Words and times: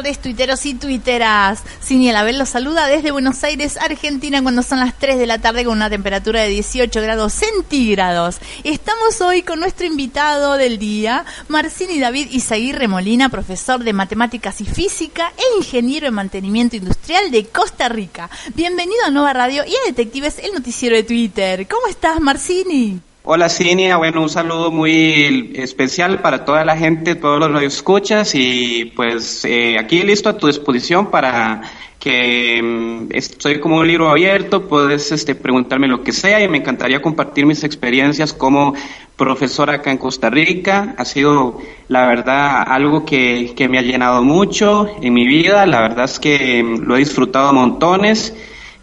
tardes, 0.00 0.18
tuiteros 0.18 0.64
y 0.64 0.72
tuiteras. 0.72 1.62
Cini 1.82 2.10
Abel 2.10 2.38
los 2.38 2.48
saluda 2.48 2.86
desde 2.86 3.10
Buenos 3.10 3.44
Aires, 3.44 3.76
Argentina, 3.76 4.42
cuando 4.42 4.62
son 4.62 4.80
las 4.80 4.98
3 4.98 5.18
de 5.18 5.26
la 5.26 5.40
tarde 5.40 5.62
con 5.62 5.76
una 5.76 5.90
temperatura 5.90 6.40
de 6.40 6.48
18 6.48 7.02
grados 7.02 7.34
centígrados. 7.34 8.38
Estamos 8.64 9.20
hoy 9.20 9.42
con 9.42 9.60
nuestro 9.60 9.84
invitado 9.84 10.54
del 10.54 10.78
día, 10.78 11.26
Marcini 11.48 12.00
David 12.00 12.28
Izaguirre 12.30 12.88
Molina, 12.88 13.28
profesor 13.28 13.84
de 13.84 13.92
Matemáticas 13.92 14.62
y 14.62 14.64
Física 14.64 15.34
e 15.36 15.58
ingeniero 15.58 16.06
en 16.06 16.14
mantenimiento 16.14 16.76
industrial 16.76 17.30
de 17.30 17.44
Costa 17.48 17.90
Rica. 17.90 18.30
Bienvenido 18.54 19.04
a 19.04 19.10
Nueva 19.10 19.34
Radio 19.34 19.64
y 19.66 19.74
a 19.74 19.86
Detectives, 19.86 20.38
el 20.38 20.54
noticiero 20.54 20.96
de 20.96 21.02
Twitter. 21.02 21.68
¿Cómo 21.68 21.88
estás, 21.88 22.20
Marcini? 22.20 23.02
Hola 23.22 23.50
Cinia, 23.50 23.98
bueno, 23.98 24.22
un 24.22 24.30
saludo 24.30 24.70
muy 24.70 25.52
especial 25.54 26.20
para 26.20 26.46
toda 26.46 26.64
la 26.64 26.74
gente, 26.74 27.14
todos 27.14 27.38
los 27.38 27.52
radioescuchas 27.52 28.34
y 28.34 28.86
pues 28.96 29.44
eh, 29.44 29.78
aquí 29.78 30.02
listo 30.02 30.30
a 30.30 30.38
tu 30.38 30.46
disposición 30.46 31.10
para 31.10 31.60
que 31.98 32.62
mm, 32.62 33.08
estoy 33.10 33.60
como 33.60 33.76
un 33.76 33.86
libro 33.86 34.08
abierto, 34.08 34.66
puedes 34.66 35.12
este, 35.12 35.34
preguntarme 35.34 35.86
lo 35.86 36.02
que 36.02 36.12
sea 36.12 36.42
y 36.42 36.48
me 36.48 36.56
encantaría 36.56 37.02
compartir 37.02 37.44
mis 37.44 37.62
experiencias 37.62 38.32
como 38.32 38.72
profesor 39.16 39.68
acá 39.68 39.90
en 39.90 39.98
Costa 39.98 40.30
Rica. 40.30 40.94
Ha 40.96 41.04
sido, 41.04 41.58
la 41.88 42.06
verdad, 42.06 42.64
algo 42.66 43.04
que, 43.04 43.52
que 43.54 43.68
me 43.68 43.78
ha 43.78 43.82
llenado 43.82 44.22
mucho 44.24 44.88
en 45.02 45.12
mi 45.12 45.26
vida, 45.26 45.66
la 45.66 45.82
verdad 45.82 46.06
es 46.06 46.18
que 46.18 46.62
mm, 46.62 46.84
lo 46.84 46.96
he 46.96 47.00
disfrutado 47.00 47.52
montones 47.52 48.34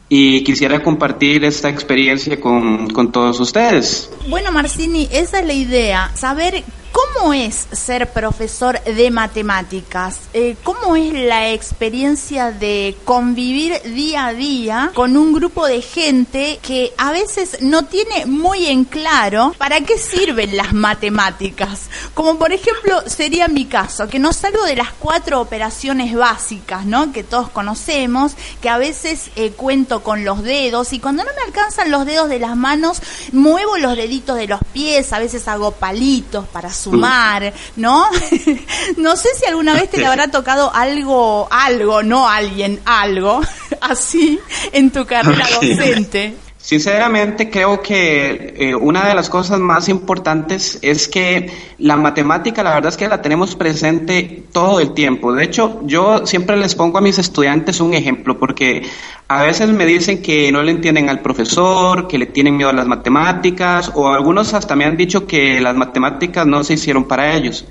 y 0.09 0.43
quisiera 0.43 0.81
compartir 0.81 1.43
esta 1.43 1.69
experiencia 1.69 2.39
con, 2.39 2.89
con 2.89 3.11
todos 3.11 3.39
ustedes. 3.39 4.09
Bueno, 4.29 4.51
Marcini, 4.51 5.07
esa 5.11 5.39
es 5.39 5.45
la 5.45 5.53
idea, 5.53 6.11
saber 6.15 6.63
cómo 6.91 7.33
es 7.33 7.67
ser 7.71 8.11
profesor 8.11 8.81
de 8.83 9.11
matemáticas, 9.11 10.17
Eh, 10.33 10.55
cómo 10.63 10.95
es 10.95 11.13
la 11.13 11.51
experiencia 11.51 12.51
de 12.51 12.95
convivir 13.05 13.81
día 13.83 14.27
a 14.27 14.33
día 14.33 14.91
con 14.93 15.17
un 15.17 15.33
grupo 15.33 15.65
de 15.65 15.81
gente 15.81 16.59
que 16.61 16.93
a 16.97 17.11
veces 17.11 17.61
no 17.61 17.85
tiene 17.85 18.25
muy 18.25 18.67
en 18.67 18.83
claro 18.83 19.55
para 19.57 19.81
qué 19.81 19.97
sirven 19.97 20.55
las 20.55 20.73
matemáticas. 20.73 21.81
Como 22.13 22.37
por 22.37 22.51
ejemplo 22.51 23.01
sería 23.07 23.47
mi 23.47 23.65
caso, 23.65 24.07
que 24.07 24.19
no 24.19 24.31
salgo 24.33 24.63
de 24.63 24.75
las 24.75 24.91
cuatro 24.91 25.41
operaciones 25.41 26.15
básicas, 26.15 26.85
¿no? 26.85 27.11
Que 27.11 27.23
todos 27.23 27.49
conocemos, 27.49 28.33
que 28.61 28.69
a 28.69 28.77
veces 28.77 29.31
eh, 29.35 29.51
cuento 29.51 30.03
con 30.03 30.23
los 30.23 30.43
dedos 30.43 30.93
y 30.93 30.99
cuando 30.99 31.23
no 31.23 31.31
me 31.35 31.41
alcanzan 31.43 31.89
los 31.89 32.05
dedos 32.05 32.29
de 32.29 32.39
las 32.39 32.55
manos, 32.55 33.01
muevo 33.31 33.77
los 33.77 33.95
deditos 33.95 34.37
de 34.37 34.47
los 34.47 34.59
pies, 34.73 35.13
a 35.13 35.19
veces 35.19 35.47
hago 35.47 35.71
palitos 35.71 36.47
para 36.47 36.69
sumar, 36.77 37.53
¿no? 37.75 38.09
no 38.97 39.15
sé 39.15 39.29
si 39.39 39.45
alguna 39.45 39.73
vez 39.73 39.89
te 39.89 39.97
le 39.97 40.05
habrá 40.05 40.29
tocado 40.29 40.73
algo, 40.73 41.47
algo, 41.51 42.03
no 42.03 42.29
alguien, 42.29 42.79
algo, 42.85 43.41
así 43.81 44.39
en 44.71 44.91
tu 44.91 45.05
carrera 45.05 45.47
docente. 45.53 46.37
Sinceramente 46.67 47.49
creo 47.49 47.81
que 47.81 48.53
eh, 48.57 48.75
una 48.75 49.07
de 49.07 49.15
las 49.15 49.29
cosas 49.29 49.57
más 49.57 49.87
importantes 49.87 50.79
es 50.81 51.07
que 51.07 51.49
la 51.77 51.95
matemática 51.95 52.61
la 52.61 52.73
verdad 52.73 52.89
es 52.89 52.97
que 52.97 53.07
la 53.07 53.21
tenemos 53.21 53.55
presente 53.55 54.43
todo 54.51 54.81
el 54.81 54.93
tiempo. 54.93 55.31
De 55.31 55.45
hecho, 55.45 55.79
yo 55.85 56.27
siempre 56.27 56.57
les 56.57 56.75
pongo 56.75 56.97
a 56.97 57.01
mis 57.01 57.19
estudiantes 57.19 57.79
un 57.79 57.93
ejemplo 57.93 58.37
porque 58.37 58.85
a 59.29 59.43
veces 59.43 59.69
me 59.69 59.85
dicen 59.85 60.21
que 60.21 60.51
no 60.51 60.61
le 60.61 60.71
entienden 60.71 61.07
al 61.07 61.21
profesor, 61.21 62.05
que 62.05 62.17
le 62.17 62.25
tienen 62.25 62.57
miedo 62.57 62.69
a 62.69 62.73
las 62.73 62.85
matemáticas 62.85 63.89
o 63.95 64.09
algunos 64.09 64.53
hasta 64.53 64.75
me 64.75 64.83
han 64.83 64.97
dicho 64.97 65.25
que 65.25 65.61
las 65.61 65.73
matemáticas 65.73 66.45
no 66.45 66.65
se 66.65 66.73
hicieron 66.73 67.05
para 67.05 67.33
ellos. 67.33 67.65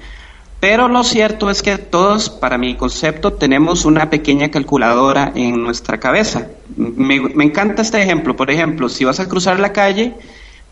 Pero 0.69 0.89
lo 0.89 1.05
cierto 1.05 1.49
es 1.49 1.63
que 1.63 1.79
todos, 1.79 2.29
para 2.29 2.59
mi 2.59 2.75
concepto, 2.75 3.35
tenemos 3.35 3.85
una 3.85 4.11
pequeña 4.11 4.51
calculadora 4.51 5.31
en 5.37 5.63
nuestra 5.63 6.01
cabeza. 6.01 6.49
Me, 6.77 7.15
encanta 7.45 7.83
este 7.83 8.03
ejemplo. 8.03 8.35
Por 8.35 8.51
ejemplo, 8.51 8.89
si 8.89 9.05
vas 9.05 9.21
a 9.21 9.29
cruzar 9.29 9.61
la 9.61 9.73
calle, 9.73 10.15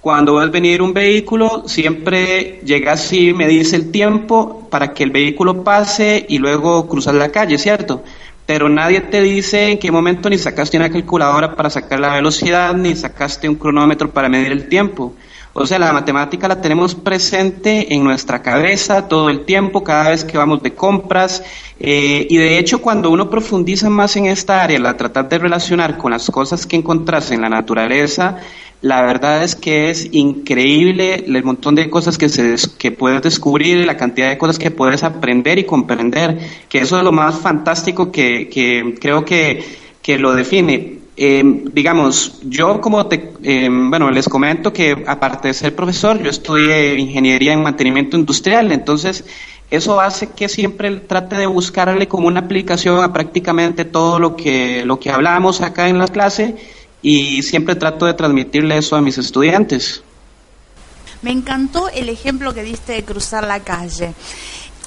cuando 0.00 0.34
ves 0.34 0.50
venir 0.50 0.82
un 0.82 0.92
vehículo, 0.92 1.68
siempre 1.68 2.58
llegas 2.64 3.12
y 3.12 3.32
me 3.32 3.46
el 3.46 3.92
tiempo 3.92 4.66
para 4.68 4.92
que 4.92 5.04
el 5.04 5.12
vehículo 5.12 5.62
pase 5.62 6.26
y 6.28 6.38
luego 6.38 6.88
cruzar 6.88 7.14
la 7.14 7.28
calle, 7.28 7.56
¿cierto? 7.56 8.02
Pero 8.46 8.68
nadie 8.68 9.00
te 9.00 9.22
dice 9.22 9.70
en 9.70 9.78
qué 9.78 9.92
momento 9.92 10.28
ni 10.28 10.38
sacaste 10.38 10.76
una 10.76 10.90
calculadora 10.90 11.54
para 11.54 11.70
sacar 11.70 12.00
la 12.00 12.14
velocidad, 12.14 12.74
ni 12.74 12.96
sacaste 12.96 13.48
un 13.48 13.54
cronómetro 13.54 14.10
para 14.10 14.28
medir 14.28 14.50
el 14.50 14.68
tiempo. 14.68 15.14
O 15.56 15.66
sea, 15.66 15.78
la 15.78 15.92
matemática 15.92 16.48
la 16.48 16.60
tenemos 16.60 16.96
presente 16.96 17.94
en 17.94 18.02
nuestra 18.02 18.42
cabeza 18.42 19.06
todo 19.06 19.30
el 19.30 19.44
tiempo, 19.44 19.84
cada 19.84 20.10
vez 20.10 20.24
que 20.24 20.36
vamos 20.36 20.60
de 20.64 20.74
compras. 20.74 21.44
Eh, 21.78 22.26
y 22.28 22.36
de 22.36 22.58
hecho, 22.58 22.82
cuando 22.82 23.08
uno 23.10 23.30
profundiza 23.30 23.88
más 23.88 24.16
en 24.16 24.26
esta 24.26 24.64
área, 24.64 24.80
la 24.80 24.96
tratar 24.96 25.28
de 25.28 25.38
relacionar 25.38 25.96
con 25.96 26.10
las 26.10 26.28
cosas 26.28 26.66
que 26.66 26.74
encontrás 26.74 27.30
en 27.30 27.40
la 27.40 27.48
naturaleza, 27.48 28.38
la 28.80 29.02
verdad 29.02 29.44
es 29.44 29.54
que 29.54 29.90
es 29.90 30.08
increíble 30.10 31.24
el 31.28 31.44
montón 31.44 31.76
de 31.76 31.88
cosas 31.88 32.18
que, 32.18 32.28
se, 32.28 32.56
que 32.76 32.90
puedes 32.90 33.22
descubrir, 33.22 33.86
la 33.86 33.96
cantidad 33.96 34.30
de 34.30 34.38
cosas 34.38 34.58
que 34.58 34.72
puedes 34.72 35.04
aprender 35.04 35.60
y 35.60 35.64
comprender, 35.64 36.36
que 36.68 36.78
eso 36.78 36.98
es 36.98 37.04
lo 37.04 37.12
más 37.12 37.38
fantástico 37.38 38.10
que, 38.10 38.48
que 38.48 38.96
creo 39.00 39.24
que, 39.24 39.62
que 40.02 40.18
lo 40.18 40.34
define. 40.34 41.03
Eh, 41.16 41.42
digamos, 41.72 42.40
yo 42.42 42.80
como 42.80 43.06
te, 43.06 43.32
eh, 43.44 43.68
bueno, 43.70 44.10
les 44.10 44.28
comento 44.28 44.72
que 44.72 45.04
aparte 45.06 45.48
de 45.48 45.54
ser 45.54 45.74
profesor, 45.74 46.20
yo 46.20 46.28
estudié 46.28 46.98
ingeniería 46.98 47.52
en 47.52 47.62
mantenimiento 47.62 48.16
industrial, 48.16 48.72
entonces 48.72 49.24
eso 49.70 50.00
hace 50.00 50.30
que 50.30 50.48
siempre 50.48 50.90
trate 50.96 51.36
de 51.36 51.46
buscarle 51.46 52.08
como 52.08 52.26
una 52.26 52.40
aplicación 52.40 53.02
a 53.02 53.12
prácticamente 53.12 53.84
todo 53.84 54.18
lo 54.18 54.34
que, 54.34 54.84
lo 54.84 54.98
que 54.98 55.10
hablamos 55.10 55.60
acá 55.60 55.88
en 55.88 55.98
la 55.98 56.08
clase 56.08 56.56
y 57.00 57.42
siempre 57.42 57.76
trato 57.76 58.06
de 58.06 58.14
transmitirle 58.14 58.76
eso 58.76 58.96
a 58.96 59.00
mis 59.00 59.16
estudiantes. 59.16 60.02
Me 61.22 61.30
encantó 61.30 61.88
el 61.90 62.08
ejemplo 62.08 62.52
que 62.52 62.64
diste 62.64 62.92
de 62.92 63.04
cruzar 63.04 63.46
la 63.46 63.60
calle. 63.60 64.14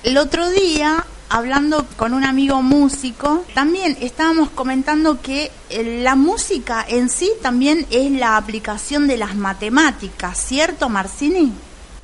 El 0.04 0.18
otro 0.18 0.50
día 0.50 1.06
hablando 1.30 1.86
con 1.96 2.14
un 2.14 2.24
amigo 2.24 2.62
músico, 2.62 3.44
también 3.54 3.98
estábamos 4.02 4.50
comentando 4.50 5.22
que 5.22 5.52
eh, 5.70 6.02
la 6.04 6.16
música 6.16 6.86
en 6.88 7.10
sí 7.10 7.32
también 7.42 7.86
es 7.92 8.12
la 8.12 8.38
aplicación 8.38 9.08
de 9.08 9.18
las 9.18 9.36
matemáticas, 9.36 10.38
¿cierto, 10.38 10.90
Marcini? 10.90 11.52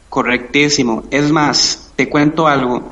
Correctísimo. 0.09 1.03
Es 1.09 1.31
más, 1.31 1.91
te 1.95 2.09
cuento 2.09 2.47
algo. 2.47 2.89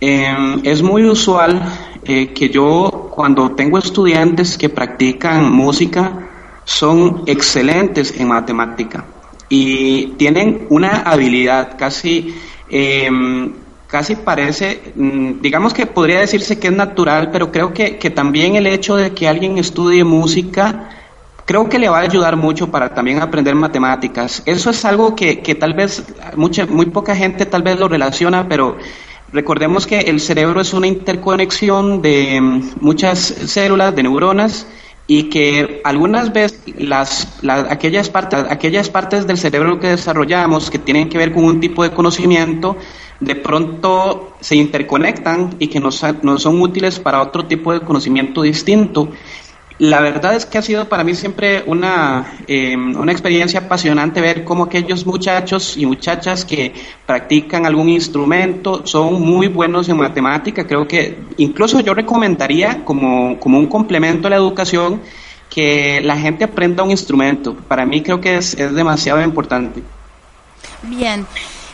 Em, 0.00 0.60
es 0.64 0.82
muy 0.82 1.04
usual 1.04 1.60
eh, 2.04 2.32
que 2.32 2.50
yo 2.50 3.10
cuando 3.10 3.52
tengo 3.52 3.78
estudiantes 3.78 4.56
que 4.56 4.68
practican 4.68 5.50
música 5.50 6.28
son 6.64 7.24
excelentes 7.26 8.14
en 8.20 8.28
matemática 8.28 9.04
y 9.48 10.08
tienen 10.18 10.66
una 10.68 10.98
habilidad 10.98 11.76
casi, 11.78 12.34
em, 12.68 13.52
casi 13.88 14.14
parece, 14.14 14.92
mm, 14.94 15.40
digamos 15.40 15.74
que 15.74 15.86
podría 15.86 16.20
decirse 16.20 16.58
que 16.58 16.68
es 16.68 16.74
natural, 16.74 17.30
pero 17.32 17.50
creo 17.50 17.74
que, 17.74 17.96
que 17.98 18.10
también 18.10 18.54
el 18.54 18.66
hecho 18.66 18.96
de 18.96 19.12
que 19.12 19.26
alguien 19.26 19.58
estudie 19.58 20.04
música 20.04 20.90
creo 21.44 21.68
que 21.68 21.78
le 21.78 21.88
va 21.88 21.98
a 21.98 22.02
ayudar 22.02 22.36
mucho 22.36 22.70
para 22.70 22.94
también 22.94 23.20
aprender 23.20 23.54
matemáticas. 23.54 24.42
Eso 24.44 24.68
es 24.70 24.84
algo 24.84 25.16
que, 25.16 25.40
que 25.40 25.54
tal 25.54 25.72
vez 25.72 26.04
mucha, 26.36 26.66
muy 26.66 26.86
poca 26.86 27.16
gente 27.16 27.46
tal 27.46 27.62
vez 27.62 27.78
lo 27.78 27.88
relaciona, 27.88 28.46
pero 28.48 28.76
Recordemos 29.30 29.86
que 29.86 30.00
el 30.00 30.20
cerebro 30.20 30.62
es 30.62 30.72
una 30.72 30.86
interconexión 30.86 32.00
de 32.00 32.40
mm, 32.40 32.62
muchas 32.80 33.18
células, 33.18 33.94
de 33.94 34.02
neuronas, 34.02 34.66
y 35.10 35.24
que 35.30 35.80
algunas 35.84 36.34
veces 36.34 36.60
las, 36.76 37.40
aquellas, 37.70 38.10
partes, 38.10 38.44
aquellas 38.50 38.90
partes 38.90 39.26
del 39.26 39.38
cerebro 39.38 39.80
que 39.80 39.88
desarrollamos 39.88 40.70
que 40.70 40.78
tienen 40.78 41.08
que 41.08 41.16
ver 41.16 41.32
con 41.32 41.44
un 41.44 41.60
tipo 41.60 41.82
de 41.82 41.90
conocimiento, 41.90 42.76
de 43.18 43.34
pronto 43.34 44.36
se 44.40 44.54
interconectan 44.56 45.56
y 45.58 45.68
que 45.68 45.80
nos, 45.80 46.04
nos 46.22 46.42
son 46.42 46.60
útiles 46.60 47.00
para 47.00 47.22
otro 47.22 47.46
tipo 47.46 47.72
de 47.72 47.80
conocimiento 47.80 48.42
distinto. 48.42 49.08
La 49.78 50.00
verdad 50.00 50.34
es 50.34 50.44
que 50.44 50.58
ha 50.58 50.62
sido 50.62 50.88
para 50.88 51.04
mí 51.04 51.14
siempre 51.14 51.62
una, 51.66 52.38
em, 52.48 52.96
una 52.96 53.12
experiencia 53.12 53.60
apasionante 53.60 54.20
ver 54.20 54.42
cómo 54.42 54.64
aquellos 54.64 55.06
muchachos 55.06 55.76
y 55.76 55.86
muchachas 55.86 56.44
que 56.44 56.74
practican 57.06 57.64
algún 57.64 57.88
instrumento 57.88 58.84
son 58.84 59.22
muy 59.22 59.46
buenos 59.46 59.88
en 59.88 59.96
matemática. 59.96 60.66
Creo 60.66 60.88
que 60.88 61.18
incluso 61.36 61.78
yo 61.78 61.94
recomendaría 61.94 62.84
como, 62.84 63.38
como 63.38 63.58
un 63.58 63.68
complemento 63.68 64.26
a 64.26 64.30
la 64.30 64.36
educación 64.36 65.00
que 65.48 66.00
la 66.02 66.16
gente 66.16 66.42
aprenda 66.42 66.82
un 66.82 66.90
instrumento. 66.90 67.54
Para 67.54 67.86
mí 67.86 68.02
creo 68.02 68.20
que 68.20 68.36
es, 68.36 68.54
es 68.54 68.74
demasiado 68.74 69.22
importante. 69.22 69.80
Bien. 70.82 71.24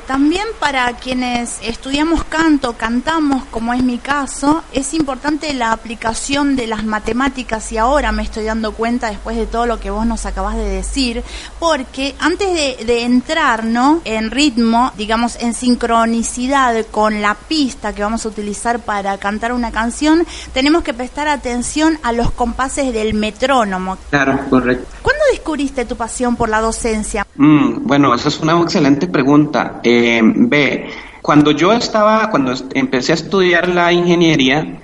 También 0.07 0.45
para 0.61 0.93
quienes 0.93 1.59
estudiamos 1.63 2.25
canto, 2.25 2.75
cantamos, 2.75 3.45
como 3.47 3.73
es 3.73 3.83
mi 3.83 3.97
caso, 3.97 4.63
es 4.73 4.93
importante 4.93 5.53
la 5.55 5.73
aplicación 5.73 6.57
de 6.57 6.67
las 6.67 6.85
matemáticas 6.85 7.73
y 7.73 7.79
ahora 7.79 8.13
me 8.13 8.23
estoy 8.23 8.45
dando 8.45 8.73
cuenta 8.73 9.09
después 9.09 9.37
de 9.37 9.47
todo 9.47 9.67
lo 9.67 9.81
que 9.81 9.91
vos 9.91 10.07
nos 10.07 10.27
acabas 10.27 10.57
de 10.57 10.69
decir, 10.69 11.23
porque 11.59 12.15
antes 12.19 12.53
de, 12.87 13.03
entrar 13.05 13.65
¿no? 13.65 14.01
en 14.05 14.31
ritmo, 14.31 14.93
digamos 14.97 15.37
en 15.41 15.55
sincronicidad 15.55 16.87
con 16.91 17.23
la 17.23 17.35
pista 17.35 17.95
que 17.95 18.03
vamos 18.03 18.27
a 18.27 18.29
utilizar 18.29 18.81
para 18.81 19.17
cantar 19.19 19.53
una 19.53 19.71
canción, 19.73 20.27
tenemos 20.53 20.83
que 20.83 20.93
prestar 20.93 21.29
atención 21.29 21.99
a 22.03 22.13
los 22.13 22.31
compases 22.31 22.93
del 22.93 23.15
metrónomo. 23.15 23.97
Claro, 24.11 24.39
correcto. 24.51 24.87
¿Cuándo 25.03 25.23
descubriste 25.33 25.85
tu 25.85 25.97
pasión 25.97 26.37
por 26.37 26.49
la 26.49 26.61
docencia? 26.61 27.27
Mm, 27.37 27.87
bueno, 27.87 28.15
esa 28.15 28.29
es 28.29 28.41
una 28.41 28.61
excelente 28.61 29.07
pregunta. 29.07 29.81
Eh, 29.83 29.94
ve, 30.23 30.91
cuando 31.23 31.53
yo 31.53 31.73
estaba, 31.73 32.31
cuando 32.31 32.53
empecé 32.75 33.13
a 33.13 33.15
estudiar 33.15 33.69
la 33.69 33.93
ingeniería, 33.93 34.81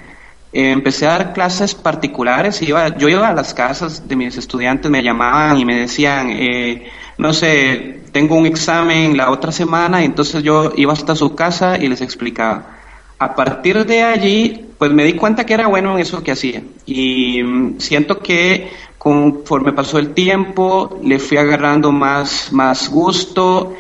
eh, 0.53 0.71
empecé 0.71 1.07
a 1.07 1.11
dar 1.11 1.33
clases 1.33 1.75
particulares. 1.75 2.63
Iba, 2.63 2.97
yo 2.97 3.09
iba 3.09 3.29
a 3.29 3.35
las 3.35 3.55
casas 3.55 4.09
de 4.09 4.17
mis 4.17 4.37
estudiantes, 4.37 4.91
me 4.91 5.03
llamaban 5.03 5.59
y 5.59 5.65
me 5.65 5.77
decían, 5.77 6.31
eh, 6.31 6.89
no 7.19 7.33
sé, 7.33 8.01
tengo 8.13 8.37
un 8.37 8.47
examen 8.47 9.17
la 9.17 9.31
otra 9.31 9.53
semana, 9.53 10.03
y 10.03 10.07
entonces 10.07 10.43
yo 10.43 10.73
iba 10.77 10.93
hasta 10.93 11.15
su 11.15 11.35
casa 11.35 11.77
y 11.79 11.89
les 11.89 12.01
explicaba. 12.01 12.79
A 13.19 13.35
partir 13.35 13.85
de 13.85 14.03
allí, 14.03 14.67
pues 14.79 14.91
me 14.93 15.05
di 15.05 15.13
cuenta 15.13 15.45
que 15.45 15.53
era 15.53 15.67
bueno 15.67 15.93
en 15.93 15.99
eso 15.99 16.23
que 16.23 16.33
hacía. 16.33 16.63
Y 16.87 17.43
mm, 17.43 17.79
siento 17.79 18.19
que 18.19 18.71
conforme 18.97 19.73
pasó 19.73 19.99
el 19.99 20.15
tiempo, 20.15 20.99
le 21.03 21.19
fui 21.19 21.37
agarrando 21.37 21.93
más, 21.93 22.51
más 22.51 22.89
gusto 22.89 23.75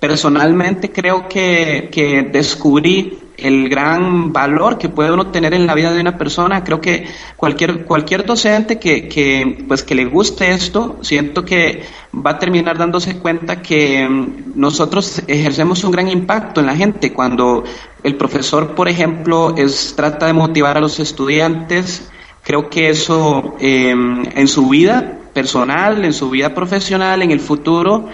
Personalmente 0.00 0.92
creo 0.92 1.28
que, 1.28 1.88
que 1.90 2.22
descubrí 2.22 3.18
el 3.36 3.68
gran 3.68 4.32
valor 4.32 4.78
que 4.78 4.88
puede 4.88 5.12
uno 5.12 5.28
tener 5.28 5.52
en 5.54 5.66
la 5.66 5.74
vida 5.74 5.92
de 5.92 6.00
una 6.00 6.16
persona. 6.16 6.64
Creo 6.64 6.80
que 6.80 7.06
cualquier, 7.36 7.84
cualquier 7.84 8.24
docente 8.24 8.78
que, 8.78 9.08
que, 9.08 9.64
pues, 9.66 9.82
que 9.82 9.94
le 9.94 10.06
guste 10.06 10.52
esto, 10.52 10.98
siento 11.02 11.44
que 11.44 11.82
va 12.14 12.32
a 12.32 12.38
terminar 12.38 12.78
dándose 12.78 13.18
cuenta 13.18 13.60
que 13.62 14.08
mm, 14.08 14.52
nosotros 14.54 15.22
ejercemos 15.26 15.84
un 15.84 15.90
gran 15.90 16.08
impacto 16.08 16.60
en 16.60 16.66
la 16.66 16.76
gente. 16.76 17.12
Cuando 17.12 17.64
el 18.02 18.16
profesor, 18.16 18.74
por 18.74 18.88
ejemplo, 18.88 19.54
es, 19.56 19.94
trata 19.96 20.26
de 20.26 20.32
motivar 20.32 20.76
a 20.76 20.80
los 20.80 20.98
estudiantes, 20.98 22.10
creo 22.42 22.70
que 22.70 22.88
eso 22.88 23.56
em, 23.60 24.24
en 24.34 24.48
su 24.48 24.68
vida 24.68 25.18
personal, 25.34 26.04
en 26.04 26.14
su 26.14 26.30
vida 26.30 26.54
profesional, 26.54 27.20
en 27.20 27.30
el 27.30 27.40
futuro, 27.40 28.08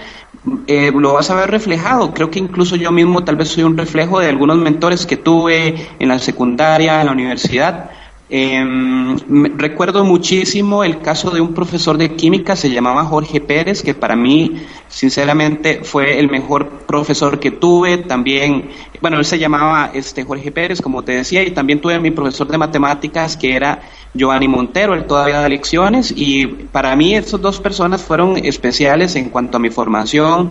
eh, 0.66 0.90
lo 0.92 1.14
vas 1.14 1.30
a 1.30 1.36
ver 1.36 1.50
reflejado. 1.50 2.12
Creo 2.12 2.30
que 2.30 2.38
incluso 2.38 2.76
yo 2.76 2.90
mismo 2.90 3.24
tal 3.24 3.36
vez 3.36 3.48
soy 3.48 3.64
un 3.64 3.76
reflejo 3.76 4.20
de 4.20 4.28
algunos 4.28 4.58
mentores 4.58 5.06
que 5.06 5.16
tuve 5.16 5.88
en 5.98 6.08
la 6.08 6.18
secundaria, 6.18 7.00
en 7.00 7.06
la 7.06 7.12
universidad. 7.12 7.90
Em, 8.34 9.18
recuerdo 9.58 10.04
muchísimo 10.04 10.84
el 10.84 11.00
caso 11.00 11.30
de 11.30 11.42
un 11.42 11.52
profesor 11.52 11.98
de 11.98 12.14
química, 12.14 12.56
se 12.56 12.70
llamaba 12.70 13.04
Jorge 13.04 13.42
Pérez, 13.42 13.82
que 13.82 13.92
para 13.92 14.16
mí, 14.16 14.62
sinceramente, 14.88 15.80
fue 15.84 16.18
el 16.18 16.30
mejor 16.30 16.68
profesor 16.86 17.38
que 17.38 17.50
tuve. 17.50 17.98
También, 17.98 18.70
bueno, 19.02 19.18
él 19.18 19.26
se 19.26 19.38
llamaba 19.38 19.90
este 19.92 20.24
Jorge 20.24 20.50
Pérez, 20.50 20.80
como 20.80 21.02
te 21.02 21.12
decía, 21.12 21.42
y 21.42 21.50
también 21.50 21.80
tuve 21.80 21.94
a 21.94 22.00
mi 22.00 22.10
profesor 22.10 22.48
de 22.48 22.56
matemáticas, 22.56 23.36
que 23.36 23.54
era 23.54 23.82
Giovanni 24.14 24.48
Montero, 24.48 24.94
él 24.94 25.04
todavía 25.04 25.40
da 25.40 25.48
lecciones, 25.48 26.12
y 26.16 26.46
para 26.46 26.96
mí 26.96 27.14
esas 27.14 27.40
dos 27.40 27.60
personas 27.60 28.02
fueron 28.02 28.38
especiales 28.38 29.14
en 29.16 29.28
cuanto 29.28 29.58
a 29.58 29.60
mi 29.60 29.68
formación. 29.68 30.50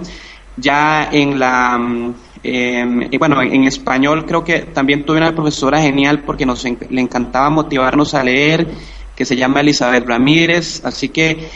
Ya 0.57 1.09
en 1.11 1.39
la 1.39 1.79
eh, 2.43 3.07
y 3.11 3.17
bueno, 3.17 3.41
en 3.41 3.65
español 3.65 4.25
creo 4.25 4.43
que 4.43 4.59
también 4.61 5.05
tuve 5.05 5.17
una 5.17 5.33
profesora 5.33 5.79
genial 5.79 6.23
porque 6.25 6.45
nos 6.45 6.63
le 6.63 7.01
encantaba 7.01 7.49
motivarnos 7.49 8.13
a 8.13 8.23
leer, 8.23 8.67
que 9.15 9.25
se 9.25 9.35
llama 9.35 9.61
Elizabeth 9.61 10.07
Ramírez, 10.07 10.83
así 10.83 11.09
que 11.09 11.49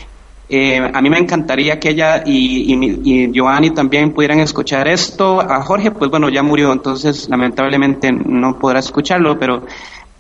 eh, 0.48 0.78
a 0.78 1.02
mí 1.02 1.10
me 1.10 1.18
encantaría 1.18 1.80
que 1.80 1.90
ella 1.90 2.22
y, 2.24 2.72
y, 3.04 3.32
Giovanni 3.32 3.72
también 3.72 4.12
pudieran 4.12 4.40
escuchar 4.40 4.88
esto. 4.88 5.42
A 5.42 5.64
Jorge, 5.64 5.90
pues 5.90 6.12
bueno, 6.12 6.30
ya 6.30 6.44
murió, 6.44 6.72
entonces 6.72 7.28
lamentablemente 7.30 8.12
no 8.12 8.60
podrá 8.60 8.80
escucharlo, 8.80 9.40
pero 9.40 9.64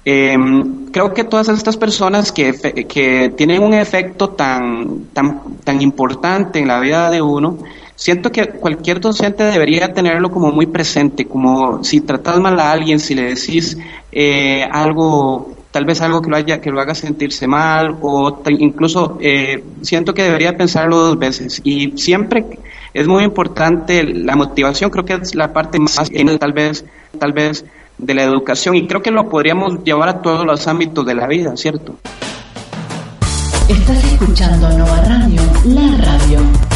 eh, 0.04 0.36
creo 0.92 1.13
que 1.13 1.25
todas 1.25 1.50
estas 1.50 1.78
personas 1.78 2.32
que, 2.32 2.54
que 2.88 3.34
tienen 3.38 3.62
un 3.62 3.75
efecto 3.75 4.30
tan, 4.30 5.06
tan, 5.13 5.60
tan 5.63 5.82
importante 5.82 6.58
en 6.58 6.70
la 6.70 6.80
vida 6.80 7.12
de 7.12 7.22
uno, 7.22 7.60
siento 7.96 8.32
que 8.32 8.48
cualquier 8.48 9.00
docente 9.00 9.44
debería 9.44 9.94
tenerlo 9.94 10.30
como 10.30 10.52
muy 10.52 10.66
presente, 10.66 11.25
como 11.25 11.84
si 11.84 12.02
tratas 12.02 12.40
mal 12.40 12.60
a 12.60 12.72
alguien, 12.72 13.00
si 13.00 13.16
le 13.16 13.24
decís 13.24 13.78
eh, 14.12 14.64
algo, 14.70 15.54
tal 15.72 15.86
vez 15.86 16.02
algo 16.02 16.22
que 16.22 16.30
lo, 16.30 16.36
haya, 16.36 16.62
que 16.62 16.72
lo 16.72 16.82
haga 16.82 16.94
sentirse 16.94 17.48
mal, 17.48 17.98
o 18.02 18.42
incluso 18.50 19.18
eh, 19.22 19.64
siento 19.82 20.14
que 20.14 20.24
debería 20.24 20.58
pensarlo 20.58 20.98
dos 20.98 21.18
veces. 21.18 21.62
Y 21.64 21.98
siempre 21.98 22.46
es 22.94 23.08
muy 23.08 23.24
importante 23.24 24.04
la 24.04 24.36
motivación, 24.36 24.90
creo 24.90 25.06
que 25.06 25.14
es 25.14 25.36
la 25.36 25.54
parte 25.54 25.80
más 25.80 25.96
tal 26.40 26.54
vez, 26.54 26.86
tal 27.18 27.34
vez 27.34 27.66
de 27.98 28.14
la 28.14 28.24
educación, 28.24 28.75
y 28.75 28.88
creo 28.88 29.02
que 29.02 29.12
lo 29.12 29.30
podríamos 29.30 29.84
llevar 29.84 30.10
a 30.10 30.22
todos 30.22 30.46
los 30.46 30.68
ámbitos 30.68 31.06
de 31.06 31.16
la 31.16 31.28
vida, 31.28 31.56
¿cierto? 31.56 31.96
Estás 33.70 34.04
escuchando 34.04 34.70
Nova 34.78 35.02
Radio, 35.06 35.42
la 35.66 35.98
radio. 35.98 36.75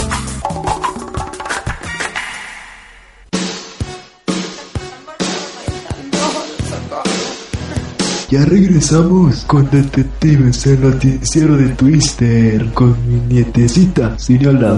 Ya 8.32 8.46
regresamos 8.46 9.44
con 9.48 9.68
Detectives, 9.72 10.68
el 10.68 10.82
noticiero 10.82 11.58
de 11.58 11.70
Twister, 11.70 12.72
con 12.74 12.96
mi 13.08 13.20
nietecita, 13.22 14.20
señora. 14.20 14.78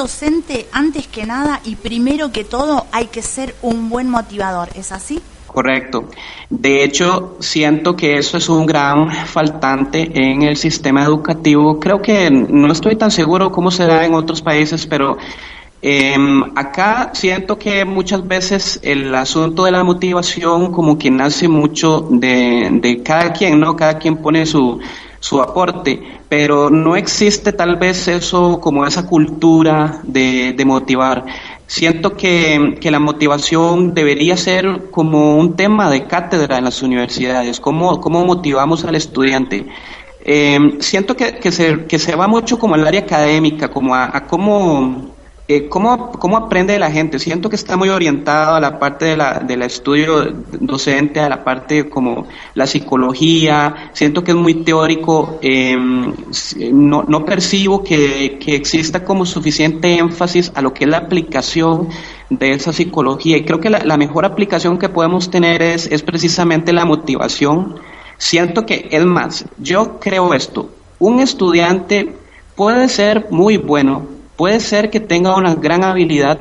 Docente, 0.00 0.66
antes 0.72 1.06
que 1.06 1.26
nada 1.26 1.60
y 1.62 1.76
primero 1.76 2.32
que 2.32 2.42
todo, 2.42 2.86
hay 2.90 3.08
que 3.08 3.20
ser 3.20 3.54
un 3.60 3.90
buen 3.90 4.08
motivador. 4.08 4.70
¿Es 4.74 4.92
así? 4.92 5.20
Correcto. 5.46 6.08
De 6.48 6.82
hecho, 6.84 7.36
siento 7.40 7.94
que 7.96 8.16
eso 8.16 8.38
es 8.38 8.48
un 8.48 8.64
gran 8.64 9.10
faltante 9.26 10.10
en 10.14 10.42
el 10.42 10.56
sistema 10.56 11.02
educativo. 11.04 11.78
Creo 11.78 12.00
que 12.00 12.30
no 12.30 12.72
estoy 12.72 12.96
tan 12.96 13.10
seguro 13.10 13.52
cómo 13.52 13.70
será 13.70 14.06
en 14.06 14.14
otros 14.14 14.40
países, 14.40 14.86
pero 14.86 15.18
em, 15.82 16.44
acá 16.56 17.10
siento 17.12 17.58
que 17.58 17.84
muchas 17.84 18.26
veces 18.26 18.80
el 18.82 19.14
asunto 19.14 19.64
de 19.64 19.72
la 19.72 19.84
motivación 19.84 20.72
como 20.72 20.96
que 20.96 21.10
nace 21.10 21.46
mucho 21.46 22.06
de, 22.10 22.68
de 22.80 23.02
cada 23.02 23.32
quien, 23.32 23.60
¿no? 23.60 23.76
Cada 23.76 23.98
quien 23.98 24.16
pone 24.16 24.46
su, 24.46 24.80
su 25.20 25.40
aporte, 25.40 26.02
pero 26.28 26.70
no 26.70 26.96
existe 26.96 27.52
tal 27.52 27.76
vez 27.76 28.08
eso 28.08 28.58
como 28.58 28.86
esa 28.86 29.06
cultura 29.06 30.00
de, 30.02 30.54
de 30.54 30.64
motivar. 30.64 31.26
Siento 31.66 32.16
que, 32.16 32.78
que, 32.80 32.90
la 32.90 32.98
motivación 32.98 33.94
debería 33.94 34.36
ser 34.36 34.90
como 34.90 35.36
un 35.36 35.54
tema 35.54 35.88
de 35.88 36.06
cátedra 36.06 36.58
en 36.58 36.64
las 36.64 36.82
universidades, 36.82 37.60
cómo, 37.60 38.00
cómo 38.00 38.24
motivamos 38.24 38.84
al 38.84 38.96
estudiante. 38.96 39.66
Eh, 40.24 40.78
siento 40.80 41.14
que, 41.16 41.36
que, 41.36 41.52
se, 41.52 41.84
que 41.84 41.98
se 41.98 42.16
va 42.16 42.26
mucho 42.26 42.58
como 42.58 42.74
al 42.74 42.86
área 42.86 43.02
académica, 43.02 43.68
como 43.68 43.94
a, 43.94 44.16
a 44.16 44.26
cómo 44.26 45.12
eh, 45.52 45.68
¿cómo, 45.68 46.12
¿cómo, 46.12 46.36
aprende 46.36 46.78
la 46.78 46.92
gente? 46.92 47.18
Siento 47.18 47.50
que 47.50 47.56
está 47.56 47.76
muy 47.76 47.88
orientado 47.88 48.54
a 48.54 48.60
la 48.60 48.78
parte 48.78 49.06
de 49.06 49.16
la, 49.16 49.40
del 49.40 49.62
estudio 49.62 50.32
docente, 50.60 51.18
a 51.18 51.28
la 51.28 51.42
parte 51.42 51.88
como 51.88 52.28
la 52.54 52.68
psicología, 52.68 53.90
siento 53.92 54.22
que 54.22 54.30
es 54.30 54.36
muy 54.36 54.62
teórico, 54.62 55.40
eh, 55.42 55.76
no, 55.76 57.02
no, 57.02 57.24
percibo 57.24 57.82
que, 57.82 58.38
que, 58.38 58.54
exista 58.54 59.02
como 59.02 59.26
suficiente 59.26 59.98
énfasis 59.98 60.52
a 60.54 60.62
lo 60.62 60.72
que 60.72 60.84
es 60.84 60.90
la 60.90 60.98
aplicación 60.98 61.88
de 62.28 62.52
esa 62.52 62.72
psicología 62.72 63.36
y 63.36 63.44
creo 63.44 63.58
que 63.58 63.70
la, 63.70 63.80
la 63.80 63.96
mejor 63.96 64.24
aplicación 64.24 64.78
que 64.78 64.88
podemos 64.88 65.30
tener 65.30 65.62
es, 65.62 65.88
es 65.88 66.02
precisamente 66.04 66.72
la 66.72 66.84
motivación. 66.84 67.74
Siento 68.18 68.64
que 68.66 68.86
es 68.92 69.04
más, 69.04 69.46
yo 69.58 69.98
creo 69.98 70.32
esto, 70.32 70.70
un 71.00 71.18
estudiante 71.18 72.14
puede 72.54 72.88
ser 72.88 73.26
muy 73.30 73.56
bueno, 73.56 74.19
puede 74.40 74.60
ser 74.60 74.88
que 74.88 75.00
tenga 75.00 75.36
una 75.36 75.54
gran 75.54 75.84
habilidad, 75.84 76.38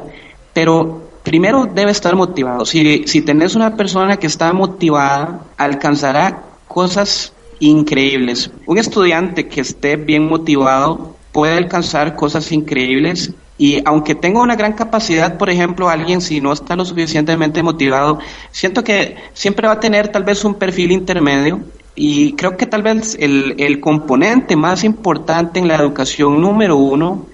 pero 0.53 1.01
primero 1.21 1.65
debe 1.65 1.91
estar 1.91 2.15
motivado. 2.15 2.65
Si, 2.65 3.03
si 3.07 3.21
tenés 3.21 3.55
una 3.55 3.75
persona 3.75 4.15
que 4.15 4.27
está 4.27 4.53
motivada, 4.53 5.41
alcanzará 5.57 6.43
cosas 6.65 7.33
increíbles. 7.59 8.51
Un 8.67 8.77
estudiante 8.77 9.49
que 9.49 9.59
esté 9.59 9.97
bien 9.97 10.29
motivado 10.29 11.17
puede 11.33 11.57
alcanzar 11.57 12.15
cosas 12.15 12.49
increíbles 12.53 13.33
y 13.57 13.81
aunque 13.83 14.15
tenga 14.15 14.39
una 14.39 14.55
gran 14.55 14.71
capacidad, 14.71 15.37
por 15.37 15.49
ejemplo, 15.49 15.89
alguien 15.89 16.21
si 16.21 16.39
no 16.39 16.53
está 16.53 16.77
lo 16.77 16.85
suficientemente 16.85 17.61
motivado, 17.63 18.19
siento 18.51 18.81
que 18.81 19.17
siempre 19.33 19.67
va 19.67 19.73
a 19.73 19.79
tener 19.81 20.07
tal 20.07 20.23
vez 20.23 20.45
un 20.45 20.53
perfil 20.53 20.93
intermedio 20.93 21.59
y 21.95 22.31
creo 22.37 22.55
que 22.55 22.65
tal 22.65 22.81
vez 22.81 23.17
el, 23.19 23.55
el 23.57 23.81
componente 23.81 24.55
más 24.55 24.85
importante 24.85 25.59
en 25.59 25.67
la 25.67 25.75
educación 25.75 26.39
número 26.39 26.77
uno 26.77 27.25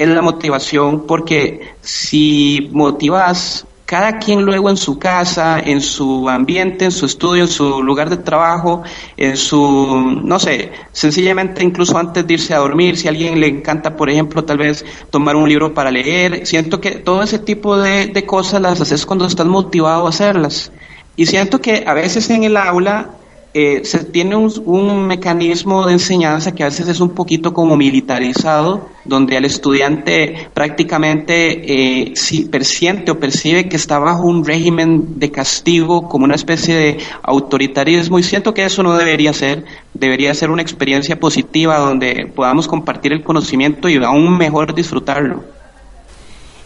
es 0.00 0.08
la 0.08 0.22
motivación, 0.22 1.06
porque 1.06 1.74
si 1.82 2.70
motivas 2.72 3.66
cada 3.84 4.18
quien 4.18 4.42
luego 4.46 4.70
en 4.70 4.78
su 4.78 4.98
casa, 4.98 5.60
en 5.60 5.82
su 5.82 6.26
ambiente, 6.30 6.86
en 6.86 6.90
su 6.90 7.04
estudio, 7.04 7.42
en 7.42 7.50
su 7.50 7.82
lugar 7.82 8.08
de 8.08 8.16
trabajo, 8.16 8.82
en 9.18 9.36
su, 9.36 10.20
no 10.24 10.38
sé, 10.38 10.70
sencillamente 10.92 11.62
incluso 11.62 11.98
antes 11.98 12.26
de 12.26 12.32
irse 12.32 12.54
a 12.54 12.60
dormir, 12.60 12.96
si 12.96 13.08
a 13.08 13.10
alguien 13.10 13.38
le 13.40 13.48
encanta, 13.48 13.94
por 13.94 14.08
ejemplo, 14.08 14.42
tal 14.42 14.56
vez 14.56 14.86
tomar 15.10 15.36
un 15.36 15.46
libro 15.46 15.74
para 15.74 15.90
leer, 15.90 16.46
siento 16.46 16.80
que 16.80 16.92
todo 16.92 17.22
ese 17.22 17.38
tipo 17.38 17.76
de, 17.76 18.06
de 18.06 18.24
cosas 18.24 18.62
las 18.62 18.80
haces 18.80 19.04
cuando 19.04 19.26
estás 19.26 19.46
motivado 19.46 20.06
a 20.06 20.08
hacerlas. 20.08 20.72
Y 21.16 21.26
siento 21.26 21.60
que 21.60 21.84
a 21.86 21.92
veces 21.92 22.30
en 22.30 22.44
el 22.44 22.56
aula 22.56 23.10
eh, 23.52 23.84
se 23.84 24.04
tiene 24.04 24.36
un, 24.36 24.52
un, 24.64 25.06
mecanismo 25.08 25.84
de 25.84 25.94
enseñanza 25.94 26.52
que 26.52 26.62
a 26.62 26.66
veces 26.66 26.86
es 26.86 27.00
un 27.00 27.10
poquito 27.10 27.52
como 27.52 27.76
militarizado, 27.76 28.88
donde 29.04 29.36
el 29.36 29.44
estudiante 29.44 30.48
prácticamente 30.54 32.10
eh, 32.10 32.12
si 32.14 32.44
persiente 32.44 33.10
o 33.10 33.18
percibe 33.18 33.68
que 33.68 33.74
está 33.74 33.98
bajo 33.98 34.22
un 34.22 34.44
régimen 34.44 35.18
de 35.18 35.32
castigo, 35.32 36.08
como 36.08 36.26
una 36.26 36.36
especie 36.36 36.76
de 36.76 36.98
autoritarismo, 37.22 38.20
y 38.20 38.22
siento 38.22 38.54
que 38.54 38.64
eso 38.64 38.84
no 38.84 38.96
debería 38.96 39.32
ser, 39.32 39.64
debería 39.94 40.32
ser 40.32 40.50
una 40.50 40.62
experiencia 40.62 41.18
positiva 41.18 41.78
donde 41.78 42.30
podamos 42.32 42.68
compartir 42.68 43.12
el 43.12 43.24
conocimiento 43.24 43.88
y 43.88 43.96
aún 43.96 44.38
mejor 44.38 44.74
disfrutarlo. 44.74 45.42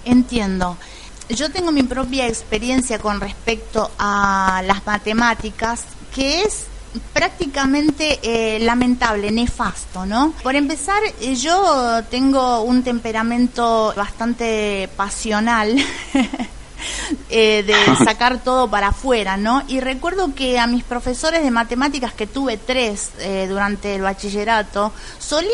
Entiendo 0.05 0.77
yo 1.31 1.51
tengo 1.51 1.73
mi 1.73 1.83
propia 1.83 2.29
experiencia 2.29 2.99
con 2.99 3.21
respecto 3.21 3.91
a 3.99 4.63
las 4.67 4.85
matemáticas, 4.85 5.85
que 6.15 6.43
es 6.43 6.67
prácticamente 7.13 8.19
eh, 8.23 8.59
lamentable, 8.61 9.31
nefasto, 9.31 10.07
¿no? 10.07 10.33
Por 10.43 10.57
empezar, 10.57 11.01
eh, 11.21 11.35
yo 11.35 12.03
tengo 12.11 12.63
un 12.63 12.83
temperamento 12.83 13.93
bastante 13.97 14.89
pasional. 14.97 15.77
eh, 17.31 17.65
de 17.67 17.97
sacar 18.05 18.43
todo 18.43 18.69
para 18.69 18.89
afuera, 18.89 19.37
¿no? 19.37 19.63
Y 19.69 19.81
recuerdo 19.81 20.35
que 20.35 20.59
a 20.59 20.67
mis 20.67 20.85
profesores 20.85 21.43
de 21.43 21.51
matemáticas, 21.51 22.13
que 22.13 22.27
tuve 22.27 22.57
tres 22.57 23.11
eh, 23.19 23.47
durante 23.49 23.95
el 23.95 24.03
bachillerato, 24.03 24.93
solía 25.19 25.51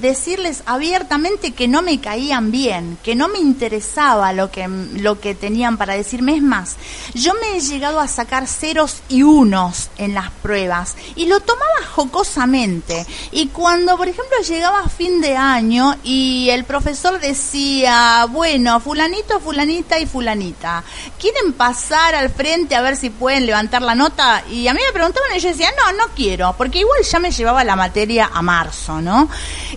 decirles 0.00 0.62
abiertamente 0.66 1.52
que 1.52 1.68
no 1.68 1.82
me 1.82 2.00
caían 2.00 2.50
bien, 2.50 2.98
que 3.02 3.14
no 3.14 3.28
me 3.28 3.38
interesaba 3.38 4.32
lo 4.32 4.50
que, 4.50 4.66
lo 4.68 5.20
que 5.20 5.34
tenían 5.34 5.76
para 5.76 5.94
decirme. 5.94 6.36
Es 6.36 6.42
más, 6.42 6.76
yo 7.14 7.32
me 7.34 7.56
he 7.56 7.60
llegado 7.60 8.00
a 8.00 8.08
sacar 8.08 8.46
ceros 8.46 9.02
y 9.08 9.22
unos 9.22 9.90
en 9.98 10.14
las 10.14 10.30
pruebas 10.30 10.96
y 11.16 11.26
lo 11.26 11.40
tomaba 11.40 11.70
jocosamente. 11.94 13.06
Y 13.32 13.48
cuando, 13.48 13.96
por 13.96 14.08
ejemplo, 14.08 14.36
llegaba 14.46 14.80
a 14.80 14.88
fin 14.88 15.20
de 15.20 15.36
año 15.36 15.96
y 16.02 16.48
el 16.50 16.64
profesor 16.64 17.20
decía, 17.20 18.26
bueno, 18.30 18.80
fulanito, 18.80 19.40
fulanita 19.40 19.98
y 19.98 20.06
fulanita, 20.06 20.69
¿quieren 21.18 21.52
pasar 21.52 22.14
al 22.14 22.30
frente 22.30 22.74
a 22.74 22.80
ver 22.80 22.96
si 22.96 23.10
pueden 23.10 23.46
levantar 23.46 23.82
la 23.82 23.94
nota? 23.94 24.44
Y 24.50 24.68
a 24.68 24.74
mí 24.74 24.80
me 24.86 24.92
preguntaban 24.92 25.30
y 25.36 25.40
yo 25.40 25.48
decía, 25.48 25.70
no, 25.84 25.92
no 25.92 26.12
quiero, 26.14 26.54
porque 26.56 26.80
igual 26.80 27.00
ya 27.02 27.18
me 27.18 27.30
llevaba 27.30 27.64
la 27.64 27.76
materia 27.76 28.30
a 28.32 28.42
marzo, 28.42 29.00
¿no? 29.00 29.28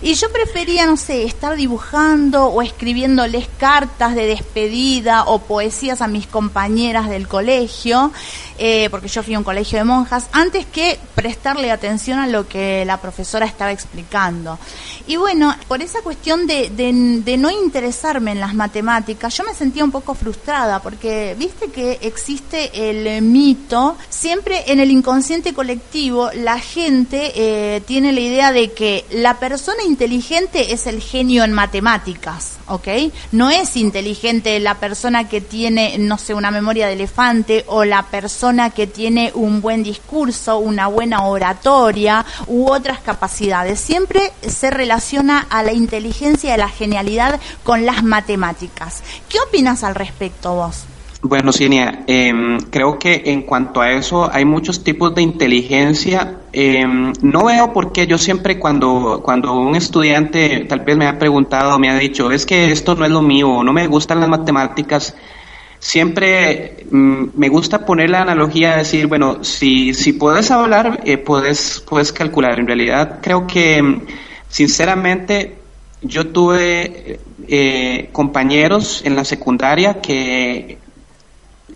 Y 0.02 0.14
yo 0.14 0.30
prefería, 0.32 0.86
no 0.86 0.96
sé, 0.96 1.24
estar 1.24 1.56
dibujando 1.56 2.46
o 2.46 2.62
escribiéndoles 2.62 3.48
cartas 3.58 4.14
de 4.14 4.26
despedida 4.26 5.24
o 5.24 5.40
poesías 5.40 6.00
a 6.00 6.08
mis 6.08 6.26
compañeras 6.26 7.08
del 7.08 7.28
colegio, 7.28 8.12
eh, 8.58 8.88
porque 8.90 9.08
yo 9.08 9.22
fui 9.22 9.34
a 9.34 9.38
un 9.38 9.44
colegio 9.44 9.78
de 9.78 9.84
monjas, 9.84 10.26
antes 10.32 10.66
que 10.66 10.98
prestarle 11.14 11.70
atención 11.70 12.18
a 12.18 12.26
lo 12.26 12.46
que 12.46 12.84
la 12.84 13.00
profesora 13.00 13.46
estaba 13.46 13.72
explicando. 13.72 14.58
Y 15.06 15.16
bueno, 15.16 15.54
por 15.68 15.82
esa 15.82 16.00
cuestión 16.02 16.46
de, 16.46 16.70
de, 16.70 16.92
de 17.22 17.36
no 17.36 17.50
interesarme 17.50 18.32
en 18.32 18.40
las 18.40 18.54
matemáticas, 18.54 19.36
yo 19.36 19.44
me 19.44 19.54
sentía 19.54 19.84
un 19.84 19.90
poco 19.90 20.14
frustrada, 20.14 20.80
porque 20.80 21.34
viste 21.38 21.70
que 21.70 21.98
existe 22.02 22.90
el 22.90 23.22
mito, 23.22 23.96
siempre 24.08 24.64
en 24.68 24.80
el 24.80 24.90
inconsciente 24.90 25.52
colectivo 25.52 26.30
la 26.34 26.58
gente 26.58 27.32
eh, 27.34 27.80
tiene 27.86 28.12
la 28.12 28.20
idea 28.20 28.52
de 28.52 28.72
que 28.72 29.04
la 29.10 29.38
persona 29.38 29.82
inteligente 29.82 30.72
es 30.72 30.86
el 30.86 31.00
genio 31.00 31.44
en 31.44 31.52
matemáticas, 31.52 32.54
¿ok? 32.68 32.88
No 33.32 33.50
es 33.50 33.76
inteligente 33.76 34.58
la 34.60 34.78
persona 34.78 35.28
que 35.28 35.40
tiene, 35.40 35.96
no 35.98 36.18
sé, 36.18 36.34
una 36.34 36.50
memoria 36.50 36.86
de 36.86 36.94
elefante 36.94 37.64
o 37.66 37.84
la 37.84 38.04
persona 38.04 38.43
que 38.74 38.86
tiene 38.86 39.32
un 39.34 39.62
buen 39.62 39.82
discurso, 39.82 40.58
una 40.58 40.86
buena 40.86 41.24
oratoria 41.24 42.26
u 42.46 42.70
otras 42.70 43.00
capacidades. 43.00 43.80
Siempre 43.80 44.32
se 44.46 44.70
relaciona 44.70 45.46
a 45.48 45.62
la 45.62 45.72
inteligencia 45.72 46.50
y 46.50 46.52
a 46.52 46.58
la 46.58 46.68
genialidad 46.68 47.40
con 47.62 47.86
las 47.86 48.02
matemáticas. 48.04 49.02
¿Qué 49.30 49.38
opinas 49.40 49.82
al 49.82 49.94
respecto 49.94 50.54
vos? 50.54 50.84
Bueno, 51.22 51.52
Cinia, 51.52 52.04
eh, 52.06 52.34
creo 52.68 52.98
que 52.98 53.22
en 53.24 53.42
cuanto 53.42 53.80
a 53.80 53.92
eso 53.92 54.30
hay 54.30 54.44
muchos 54.44 54.84
tipos 54.84 55.14
de 55.14 55.22
inteligencia. 55.22 56.40
Eh, 56.52 56.84
no 57.22 57.46
veo 57.46 57.72
por 57.72 57.92
qué 57.92 58.06
yo 58.06 58.18
siempre 58.18 58.58
cuando, 58.58 59.22
cuando 59.24 59.54
un 59.54 59.74
estudiante 59.74 60.66
tal 60.68 60.80
vez 60.80 60.98
me 60.98 61.06
ha 61.06 61.18
preguntado, 61.18 61.78
me 61.78 61.88
ha 61.88 61.96
dicho, 61.96 62.30
es 62.30 62.44
que 62.44 62.70
esto 62.70 62.94
no 62.94 63.06
es 63.06 63.10
lo 63.10 63.22
mío, 63.22 63.64
no 63.64 63.72
me 63.72 63.86
gustan 63.86 64.20
las 64.20 64.28
matemáticas, 64.28 65.16
siempre 65.84 66.86
mm, 66.90 67.24
me 67.34 67.50
gusta 67.50 67.84
poner 67.84 68.08
la 68.08 68.22
analogía 68.22 68.70
de 68.70 68.78
decir, 68.78 69.06
bueno, 69.06 69.44
si, 69.44 69.92
si 69.92 70.14
puedes 70.14 70.50
hablar, 70.50 71.02
eh, 71.04 71.18
puedes, 71.18 71.84
puedes 71.86 72.10
calcular. 72.10 72.58
En 72.58 72.66
realidad 72.66 73.18
creo 73.20 73.46
que, 73.46 74.00
sinceramente, 74.48 75.58
yo 76.00 76.28
tuve 76.28 77.20
eh, 77.46 78.08
compañeros 78.12 79.02
en 79.04 79.14
la 79.14 79.26
secundaria 79.26 80.00
que 80.00 80.78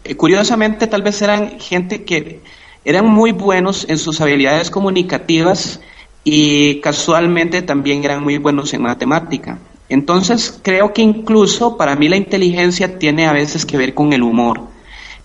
eh, 0.04 0.14
curiosamente 0.14 0.86
tal 0.86 1.02
vez 1.02 1.20
eran 1.20 1.60
gente 1.60 2.04
que 2.04 2.40
eran 2.86 3.06
muy 3.06 3.32
buenos 3.32 3.84
en 3.90 3.98
sus 3.98 4.22
habilidades 4.22 4.70
comunicativas 4.70 5.80
y 6.24 6.80
casualmente 6.80 7.60
también 7.60 8.02
eran 8.02 8.22
muy 8.22 8.38
buenos 8.38 8.72
en 8.72 8.82
matemática. 8.82 9.58
Entonces 9.88 10.58
creo 10.62 10.92
que 10.92 11.02
incluso 11.02 11.76
para 11.76 11.96
mí 11.96 12.08
la 12.08 12.16
inteligencia 12.16 12.98
tiene 12.98 13.26
a 13.26 13.32
veces 13.32 13.64
que 13.64 13.78
ver 13.78 13.94
con 13.94 14.12
el 14.12 14.22
humor. 14.22 14.60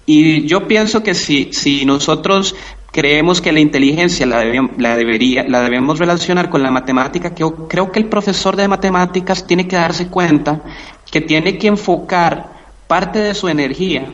Y 0.06 0.46
yo 0.46 0.68
pienso 0.68 1.04
que 1.04 1.14
si, 1.14 1.54
si 1.54 1.86
nosotros 1.86 2.56
creemos 2.92 3.42
que 3.42 3.52
la 3.52 3.60
inteligencia 3.60 4.26
la, 4.26 4.44
la, 4.78 4.96
debería, 4.96 5.44
la 5.48 5.62
debemos 5.62 6.00
relacionar 6.00 6.50
con 6.50 6.62
la 6.62 6.72
matemática, 6.72 7.34
que 7.34 7.46
creo 7.68 7.92
que 7.92 8.00
el 8.00 8.06
profesor 8.06 8.56
de 8.56 8.68
matemáticas 8.68 9.48
tiene 9.48 9.68
que 9.68 9.76
darse 9.76 10.08
cuenta 10.08 10.62
que 11.12 11.22
tiene 11.22 11.58
que 11.58 11.68
enfocar 11.68 12.52
parte 12.88 13.20
de 13.20 13.34
su 13.34 13.48
energía 13.48 14.14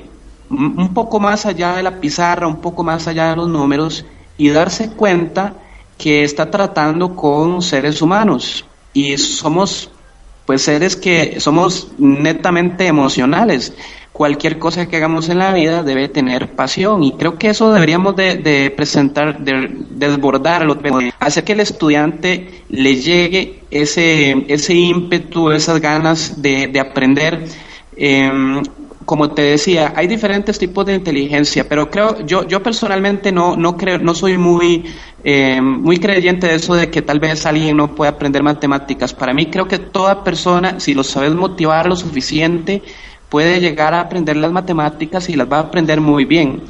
un 0.49 0.93
poco 0.93 1.19
más 1.19 1.45
allá 1.45 1.75
de 1.75 1.83
la 1.83 1.99
pizarra, 1.99 2.47
un 2.47 2.57
poco 2.57 2.83
más 2.83 3.07
allá 3.07 3.29
de 3.29 3.35
los 3.35 3.47
números 3.47 4.05
y 4.37 4.49
darse 4.49 4.89
cuenta 4.91 5.53
que 5.97 6.23
está 6.23 6.49
tratando 6.49 7.15
con 7.15 7.61
seres 7.61 8.01
humanos 8.01 8.65
y 8.93 9.17
somos 9.17 9.91
pues 10.49 10.63
seres 10.63 10.95
que 10.95 11.39
somos 11.39 11.91
netamente 11.99 12.87
emocionales. 12.87 13.71
Cualquier 14.11 14.57
cosa 14.57 14.87
que 14.87 14.95
hagamos 14.95 15.29
en 15.29 15.37
la 15.37 15.53
vida 15.53 15.83
debe 15.83 16.07
tener 16.07 16.55
pasión 16.55 17.03
y 17.03 17.11
creo 17.11 17.37
que 17.37 17.49
eso 17.49 17.71
deberíamos 17.71 18.15
de, 18.15 18.73
presentar, 18.75 19.41
de 19.41 19.69
desbordarlo, 19.91 20.79
hacer 21.19 21.43
que 21.43 21.51
el 21.51 21.59
estudiante 21.59 22.63
le 22.67 22.95
llegue 22.95 23.59
ese, 23.69 24.43
ese 24.47 24.73
ímpetu, 24.73 25.51
esas 25.51 25.79
ganas 25.79 26.41
de, 26.41 26.65
de 26.65 26.79
aprender. 26.79 27.45
Eh, 27.95 28.63
como 29.09 29.31
te 29.31 29.41
decía, 29.41 29.93
hay 29.95 30.05
diferentes 30.05 30.59
tipos 30.59 30.85
de 30.85 30.93
inteligencia, 30.93 31.67
pero 31.67 31.89
creo, 31.89 32.23
yo, 32.27 32.47
yo 32.47 32.61
personalmente 32.61 33.31
no, 33.31 33.55
no 33.55 33.75
creo, 33.75 33.97
no 33.97 34.13
soy 34.13 34.37
muy, 34.37 34.85
eh, 35.23 35.61
muy 35.61 35.97
creyente 35.97 36.47
de 36.47 36.55
eso 36.55 36.75
de 36.75 36.89
que 36.89 37.01
tal 37.01 37.19
vez 37.19 37.45
alguien 37.45 37.77
no 37.77 37.95
pueda 37.95 38.11
aprender 38.11 38.43
matemáticas. 38.43 39.13
Para 39.13 39.33
mí 39.33 39.47
creo 39.47 39.67
que 39.67 39.79
toda 39.79 40.23
persona, 40.23 40.79
si 40.79 40.93
lo 40.93 41.03
sabes 41.03 41.33
motivar 41.33 41.87
lo 41.87 41.95
suficiente, 41.95 42.81
puede 43.29 43.59
llegar 43.59 43.93
a 43.93 44.01
aprender 44.01 44.37
las 44.37 44.51
matemáticas 44.51 45.29
y 45.29 45.35
las 45.35 45.51
va 45.51 45.57
a 45.57 45.61
aprender 45.61 46.01
muy 46.01 46.25
bien. 46.25 46.61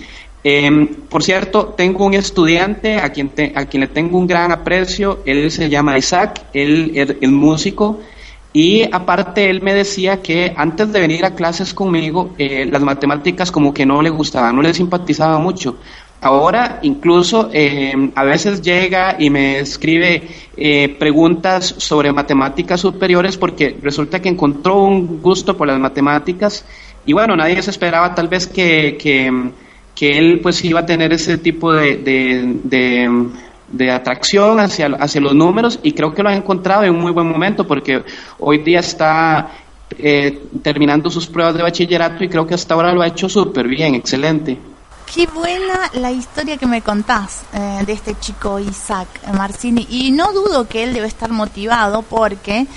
Em, 0.44 0.88
por 0.88 1.24
cierto, 1.24 1.74
tengo 1.78 2.06
un 2.06 2.14
estudiante 2.14 2.98
a 2.98 3.10
quien, 3.10 3.32
a 3.56 3.66
quien 3.66 3.82
le 3.82 3.88
tengo 3.88 4.18
un 4.18 4.26
gran 4.26 4.52
aprecio, 4.52 5.20
él 5.26 5.52
se 5.52 5.70
llama 5.70 5.98
Isaac, 5.98 6.46
él 6.54 6.92
es 6.96 7.30
músico, 7.30 8.00
y 8.52 8.84
aparte 8.92 9.50
él 9.50 9.62
me 9.62 9.74
decía 9.74 10.22
que 10.22 10.54
antes 10.56 10.92
de 10.92 11.00
venir 11.00 11.24
a 11.24 11.36
clases 11.36 11.74
conmigo, 11.74 12.34
eh, 12.38 12.68
las 12.72 12.82
matemáticas 12.82 13.52
como 13.52 13.74
que 13.74 13.86
no 13.86 14.02
le 14.02 14.10
gustaban, 14.10 14.56
no 14.56 14.62
le 14.62 14.74
simpatizaba 14.74 15.38
mucho. 15.38 15.78
Ahora 16.22 16.80
incluso 16.82 17.50
eh, 17.54 18.12
a 18.14 18.24
veces 18.24 18.62
llega 18.62 19.16
y 19.18 19.30
me 19.30 19.60
escribe 19.60 20.24
eh, 20.58 20.96
preguntas 21.00 21.76
sobre 21.78 22.12
matemáticas 22.12 22.82
superiores 22.82 23.38
porque 23.38 23.78
resulta 23.82 24.22
que 24.22 24.30
encontró 24.30 24.84
un 24.84 25.22
gusto 25.22 25.56
por 25.56 25.68
las 25.68 25.80
matemáticas 25.80 26.66
y 27.06 27.14
bueno, 27.14 27.36
nadie 27.38 27.62
se 27.62 27.72
esperaba 27.72 28.14
tal 28.14 28.28
vez 28.28 28.48
que, 28.48 28.98
que, 28.98 29.52
que 29.96 30.18
él 30.18 30.42
pues 30.42 30.64
iba 30.66 30.82
a 30.82 30.86
tener 30.86 31.14
ese 31.14 31.38
tipo 31.38 31.72
de, 31.72 31.98
de 31.98 33.30
de 33.72 33.92
atracción 33.92 34.60
hacia, 34.60 34.88
hacia 34.88 35.22
los 35.22 35.36
números 35.36 35.80
y 35.84 35.92
creo 35.92 36.14
que 36.14 36.24
lo 36.24 36.30
ha 36.30 36.36
encontrado 36.36 36.84
en 36.84 36.92
un 36.92 37.02
muy 37.02 37.12
buen 37.12 37.28
momento 37.28 37.66
porque 37.68 38.04
hoy 38.40 38.60
día 38.60 38.80
está 38.80 39.52
eh, 39.98 40.48
terminando 40.62 41.10
sus 41.10 41.28
pruebas 41.28 41.56
de 41.56 41.64
bachillerato 41.64 42.24
y 42.24 42.30
creo 42.30 42.48
que 42.48 42.56
hasta 42.56 42.74
ahora 42.74 42.94
lo 42.94 43.02
ha 43.02 43.08
hecho 43.08 43.30
súper 43.30 43.68
bien, 43.68 43.96
excelente. 43.96 44.58
Qué 45.14 45.26
buena 45.26 45.90
la 45.94 46.12
historia 46.12 46.58
que 46.58 46.68
me 46.68 46.84
contás 46.84 47.42
eh, 47.54 47.84
de 47.84 47.94
este 47.94 48.18
chico 48.20 48.60
Isaac 48.60 49.08
Marcini. 49.34 49.88
Y 49.90 50.12
no 50.12 50.32
dudo 50.34 50.68
que 50.68 50.84
él 50.84 50.94
debe 50.94 51.08
estar 51.08 51.32
motivado 51.32 52.04
porque 52.04 52.68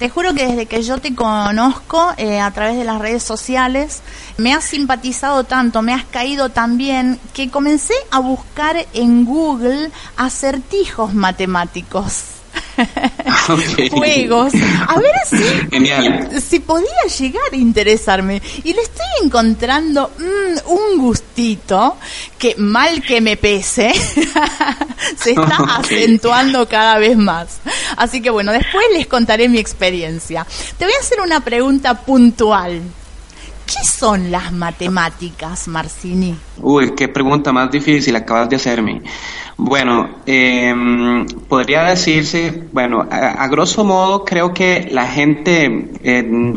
te 0.00 0.10
juro 0.10 0.34
que 0.34 0.48
desde 0.48 0.66
que 0.66 0.82
yo 0.82 0.98
te 0.98 1.14
conozco 1.14 2.12
eh, 2.16 2.40
a 2.40 2.50
través 2.50 2.76
de 2.76 2.82
las 2.82 3.00
redes 3.00 3.22
sociales, 3.22 4.02
me 4.36 4.52
has 4.52 4.64
simpatizado 4.64 5.44
tanto, 5.44 5.80
me 5.80 5.94
has 5.94 6.04
caído 6.04 6.48
tan 6.48 6.76
bien, 6.76 7.20
que 7.32 7.50
comencé 7.50 7.94
a 8.10 8.18
buscar 8.18 8.84
en 8.92 9.24
Google 9.24 9.92
acertijos 10.16 11.14
matemáticos. 11.14 12.35
juegos. 13.90 14.52
A 14.88 14.98
ver 14.98 15.14
si, 15.28 16.40
si 16.40 16.60
podía 16.60 16.88
llegar 17.18 17.52
a 17.52 17.56
interesarme. 17.56 18.40
Y 18.64 18.72
le 18.72 18.82
estoy 18.82 19.06
encontrando 19.22 20.10
mm, 20.18 20.70
un 20.70 20.98
gustito 20.98 21.96
que 22.38 22.54
mal 22.56 23.02
que 23.02 23.20
me 23.20 23.36
pese, 23.36 23.92
se 25.16 25.30
está 25.30 25.56
acentuando 25.76 26.68
cada 26.68 26.98
vez 26.98 27.16
más. 27.16 27.58
Así 27.96 28.20
que 28.20 28.30
bueno, 28.30 28.52
después 28.52 28.84
les 28.92 29.06
contaré 29.06 29.48
mi 29.48 29.58
experiencia. 29.58 30.46
Te 30.78 30.84
voy 30.84 30.94
a 30.94 31.00
hacer 31.00 31.20
una 31.20 31.40
pregunta 31.40 31.94
puntual. 32.02 32.82
¿Qué 33.66 33.84
son 33.84 34.30
las 34.30 34.52
matemáticas, 34.52 35.66
Marcini? 35.66 36.36
Uy, 36.62 36.92
qué 36.94 37.08
pregunta 37.08 37.52
más 37.52 37.70
difícil 37.70 38.14
acabas 38.14 38.48
de 38.48 38.56
hacerme. 38.56 39.02
Bueno, 39.56 40.08
em, 40.26 41.26
podría 41.48 41.82
decirse, 41.84 42.64
bueno, 42.72 43.06
a, 43.10 43.48
grosso 43.48 43.84
modo 43.84 44.24
creo 44.24 44.54
que 44.54 44.88
la 44.92 45.06
gente, 45.06 45.88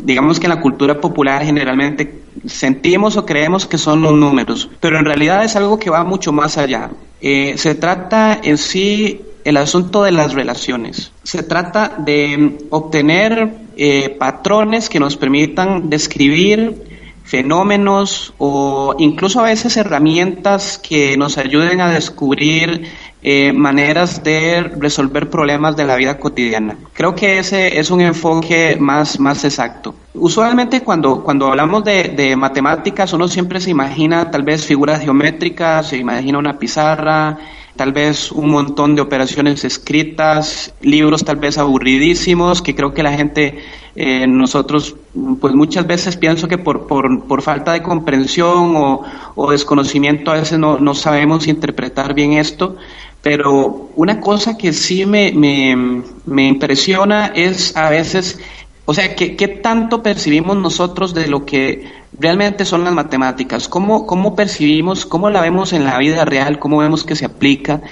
digamos 0.03 0.39
que 0.39 0.45
en 0.45 0.49
la 0.49 0.61
cultura 0.61 1.01
popular 1.01 1.43
generalmente 1.43 2.21
sentimos 2.45 3.17
o 3.17 3.25
creemos 3.25 3.65
que 3.65 3.77
son 3.77 4.01
los 4.01 4.13
números, 4.13 4.69
pero 4.79 4.99
en 4.99 5.05
realidad 5.05 5.43
es 5.43 5.55
algo 5.55 5.79
que 5.79 5.89
va 5.89 6.03
mucho 6.03 6.31
más 6.31 6.57
allá. 6.57 6.91
Eh, 7.21 7.55
se 7.57 7.75
trata 7.75 8.39
en 8.43 8.57
sí 8.57 9.21
el 9.43 9.57
asunto 9.57 10.03
de 10.03 10.11
las 10.11 10.33
relaciones. 10.33 11.11
Se 11.23 11.43
trata 11.43 11.95
de 11.97 12.57
obtener 12.69 13.49
eh, 13.77 14.09
patrones 14.09 14.89
que 14.89 14.99
nos 14.99 15.15
permitan 15.15 15.89
describir 15.89 16.98
fenómenos 17.29 18.33
o 18.39 18.95
incluso 18.97 19.39
a 19.39 19.43
veces 19.43 19.77
herramientas 19.77 20.79
que 20.79 21.15
nos 21.15 21.37
ayuden 21.37 21.79
a 21.79 21.91
descubrir 21.91 22.87
eh, 23.21 23.53
maneras 23.53 24.23
de 24.23 24.63
resolver 24.63 25.29
problemas 25.29 25.75
de 25.75 25.85
la 25.85 25.95
vida 25.95 26.17
cotidiana. 26.17 26.75
Creo 26.93 27.13
que 27.13 27.37
ese 27.37 27.77
es 27.79 27.91
un 27.91 28.01
enfoque 28.01 28.77
más, 28.79 29.19
más 29.19 29.45
exacto. 29.45 29.93
Usualmente 30.15 30.81
cuando, 30.81 31.23
cuando 31.23 31.49
hablamos 31.49 31.83
de, 31.83 32.05
de 32.05 32.35
matemáticas 32.35 33.13
uno 33.13 33.27
siempre 33.27 33.61
se 33.61 33.69
imagina 33.69 34.31
tal 34.31 34.41
vez 34.41 34.65
figuras 34.65 34.99
geométricas, 34.99 35.89
se 35.89 35.97
imagina 35.97 36.39
una 36.39 36.57
pizarra, 36.57 37.37
tal 37.79 37.93
vez 37.93 38.29
un 38.33 38.49
montón 38.49 38.93
de 38.93 39.01
operaciones 39.01 39.63
escritas, 39.63 40.73
libros 40.81 41.23
tal 41.23 41.37
vez 41.37 41.57
aburridísimos, 41.57 42.61
que 42.61 42.75
creo 42.75 42.93
que 42.93 43.03
la 43.03 43.13
gente, 43.13 43.59
eh, 43.95 44.27
nosotros, 44.27 44.97
pues 45.39 45.53
muchas 45.53 45.87
veces 45.87 46.17
pienso 46.17 46.49
que 46.49 46.57
por, 46.57 46.87
por, 46.87 47.23
por 47.23 47.41
falta 47.41 47.71
de 47.71 47.81
comprensión 47.81 48.75
o, 48.75 49.03
o, 49.33 49.51
desconocimiento 49.51 50.29
a 50.29 50.33
veces 50.33 50.59
no, 50.59 50.77
no 50.77 50.93
sabemos 50.93 51.47
interpretar 51.47 52.13
bien 52.13 52.33
esto, 52.33 52.75
pero 53.21 53.89
una 53.95 54.19
cosa 54.19 54.57
que 54.57 54.73
sí 54.73 55.05
me, 55.05 55.31
me, 55.31 56.03
me 56.25 56.47
impresiona 56.49 57.27
es 57.27 57.77
a 57.77 57.89
veces 57.89 58.41
o 58.89 58.93
sea, 58.95 59.15
¿qué, 59.15 59.35
¿qué, 59.35 59.47
tanto 59.47 60.01
percibimos 60.01 60.57
nosotros 60.57 61.13
de 61.13 61.27
lo 61.27 61.45
que 61.45 61.85
realmente 62.17 62.65
son 62.65 62.83
las 62.83 62.91
matemáticas? 62.91 63.67
¿Cómo, 63.67 64.07
¿Cómo 64.07 64.35
percibimos, 64.35 65.05
cómo 65.05 65.29
la 65.29 65.41
vemos 65.41 65.73
en 65.73 65.85
la 65.85 65.99
vida 65.99 66.25
real, 66.25 66.57
cómo 66.57 66.79
vemos 66.79 67.03
que 67.03 67.15
se 67.15 67.25
aplica? 67.25 67.83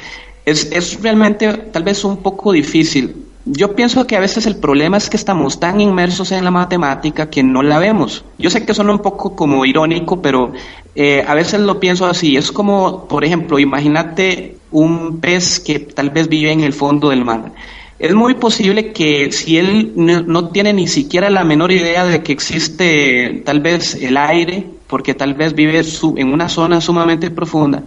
Es, 0.43 0.71
es 0.71 0.99
realmente 1.03 1.53
tal 1.53 1.83
vez 1.83 2.03
un 2.03 2.17
poco 2.17 2.51
difícil. 2.51 3.15
Yo 3.45 3.75
pienso 3.75 4.07
que 4.07 4.15
a 4.17 4.19
veces 4.19 4.47
el 4.47 4.55
problema 4.55 4.97
es 4.97 5.07
que 5.07 5.17
estamos 5.17 5.59
tan 5.59 5.79
inmersos 5.81 6.31
en 6.31 6.43
la 6.43 6.49
matemática 6.49 7.29
que 7.29 7.43
no 7.43 7.61
la 7.61 7.77
vemos. 7.77 8.25
Yo 8.39 8.49
sé 8.49 8.65
que 8.65 8.73
suena 8.73 8.91
un 8.91 8.99
poco 8.99 9.35
como 9.35 9.65
irónico, 9.65 10.19
pero 10.19 10.51
eh, 10.95 11.23
a 11.27 11.35
veces 11.35 11.59
lo 11.59 11.79
pienso 11.79 12.07
así. 12.07 12.37
Es 12.37 12.51
como, 12.51 13.05
por 13.07 13.23
ejemplo, 13.23 13.59
imagínate 13.59 14.57
un 14.71 15.19
pez 15.19 15.59
que 15.59 15.77
tal 15.77 16.09
vez 16.09 16.27
vive 16.27 16.51
en 16.51 16.61
el 16.61 16.73
fondo 16.73 17.09
del 17.09 17.23
mar 17.23 17.51
es 17.99 18.13
muy 18.13 18.35
posible 18.35 18.91
que 18.93 19.31
si 19.31 19.57
él 19.57 19.93
no, 19.95 20.49
tiene 20.49 20.73
ni 20.73 20.87
siquiera 20.87 21.29
la 21.29 21.43
menor 21.43 21.71
idea 21.71 22.05
de 22.05 22.21
que 22.21 22.31
existe 22.31 23.41
tal 23.43 23.59
vez 23.59 23.95
el 23.95 24.17
aire, 24.17 24.67
porque 24.87 25.13
tal 25.13 25.33
vez 25.33 25.53
vive 25.53 25.81
en 26.17 26.31
una 26.31 26.47
zona 26.47 26.79
sumamente 26.79 27.31
profunda, 27.31 27.83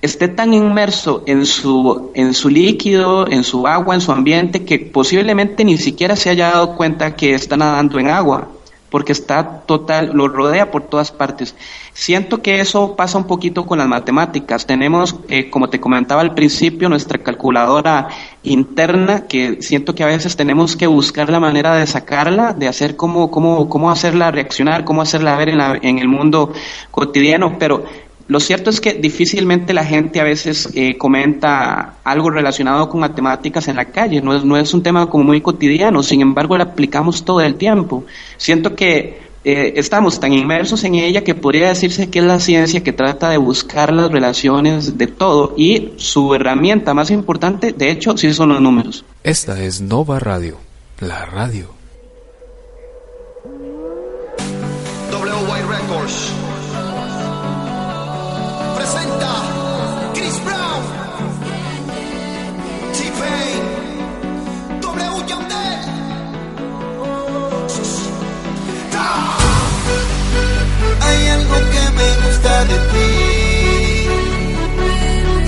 esté 0.00 0.28
tan 0.28 0.54
inmerso 0.54 1.22
en 1.26 1.44
su, 1.44 2.10
en 2.14 2.32
su 2.34 2.48
líquido, 2.48 3.28
en 3.28 3.44
su 3.44 3.66
agua, 3.66 3.94
en 3.94 4.00
su 4.00 4.10
ambiente, 4.10 4.64
que 4.64 4.78
posiblemente 4.78 5.64
ni 5.64 5.76
siquiera 5.76 6.16
se 6.16 6.30
haya 6.30 6.50
dado 6.50 6.74
cuenta 6.74 7.14
que 7.14 7.34
está 7.34 7.56
nadando 7.56 7.98
en 7.98 8.08
agua 8.08 8.48
porque 8.92 9.12
está 9.12 9.62
total, 9.62 10.10
lo 10.12 10.28
rodea 10.28 10.70
por 10.70 10.82
todas 10.82 11.10
partes. 11.10 11.54
Siento 11.94 12.42
que 12.42 12.60
eso 12.60 12.94
pasa 12.94 13.16
un 13.16 13.26
poquito 13.26 13.64
con 13.64 13.78
las 13.78 13.88
matemáticas. 13.88 14.66
Tenemos, 14.66 15.16
eh, 15.30 15.48
como 15.48 15.70
te 15.70 15.80
comentaba 15.80 16.20
al 16.20 16.34
principio, 16.34 16.90
nuestra 16.90 17.16
calculadora 17.16 18.08
interna, 18.42 19.26
que 19.26 19.62
siento 19.62 19.94
que 19.94 20.04
a 20.04 20.08
veces 20.08 20.36
tenemos 20.36 20.76
que 20.76 20.86
buscar 20.86 21.30
la 21.30 21.40
manera 21.40 21.74
de 21.74 21.86
sacarla, 21.86 22.52
de 22.52 22.68
hacer 22.68 22.94
cómo, 22.94 23.30
cómo, 23.30 23.66
cómo 23.70 23.90
hacerla 23.90 24.30
reaccionar, 24.30 24.84
cómo 24.84 25.00
hacerla 25.00 25.38
ver 25.38 25.48
en, 25.48 25.58
la, 25.58 25.78
en 25.80 25.98
el 25.98 26.08
mundo 26.08 26.52
cotidiano, 26.90 27.56
pero 27.58 27.84
lo 28.32 28.40
cierto 28.40 28.70
es 28.70 28.80
que 28.80 28.94
difícilmente 28.94 29.74
la 29.74 29.84
gente 29.84 30.18
a 30.18 30.24
veces 30.24 30.70
eh, 30.72 30.96
comenta 30.96 31.96
algo 32.02 32.30
relacionado 32.30 32.88
con 32.88 33.00
matemáticas 33.00 33.68
en 33.68 33.76
la 33.76 33.84
calle, 33.84 34.22
no 34.22 34.34
es, 34.34 34.42
no 34.42 34.56
es 34.56 34.72
un 34.72 34.82
tema 34.82 35.04
como 35.10 35.24
muy 35.24 35.42
cotidiano, 35.42 36.02
sin 36.02 36.22
embargo 36.22 36.56
la 36.56 36.64
aplicamos 36.64 37.26
todo 37.26 37.42
el 37.42 37.56
tiempo. 37.56 38.06
Siento 38.38 38.74
que 38.74 39.20
eh, 39.44 39.74
estamos 39.76 40.18
tan 40.18 40.32
inmersos 40.32 40.82
en 40.84 40.94
ella 40.94 41.22
que 41.22 41.34
podría 41.34 41.68
decirse 41.68 42.08
que 42.08 42.20
es 42.20 42.24
la 42.24 42.40
ciencia 42.40 42.82
que 42.82 42.94
trata 42.94 43.28
de 43.28 43.36
buscar 43.36 43.92
las 43.92 44.10
relaciones 44.10 44.96
de 44.96 45.08
todo 45.08 45.52
y 45.58 45.90
su 45.96 46.34
herramienta 46.34 46.94
más 46.94 47.10
importante, 47.10 47.74
de 47.74 47.90
hecho, 47.90 48.16
sí 48.16 48.32
son 48.32 48.48
los 48.48 48.62
números. 48.62 49.04
Esta 49.24 49.62
es 49.62 49.82
Nova 49.82 50.18
Radio, 50.18 50.56
la 51.00 51.26
radio 51.26 51.81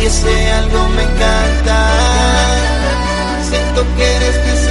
y 0.05 0.07
ese 0.07 0.53
algo 0.53 0.89
me 0.91 1.03
encanta. 1.03 1.77
Siento 3.49 3.87
que 3.97 4.17
eres 4.17 4.37
mi 4.47 4.64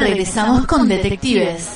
Regresamos 0.00 0.66
con 0.66 0.88
Detectives. 0.88 1.68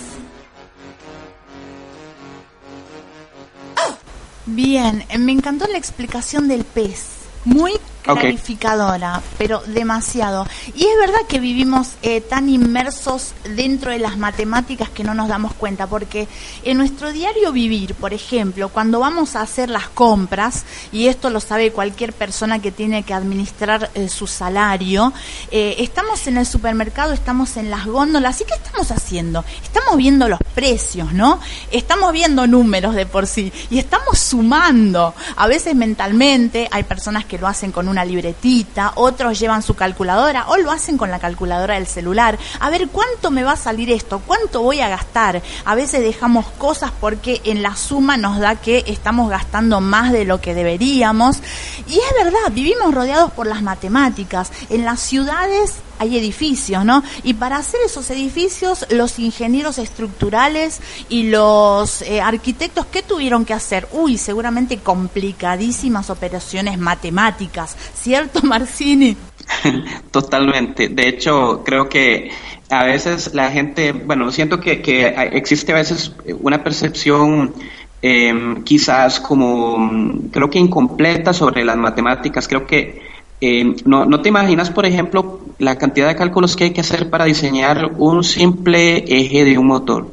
Bien, 4.44 5.04
me 5.18 5.33
encantó 5.33 5.66
la 5.66 5.78
explicación 5.78 6.46
del 6.48 6.64
pez. 6.64 7.06
Muy 7.44 7.72
clarificadora, 8.03 9.21
pero 9.39 9.61
demasiado. 9.67 10.47
Y 10.75 10.85
es 10.85 10.99
verdad 10.99 11.21
que 11.29 11.41
vivimos 11.41 11.93
eh, 12.03 12.21
tan 12.21 12.49
inmersos 12.49 13.35
dentro 13.57 13.91
de 13.91 13.99
las 13.99 14.17
matemáticas 14.19 14.89
que 14.89 15.05
no 15.05 15.15
nos 15.15 15.29
damos 15.29 15.55
cuenta, 15.55 15.87
porque 15.87 16.29
en 16.65 16.79
nuestro 16.79 17.13
diario 17.13 17.53
vivir, 17.53 17.95
por 17.95 18.13
ejemplo, 18.13 18.69
cuando 18.69 19.01
vamos 19.01 19.37
a 19.37 19.43
hacer 19.43 19.71
las 19.71 19.89
compras, 19.89 20.65
y 20.93 21.07
esto 21.07 21.31
lo 21.31 21.41
sabe 21.41 21.73
cualquier 21.73 22.13
persona 22.13 22.61
que 22.61 22.73
tiene 22.73 23.03
que 23.03 23.15
administrar 23.15 23.91
eh, 23.95 24.09
su 24.09 24.27
salario, 24.27 25.13
eh, 25.51 25.77
estamos 25.79 26.27
en 26.27 26.39
el 26.39 26.47
supermercado, 26.47 27.13
estamos 27.13 27.57
en 27.57 27.71
las 27.71 27.87
góndolas, 27.87 28.41
¿y 28.41 28.45
qué 28.45 28.55
estamos 28.55 28.91
haciendo? 28.91 29.45
Estamos 29.63 29.97
viendo 29.97 30.29
los 30.29 30.41
precios, 30.55 31.13
¿no? 31.13 31.41
Estamos 31.71 32.13
viendo 32.13 32.47
números 32.47 32.95
de 32.95 33.07
por 33.07 33.27
sí, 33.27 33.53
y 33.71 33.79
estamos 33.79 34.19
sumando. 34.19 35.15
A 35.37 35.47
veces 35.47 35.75
mentalmente, 35.75 36.69
hay 36.71 36.85
personas 36.85 37.25
que 37.25 37.39
lo 37.39 37.47
hacen 37.47 37.73
con 37.73 37.89
una 37.90 38.05
libretita, 38.05 38.92
otros 38.94 39.38
llevan 39.38 39.62
su 39.62 39.74
calculadora 39.74 40.46
o 40.48 40.57
lo 40.57 40.70
hacen 40.70 40.96
con 40.96 41.11
la 41.11 41.18
calculadora 41.18 41.74
del 41.74 41.87
celular. 41.87 42.38
A 42.61 42.70
ver, 42.70 42.88
¿cuánto 42.88 43.31
me 43.31 43.42
va 43.42 43.53
a 43.53 43.57
salir 43.57 43.90
esto? 43.90 44.20
¿Cuánto 44.26 44.62
voy 44.62 44.81
a 44.81 44.88
gastar? 44.88 45.42
A 45.64 45.74
veces 45.74 46.03
dejamos 46.03 46.46
cosas 46.59 46.92
porque 47.00 47.40
en 47.44 47.62
la 47.62 47.76
suma 47.76 48.16
nos 48.16 48.38
da 48.38 48.57
que 48.57 48.85
estamos 48.87 49.29
gastando 49.29 49.81
más 49.81 50.12
de 50.12 50.24
lo 50.24 50.40
que 50.40 50.55
deberíamos. 50.55 51.38
Y 51.87 51.98
es 51.98 52.24
verdad, 52.24 52.53
vivimos 52.53 52.94
rodeados 52.94 53.33
por 53.33 53.46
las 53.46 53.62
matemáticas. 53.62 54.53
En 54.70 54.85
las 54.85 55.00
ciudades 55.00 55.74
hay 56.01 56.17
edificios, 56.17 56.83
¿no? 56.83 57.05
Y 57.25 57.35
para 57.35 57.59
hacer 57.59 57.79
esos 57.85 58.11
edificios, 58.11 58.87
los 58.91 59.19
ingenieros 59.19 59.77
estructurales 59.77 60.81
y 61.11 61.25
los 61.25 62.01
eh, 62.03 62.23
arquitectos, 62.23 62.87
¿qué 62.87 63.03
tuvieron 63.03 63.45
que 63.45 63.53
hacer? 63.53 63.87
Uy, 63.93 64.17
seguramente 64.17 64.79
complicadísimas 64.79 66.09
operaciones 66.09 66.79
matemáticas, 66.79 67.77
¿cierto, 67.95 68.41
Marcini? 68.45 69.15
Totalmente. 70.11 70.89
De 70.89 71.07
hecho, 71.07 71.63
creo 71.65 71.87
que 71.87 72.31
a 72.71 72.85
veces 72.85 73.35
la 73.35 73.51
gente, 73.51 73.93
bueno, 73.93 74.33
siento 74.33 74.59
que, 74.59 74.81
que 74.81 75.07
existe 75.33 75.73
a 75.73 75.77
veces 75.77 76.13
una 76.41 76.65
percepción 76.65 77.53
eh, 78.01 78.33
quizás 78.65 79.21
como, 79.21 79.91
creo 80.31 80.49
que 80.49 80.59
incompleta 80.59 81.35
sobre 81.35 81.63
las 81.63 81.77
matemáticas. 81.77 82.49
Creo 82.49 82.67
que 82.67 83.03
eh, 83.41 83.75
no, 83.85 84.05
no, 84.05 84.21
te 84.21 84.29
imaginas, 84.29 84.71
por 84.71 84.85
ejemplo, 84.85 85.41
la 85.61 85.77
cantidad 85.77 86.09
de 86.09 86.16
cálculos 86.16 86.57
que 86.57 86.64
hay 86.64 86.70
que 86.73 86.81
hacer 86.81 87.09
para 87.11 87.27
diseñar 87.27 87.92
un 87.99 88.25
simple 88.25 89.05
eje 89.07 89.44
de 89.44 89.59
un 89.59 89.66
motor. 89.66 90.09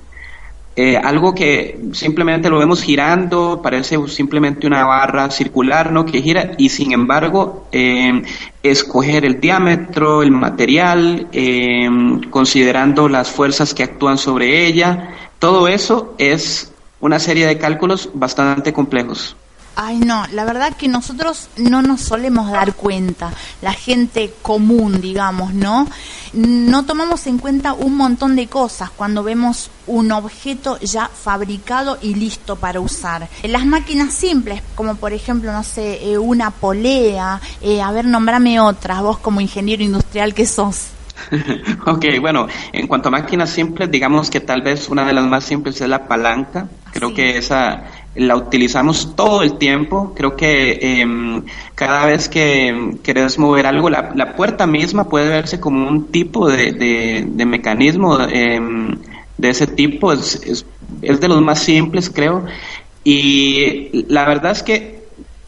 Eh, 0.75 0.95
algo 0.95 1.33
que 1.33 1.79
simplemente 1.93 2.51
lo 2.51 2.59
vemos 2.59 2.83
girando, 2.83 3.61
parece 3.63 3.97
simplemente 4.09 4.67
una 4.67 4.85
barra 4.85 5.31
circular 5.31 5.91
¿no? 5.91 6.05
que 6.05 6.21
gira 6.21 6.51
y 6.59 6.69
sin 6.69 6.91
embargo 6.91 7.67
eh, 7.71 8.21
escoger 8.61 9.25
el 9.25 9.41
diámetro, 9.41 10.21
el 10.21 10.29
material, 10.29 11.29
considerando 12.29 13.09
las 13.09 13.31
fuerzas 13.31 13.73
que 13.73 13.81
actúan 13.81 14.19
sobre 14.19 14.67
ella, 14.67 15.15
todo 15.39 15.67
eso 15.67 16.13
es 16.19 16.71
una 16.99 17.17
serie 17.17 17.47
de 17.47 17.57
cálculos 17.57 18.11
bastante 18.13 18.71
complejos. 18.71 19.35
Ay, 19.79 19.99
no, 19.99 20.25
la 20.31 20.43
verdad 20.43 20.75
que 20.75 20.87
nosotros 20.87 21.49
no 21.55 21.83
nos 21.83 22.01
solemos 22.01 22.51
dar 22.51 22.73
cuenta, 22.73 23.31
la 23.61 23.73
gente 23.73 24.33
común, 24.41 25.01
digamos, 25.01 25.53
¿no? 25.53 25.87
No 26.33 26.85
tomamos 26.85 27.27
en 27.27 27.37
cuenta 27.37 27.73
un 27.73 27.95
montón 27.95 28.35
de 28.35 28.47
cosas 28.47 28.89
cuando 28.89 29.21
vemos 29.21 29.69
un 29.85 30.11
objeto 30.11 30.79
ya 30.79 31.07
fabricado 31.07 31.99
y 32.01 32.15
listo 32.15 32.55
para 32.55 32.79
usar. 32.79 33.29
Las 33.43 33.67
máquinas 33.67 34.15
simples, 34.15 34.63
como 34.73 34.95
por 34.95 35.13
ejemplo, 35.13 35.53
no 35.53 35.63
sé, 35.63 36.11
eh, 36.11 36.17
una 36.17 36.49
polea, 36.49 37.39
eh, 37.61 37.79
a 37.79 37.91
ver, 37.91 38.05
nombrame 38.05 38.59
otras, 38.59 39.03
vos 39.03 39.19
como 39.19 39.41
ingeniero 39.41 39.83
industrial 39.83 40.33
que 40.33 40.47
sos. 40.47 40.87
ok, 41.85 42.05
bueno, 42.19 42.47
en 42.71 42.87
cuanto 42.87 43.09
a 43.09 43.11
máquinas 43.11 43.51
simples, 43.51 43.91
digamos 43.91 44.31
que 44.31 44.39
tal 44.39 44.63
vez 44.63 44.89
una 44.89 45.05
de 45.05 45.13
las 45.13 45.25
más 45.25 45.43
simples 45.43 45.79
es 45.81 45.87
la 45.87 46.07
palanca. 46.07 46.67
Creo 46.93 47.13
que 47.13 47.37
esa 47.37 47.83
la 48.17 48.35
utilizamos 48.35 49.15
todo 49.15 49.43
el 49.43 49.57
tiempo. 49.57 50.13
Creo 50.15 50.35
que 50.35 50.79
em, 50.81 51.43
cada 51.75 52.05
vez 52.05 52.29
que 52.29 52.97
querés 53.03 53.37
mover 53.39 53.65
algo, 53.65 53.89
la, 53.89 54.11
la, 54.15 54.35
puerta 54.35 54.67
misma 54.67 55.07
puede 55.09 55.29
verse 55.29 55.59
como 55.59 55.87
un 55.87 56.07
tipo 56.07 56.49
de, 56.49 56.71
de, 56.71 57.45
mecanismo 57.45 58.19
em, 58.21 58.97
de 59.37 59.49
ese 59.49 59.67
tipo. 59.67 60.11
Es, 60.13 60.35
es, 60.43 60.65
es, 61.01 61.19
de 61.19 61.27
los 61.27 61.41
más 61.41 61.59
simples, 61.59 62.09
creo. 62.09 62.45
Y 63.03 64.05
la 64.09 64.25
verdad 64.27 64.51
es 64.51 64.63
que 64.63 65.03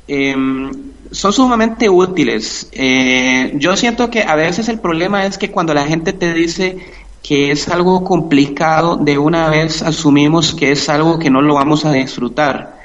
em, 0.08 0.72
son 1.12 1.34
sumamente 1.34 1.90
útiles. 1.90 2.70
Eh, 2.72 3.52
yo 3.56 3.76
siento 3.76 4.10
que 4.10 4.24
a 4.24 4.36
veces 4.36 4.70
el 4.70 4.80
problema 4.80 5.26
es 5.26 5.38
que 5.38 5.52
cuando 5.52 5.74
la 5.74 5.86
gente 5.86 6.14
te 6.14 6.34
dice 6.34 6.78
que 7.24 7.52
es 7.52 7.68
algo 7.70 8.04
complicado, 8.04 8.98
de 8.98 9.18
una 9.18 9.50
vez 9.50 9.82
asumimos 9.82 10.54
que 10.54 10.72
es 10.72 10.90
algo 10.90 11.20
que 11.20 11.30
no 11.30 11.42
lo 11.42 11.56
vamos 11.56 11.86
a 11.86 11.92
disfrutar. 11.92 12.80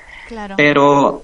Pero 0.57 1.23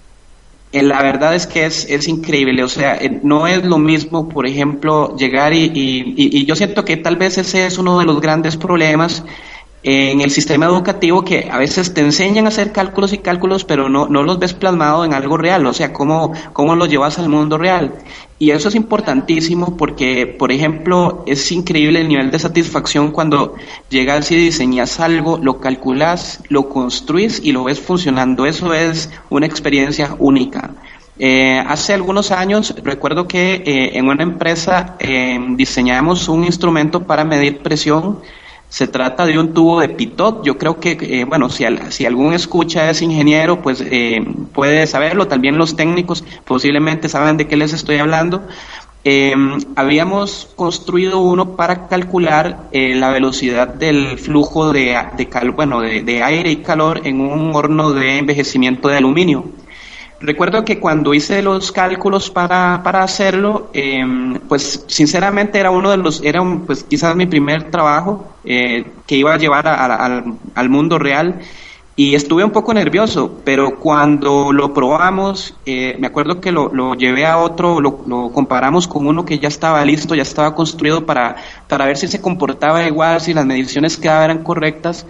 eh, 0.72 0.82
la 0.82 1.02
verdad 1.02 1.34
es 1.34 1.46
que 1.46 1.66
es, 1.66 1.84
es 1.88 2.06
increíble, 2.06 2.62
o 2.62 2.68
sea, 2.68 2.96
eh, 2.96 3.20
no 3.22 3.46
es 3.46 3.64
lo 3.64 3.78
mismo, 3.78 4.28
por 4.28 4.46
ejemplo, 4.46 5.16
llegar 5.16 5.52
y, 5.52 5.64
y, 5.64 6.14
y, 6.16 6.44
yo 6.44 6.54
siento 6.54 6.84
que 6.84 6.96
tal 6.96 7.16
vez 7.16 7.38
ese 7.38 7.66
es 7.66 7.78
uno 7.78 7.98
de 7.98 8.04
los 8.04 8.20
grandes 8.20 8.56
problemas 8.56 9.24
en 9.82 10.20
el 10.20 10.30
sistema 10.30 10.66
educativo 10.66 11.24
que 11.24 11.48
a 11.50 11.56
veces 11.56 11.94
te 11.94 12.02
enseñan 12.02 12.44
a 12.44 12.48
hacer 12.48 12.70
cálculos 12.70 13.12
y 13.12 13.18
cálculos, 13.18 13.64
pero 13.64 13.88
no, 13.88 14.08
no 14.08 14.22
los 14.22 14.38
ves 14.38 14.52
plasmado 14.52 15.04
en 15.04 15.14
algo 15.14 15.36
real, 15.36 15.66
o 15.66 15.72
sea, 15.72 15.92
cómo, 15.92 16.32
cómo 16.52 16.76
los 16.76 16.88
llevas 16.88 17.18
al 17.18 17.28
mundo 17.28 17.56
real. 17.56 17.94
Y 18.42 18.52
eso 18.52 18.70
es 18.70 18.74
importantísimo 18.74 19.76
porque, 19.76 20.26
por 20.26 20.50
ejemplo, 20.50 21.24
es 21.26 21.52
increíble 21.52 22.00
el 22.00 22.08
nivel 22.08 22.30
de 22.30 22.38
satisfacción 22.38 23.10
cuando 23.12 23.54
llegas 23.90 24.30
y 24.30 24.36
diseñas 24.36 24.98
algo, 24.98 25.36
lo 25.36 25.60
calculas, 25.60 26.42
lo 26.48 26.70
construís 26.70 27.38
y 27.44 27.52
lo 27.52 27.64
ves 27.64 27.80
funcionando. 27.80 28.46
Eso 28.46 28.72
es 28.72 29.10
una 29.28 29.44
experiencia 29.44 30.16
única. 30.18 30.70
Eh, 31.18 31.62
hace 31.68 31.92
algunos 31.92 32.30
años 32.30 32.74
recuerdo 32.82 33.28
que 33.28 33.56
eh, 33.56 33.98
en 33.98 34.08
una 34.08 34.22
empresa 34.22 34.96
eh, 35.00 35.38
diseñamos 35.50 36.26
un 36.30 36.44
instrumento 36.44 37.02
para 37.02 37.26
medir 37.26 37.58
presión 37.58 38.20
se 38.70 38.86
trata 38.86 39.26
de 39.26 39.38
un 39.38 39.52
tubo 39.52 39.80
de 39.80 39.88
pitot. 39.88 40.44
Yo 40.44 40.56
creo 40.56 40.78
que, 40.78 40.92
eh, 40.92 41.24
bueno, 41.24 41.50
si, 41.50 41.64
algún 42.06 42.32
escucha 42.32 42.88
es 42.88 43.02
ingeniero, 43.02 43.60
pues 43.60 43.82
eh, 43.84 44.24
puede 44.54 44.86
saberlo. 44.86 45.26
También 45.26 45.58
los 45.58 45.76
técnicos 45.76 46.24
posiblemente 46.46 47.08
saben 47.08 47.36
de 47.36 47.48
qué 47.48 47.56
les 47.56 47.72
estoy 47.72 47.98
hablando. 47.98 48.46
Eh, 49.02 49.34
habíamos 49.76 50.48
construido 50.56 51.20
uno 51.20 51.56
para 51.56 51.88
calcular 51.88 52.68
la 52.72 53.10
velocidad 53.10 53.66
del 53.66 54.18
flujo 54.18 54.72
de, 54.72 54.96
de, 55.16 55.50
bueno, 55.50 55.80
de 55.80 56.22
aire 56.22 56.50
y 56.52 56.56
calor 56.56 57.00
en 57.04 57.20
un 57.20 57.54
horno 57.54 57.92
de 57.92 58.18
envejecimiento 58.18 58.88
de 58.88 58.98
aluminio. 58.98 59.46
Recuerdo 60.20 60.64
que 60.64 60.78
cuando 60.78 61.14
hice 61.14 61.40
los 61.40 61.72
cálculos 61.72 62.30
para, 62.30 62.82
para 62.82 63.02
hacerlo, 63.02 63.70
eh, 63.72 64.04
pues 64.48 64.84
sinceramente 64.86 65.58
era 65.58 65.70
uno 65.70 65.90
de 65.90 65.96
los, 65.96 66.22
era 66.22 66.42
un, 66.42 66.66
pues 66.66 66.84
quizás 66.84 67.16
mi 67.16 67.26
primer 67.26 67.70
trabajo 67.70 68.34
eh, 68.44 68.84
que 69.06 69.16
iba 69.16 69.32
a 69.32 69.38
llevar 69.38 69.66
al 69.66 70.68
mundo 70.68 70.98
real 70.98 71.40
y 72.00 72.14
estuve 72.14 72.44
un 72.44 72.50
poco 72.50 72.72
nervioso, 72.72 73.40
pero 73.44 73.78
cuando 73.78 74.52
lo 74.54 74.72
probamos, 74.72 75.54
eh, 75.66 75.96
me 75.98 76.06
acuerdo 76.06 76.40
que 76.40 76.50
lo, 76.50 76.72
lo 76.72 76.94
llevé 76.94 77.26
a 77.26 77.36
otro, 77.36 77.78
lo, 77.78 78.00
lo, 78.06 78.30
comparamos 78.32 78.88
con 78.88 79.06
uno 79.06 79.26
que 79.26 79.38
ya 79.38 79.48
estaba 79.48 79.84
listo, 79.84 80.14
ya 80.14 80.22
estaba 80.22 80.54
construido 80.54 81.04
para, 81.04 81.36
para 81.68 81.84
ver 81.84 81.98
si 81.98 82.08
se 82.08 82.22
comportaba 82.22 82.86
igual, 82.86 83.20
si 83.20 83.34
las 83.34 83.44
mediciones 83.44 83.98
quedaban 83.98 84.42
correctas 84.42 85.04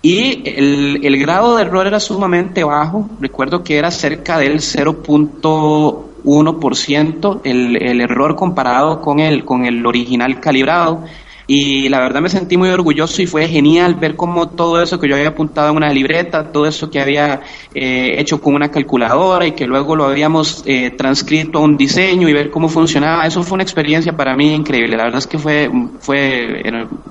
y 0.00 0.48
el, 0.48 1.04
el, 1.04 1.18
grado 1.18 1.56
de 1.56 1.62
error 1.62 1.88
era 1.88 1.98
sumamente 1.98 2.62
bajo, 2.62 3.10
recuerdo 3.20 3.64
que 3.64 3.78
era 3.78 3.90
cerca 3.90 4.38
del 4.38 4.60
0.1% 4.60 7.40
el, 7.42 7.82
el 7.82 8.00
error 8.00 8.36
comparado 8.36 9.00
con 9.00 9.18
el, 9.18 9.44
con 9.44 9.64
el 9.64 9.84
original 9.84 10.38
calibrado. 10.38 11.02
Y 11.50 11.88
la 11.88 12.00
verdad 12.00 12.20
me 12.20 12.28
sentí 12.28 12.58
muy 12.58 12.68
orgulloso 12.68 13.22
y 13.22 13.26
fue 13.26 13.48
genial 13.48 13.94
ver 13.94 14.16
cómo 14.16 14.50
todo 14.50 14.82
eso 14.82 15.00
que 15.00 15.08
yo 15.08 15.16
había 15.16 15.28
apuntado 15.28 15.70
en 15.70 15.78
una 15.78 15.90
libreta, 15.90 16.52
todo 16.52 16.66
eso 16.66 16.90
que 16.90 17.00
había 17.00 17.40
eh, 17.74 18.16
hecho 18.18 18.38
con 18.38 18.54
una 18.54 18.70
calculadora 18.70 19.46
y 19.46 19.52
que 19.52 19.66
luego 19.66 19.96
lo 19.96 20.04
habíamos 20.04 20.62
eh, 20.66 20.90
transcrito 20.90 21.58
a 21.58 21.62
un 21.62 21.78
diseño 21.78 22.28
y 22.28 22.34
ver 22.34 22.50
cómo 22.50 22.68
funcionaba, 22.68 23.26
eso 23.26 23.42
fue 23.42 23.54
una 23.54 23.62
experiencia 23.62 24.12
para 24.12 24.36
mí 24.36 24.52
increíble. 24.52 24.98
La 24.98 25.04
verdad 25.04 25.20
es 25.20 25.26
que 25.26 25.38
fue, 25.38 25.70
fue 26.00 26.62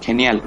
genial. 0.02 0.44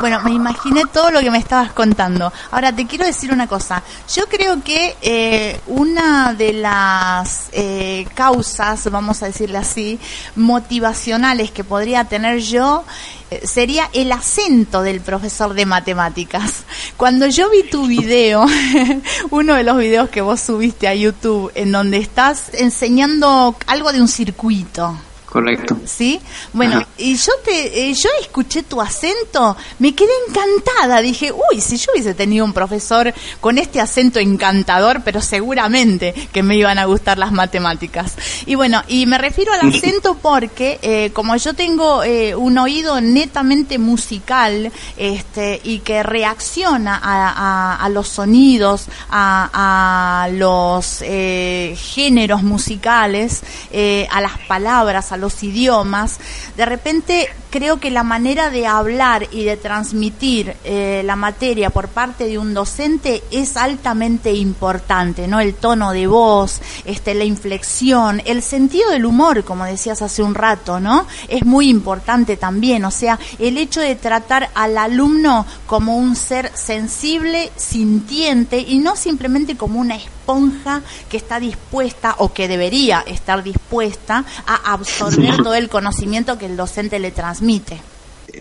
Bueno, 0.00 0.20
me 0.20 0.30
imaginé 0.30 0.84
todo 0.92 1.10
lo 1.10 1.20
que 1.20 1.30
me 1.30 1.38
estabas 1.38 1.72
contando. 1.72 2.32
Ahora, 2.52 2.72
te 2.74 2.86
quiero 2.86 3.04
decir 3.04 3.32
una 3.32 3.48
cosa. 3.48 3.82
Yo 4.14 4.28
creo 4.28 4.62
que 4.62 4.96
eh, 5.02 5.60
una 5.66 6.34
de 6.34 6.52
las 6.52 7.48
eh, 7.50 8.06
causas, 8.14 8.88
vamos 8.92 9.22
a 9.24 9.26
decirle 9.26 9.58
así, 9.58 9.98
motivacionales 10.36 11.50
que 11.50 11.64
podría 11.64 12.04
tener 12.04 12.38
yo 12.38 12.84
eh, 13.30 13.42
sería 13.44 13.90
el 13.92 14.12
acento 14.12 14.82
del 14.82 15.00
profesor 15.00 15.52
de 15.54 15.66
matemáticas. 15.66 16.62
Cuando 16.96 17.26
yo 17.26 17.50
vi 17.50 17.64
tu 17.64 17.88
video, 17.88 18.46
uno 19.30 19.54
de 19.54 19.64
los 19.64 19.76
videos 19.76 20.10
que 20.10 20.20
vos 20.20 20.40
subiste 20.40 20.86
a 20.86 20.94
YouTube, 20.94 21.50
en 21.56 21.72
donde 21.72 21.98
estás 21.98 22.54
enseñando 22.54 23.56
algo 23.66 23.92
de 23.92 24.00
un 24.00 24.08
circuito, 24.08 24.96
Correcto. 25.30 25.76
¿Sí? 25.84 26.18
Bueno, 26.54 26.82
y 26.96 27.14
yo 27.16 27.32
te 27.44 27.90
eh, 27.90 27.92
yo 27.94 28.08
escuché 28.20 28.62
tu 28.62 28.80
acento, 28.80 29.56
me 29.78 29.94
quedé 29.94 30.10
encantada, 30.28 31.00
dije, 31.02 31.32
uy, 31.32 31.60
si 31.60 31.76
yo 31.76 31.92
hubiese 31.92 32.14
tenido 32.14 32.44
un 32.46 32.54
profesor 32.54 33.12
con 33.40 33.58
este 33.58 33.78
acento 33.80 34.18
encantador, 34.18 35.02
pero 35.04 35.20
seguramente 35.20 36.14
que 36.32 36.42
me 36.42 36.56
iban 36.56 36.78
a 36.78 36.86
gustar 36.86 37.18
las 37.18 37.30
matemáticas. 37.32 38.14
Y 38.46 38.54
bueno, 38.54 38.82
y 38.88 39.04
me 39.04 39.18
refiero 39.18 39.52
al 39.52 39.68
acento 39.68 40.16
porque 40.20 40.78
eh, 40.80 41.10
como 41.12 41.36
yo 41.36 41.52
tengo 41.52 42.02
eh, 42.04 42.34
un 42.34 42.56
oído 42.56 42.98
netamente 43.02 43.78
musical 43.78 44.72
este, 44.96 45.60
y 45.62 45.80
que 45.80 46.02
reacciona 46.02 46.96
a, 47.02 47.28
a- 47.28 47.84
a 47.84 47.88
los 47.90 48.08
sonidos, 48.08 48.86
a, 49.10 50.22
a 50.24 50.28
los 50.28 51.02
eh, 51.02 51.76
géneros 51.78 52.42
musicales, 52.42 53.42
eh, 53.70 54.08
a 54.10 54.22
las 54.22 54.38
palabras, 54.48 55.12
a 55.12 55.17
los 55.18 55.42
idiomas, 55.42 56.18
de 56.56 56.64
repente 56.64 57.28
creo 57.50 57.80
que 57.80 57.90
la 57.90 58.02
manera 58.02 58.50
de 58.50 58.66
hablar 58.66 59.26
y 59.32 59.44
de 59.44 59.56
transmitir 59.56 60.54
eh, 60.64 61.02
la 61.04 61.16
materia 61.16 61.70
por 61.70 61.88
parte 61.88 62.26
de 62.26 62.38
un 62.38 62.54
docente 62.54 63.22
es 63.30 63.56
altamente 63.56 64.32
importante, 64.32 65.26
¿no? 65.26 65.40
El 65.40 65.54
tono 65.54 65.92
de 65.92 66.06
voz, 66.06 66.60
este, 66.84 67.14
la 67.14 67.24
inflexión, 67.24 68.22
el 68.24 68.42
sentido 68.42 68.90
del 68.90 69.06
humor, 69.06 69.44
como 69.44 69.64
decías 69.64 70.02
hace 70.02 70.22
un 70.22 70.34
rato, 70.34 70.80
¿no? 70.80 71.06
Es 71.28 71.44
muy 71.44 71.68
importante 71.68 72.36
también, 72.36 72.84
o 72.84 72.90
sea, 72.90 73.18
el 73.38 73.58
hecho 73.58 73.80
de 73.80 73.94
tratar 73.96 74.50
al 74.54 74.76
alumno 74.76 75.46
como 75.66 75.96
un 75.96 76.16
ser 76.16 76.52
sensible, 76.54 77.50
sintiente 77.56 78.58
y 78.60 78.78
no 78.78 78.96
simplemente 78.96 79.56
como 79.56 79.80
una 79.80 79.96
esponja 79.96 80.82
que 81.08 81.16
está 81.16 81.40
dispuesta 81.40 82.16
o 82.18 82.32
que 82.32 82.48
debería 82.48 83.02
estar 83.06 83.42
dispuesta 83.42 84.24
a 84.46 84.72
absorber 84.72 85.07
todo 85.16 85.54
el 85.54 85.68
conocimiento 85.68 86.38
que 86.38 86.46
el 86.46 86.56
docente 86.56 86.98
le 86.98 87.10
transmite. 87.10 87.78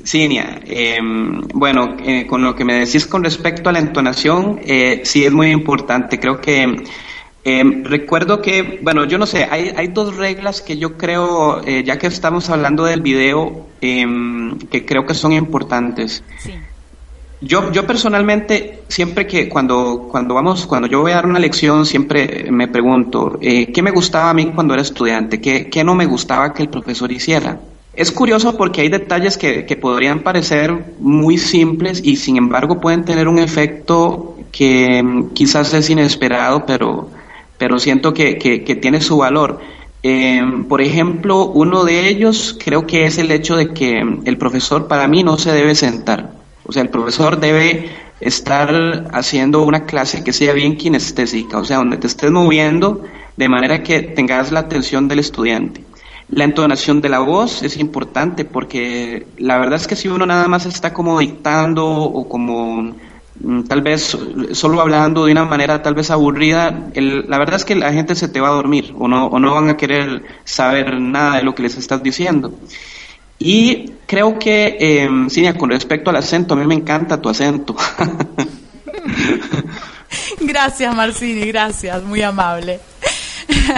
Cinia, 0.04 0.60
eh, 0.66 1.00
bueno, 1.54 1.96
eh, 2.04 2.28
con 2.28 2.44
lo 2.44 2.56
que 2.56 2.66
me 2.66 2.76
decís 2.76 3.08
con 3.08 3.24
respecto 3.24 3.70
a 3.70 3.72
la 3.72 3.80
entonación, 3.80 4.60
eh, 4.64 5.02
sí 5.04 5.26
es 5.26 5.32
muy 5.32 5.50
importante. 5.52 6.20
Creo 6.20 6.40
que 6.42 6.84
eh, 7.50 7.64
recuerdo 7.84 8.42
que, 8.42 8.80
bueno, 8.82 9.06
yo 9.06 9.18
no 9.18 9.26
sé, 9.26 9.48
hay, 9.50 9.72
hay 9.74 9.88
dos 9.88 10.18
reglas 10.18 10.62
que 10.62 10.78
yo 10.78 10.98
creo, 10.98 11.66
eh, 11.66 11.82
ya 11.86 11.98
que 11.98 12.08
estamos 12.08 12.50
hablando 12.50 12.84
del 12.84 13.00
video, 13.00 13.68
eh, 13.80 14.06
que 14.70 14.86
creo 14.86 15.06
que 15.06 15.14
son 15.14 15.32
importantes. 15.32 16.26
Sí. 16.40 16.52
Yo, 17.40 17.72
yo 17.72 17.86
personalmente, 17.86 18.80
siempre 18.88 19.28
que 19.28 19.48
cuando, 19.48 20.08
cuando 20.10 20.34
vamos, 20.34 20.66
cuando 20.66 20.88
yo 20.88 21.02
voy 21.02 21.12
a 21.12 21.16
dar 21.16 21.28
una 21.28 21.38
lección, 21.40 21.86
siempre 21.86 22.48
me 22.50 22.68
pregunto, 22.68 23.38
eh, 23.42 23.72
¿qué 23.72 23.84
me 23.84 23.92
gustaba 23.92 24.32
a 24.32 24.34
mí 24.34 24.52
cuando 24.56 24.74
era 24.74 24.82
estudiante? 24.82 25.40
¿Qué, 25.40 25.70
qué 25.70 25.84
no 25.84 25.94
me 25.94 26.08
gustaba 26.08 26.52
que 26.54 26.64
el 26.64 26.70
profesor 26.70 27.12
hiciera? 27.12 27.60
Es 27.94 28.12
curioso 28.12 28.58
porque 28.58 28.82
hay 28.82 28.90
detalles 28.90 29.38
que, 29.38 29.66
que 29.66 29.76
podrían 29.76 30.22
parecer 30.22 30.96
muy 31.00 31.38
simples 31.38 32.02
y 32.04 32.16
sin 32.16 32.38
embargo 32.38 32.80
pueden 32.80 33.06
tener 33.06 33.28
un 33.28 33.40
efecto 33.40 34.36
que 34.52 35.02
mm, 35.04 35.30
quizás 35.34 35.74
es 35.74 35.90
inesperado, 35.90 36.66
pero, 36.66 37.10
pero 37.58 37.80
siento 37.80 38.14
que, 38.14 38.38
que, 38.38 38.76
tiene 38.76 39.02
su 39.02 39.18
valor. 39.18 39.60
Eh, 40.04 40.42
por 40.70 40.82
ejemplo, 40.82 41.46
uno 41.46 41.84
de 41.84 42.08
ellos 42.08 42.58
creo 42.64 42.88
que 42.88 43.06
es 43.06 43.18
el 43.18 43.32
hecho 43.32 43.56
de 43.56 43.74
que 43.74 44.02
el 44.26 44.38
profesor 44.38 44.88
para 44.88 45.08
mí 45.08 45.24
no 45.24 45.38
se 45.38 45.52
debe 45.52 45.76
sentar. 45.76 46.37
O 46.68 46.72
sea, 46.72 46.84
el 46.84 46.90
profesor 46.90 47.40
debe 47.40 47.90
estar 48.20 49.06
haciendo 49.14 49.62
una 49.64 49.86
clase 49.86 50.24
que 50.24 50.34
sea 50.34 50.54
bien 50.54 50.76
kinestésica, 50.78 51.58
o 51.60 51.66
sea, 51.66 51.78
donde 51.78 51.98
te 51.98 52.08
estés 52.08 52.32
moviendo 52.32 53.04
de 53.36 53.50
manera 53.50 53.84
que 53.84 54.02
tengas 54.02 54.52
la 54.52 54.62
atención 54.62 55.08
del 55.08 55.20
estudiante. 55.20 55.84
La 56.30 56.44
entonación 56.44 57.00
de 57.02 57.10
la 57.10 57.20
voz 57.20 57.64
es 57.64 57.78
importante 57.78 58.44
porque 58.44 59.28
la 59.38 59.58
verdad 59.58 59.76
es 59.76 59.88
que 59.88 59.96
si 59.96 60.10
uno 60.10 60.26
nada 60.26 60.48
más 60.48 60.66
está 60.66 60.94
como 60.94 61.20
dictando 61.20 61.88
o 61.88 62.28
como 62.28 62.96
mm, 63.40 63.62
tal 63.70 63.82
vez 63.82 64.18
solo 64.52 64.82
hablando 64.82 65.26
de 65.26 65.32
una 65.32 65.46
manera 65.46 65.82
tal 65.82 65.94
vez 65.96 66.12
aburrida, 66.12 66.90
el- 66.96 67.26
la 67.30 67.38
verdad 67.38 67.56
es 67.56 67.66
que 67.66 67.76
la 67.76 67.94
gente 67.94 68.16
se 68.16 68.28
te 68.28 68.42
va 68.42 68.50
a 68.50 68.52
dormir 68.52 68.94
o 68.98 69.08
no, 69.08 69.28
o 69.28 69.40
no 69.40 69.54
van 69.54 69.70
a 69.70 69.78
querer 69.78 70.24
saber 70.44 71.00
nada 71.00 71.38
de 71.38 71.44
lo 71.44 71.56
que 71.56 71.64
les 71.64 71.78
estás 71.78 72.04
diciendo. 72.04 72.54
Y 73.40 73.92
creo 74.06 74.40
que, 74.40 74.78
eh, 74.80 75.10
Cinia, 75.30 75.56
con 75.56 75.70
respecto 75.70 76.10
al 76.10 76.16
acento, 76.16 76.54
a 76.54 76.58
mí 76.58 76.66
me 76.66 76.76
encanta 76.76 77.22
tu 77.22 77.30
acento. 77.30 77.76
Gracias, 80.40 80.96
Marcini, 80.96 81.48
gracias, 81.48 82.04
muy 82.04 82.22
amable. 82.22 82.80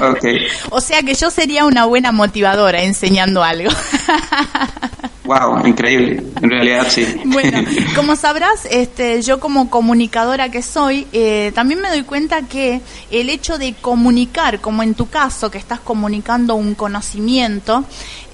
ok. 0.01 0.26
O 0.72 0.82
sea 0.82 1.01
que 1.01 1.16
yo 1.16 1.32
sería 1.32 1.66
una 1.66 1.86
buena 1.86 2.12
motivadora 2.12 2.84
enseñando 2.84 3.43
algo. 3.43 3.72
Wow, 5.30 5.67
increíble. 5.67 6.23
En 6.41 6.49
realidad 6.49 6.88
sí. 6.89 7.05
Bueno, 7.25 7.59
como 7.95 8.15
sabrás, 8.15 8.65
este, 8.65 9.21
yo 9.21 9.39
como 9.39 9.69
comunicadora 9.69 10.49
que 10.49 10.63
soy, 10.63 11.05
eh, 11.13 11.51
también 11.53 11.82
me 11.82 11.89
doy 11.89 12.01
cuenta 12.01 12.41
que 12.41 12.82
el 13.11 13.30
hecho 13.30 13.59
de 13.59 13.75
comunicar, 13.75 14.59
como 14.59 14.82
en 14.82 14.95
tu 14.95 15.07
caso, 15.07 15.51
que 15.51 15.59
estás 15.59 15.80
comunicando 15.80 16.55
un 16.55 16.73
conocimiento, 16.73 17.86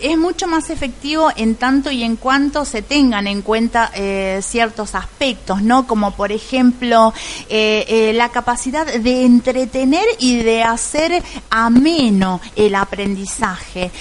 es 0.01 0.17
mucho 0.17 0.47
más 0.47 0.69
efectivo 0.69 1.29
en 1.35 1.55
tanto 1.55 1.91
y 1.91 2.03
en 2.03 2.15
cuanto 2.15 2.63
se 2.63 2.81
tengan 2.81 3.27
en 3.27 3.41
cuenta 3.41 3.91
eh, 3.93 4.39
ciertos 4.41 4.93
aspectos, 4.93 5.61
¿no? 5.61 5.87
Como 5.87 6.11
por 6.11 6.31
ejemplo 6.31 7.13
eh, 7.49 8.11
la 8.13 8.29
capacidad 8.29 8.85
de 8.85 9.25
entretener 9.25 10.05
y 10.19 10.37
de 10.37 10.63
hacer 10.63 11.23
ameno 11.49 12.39
el 12.55 12.75
aprendizaje, 12.75 13.91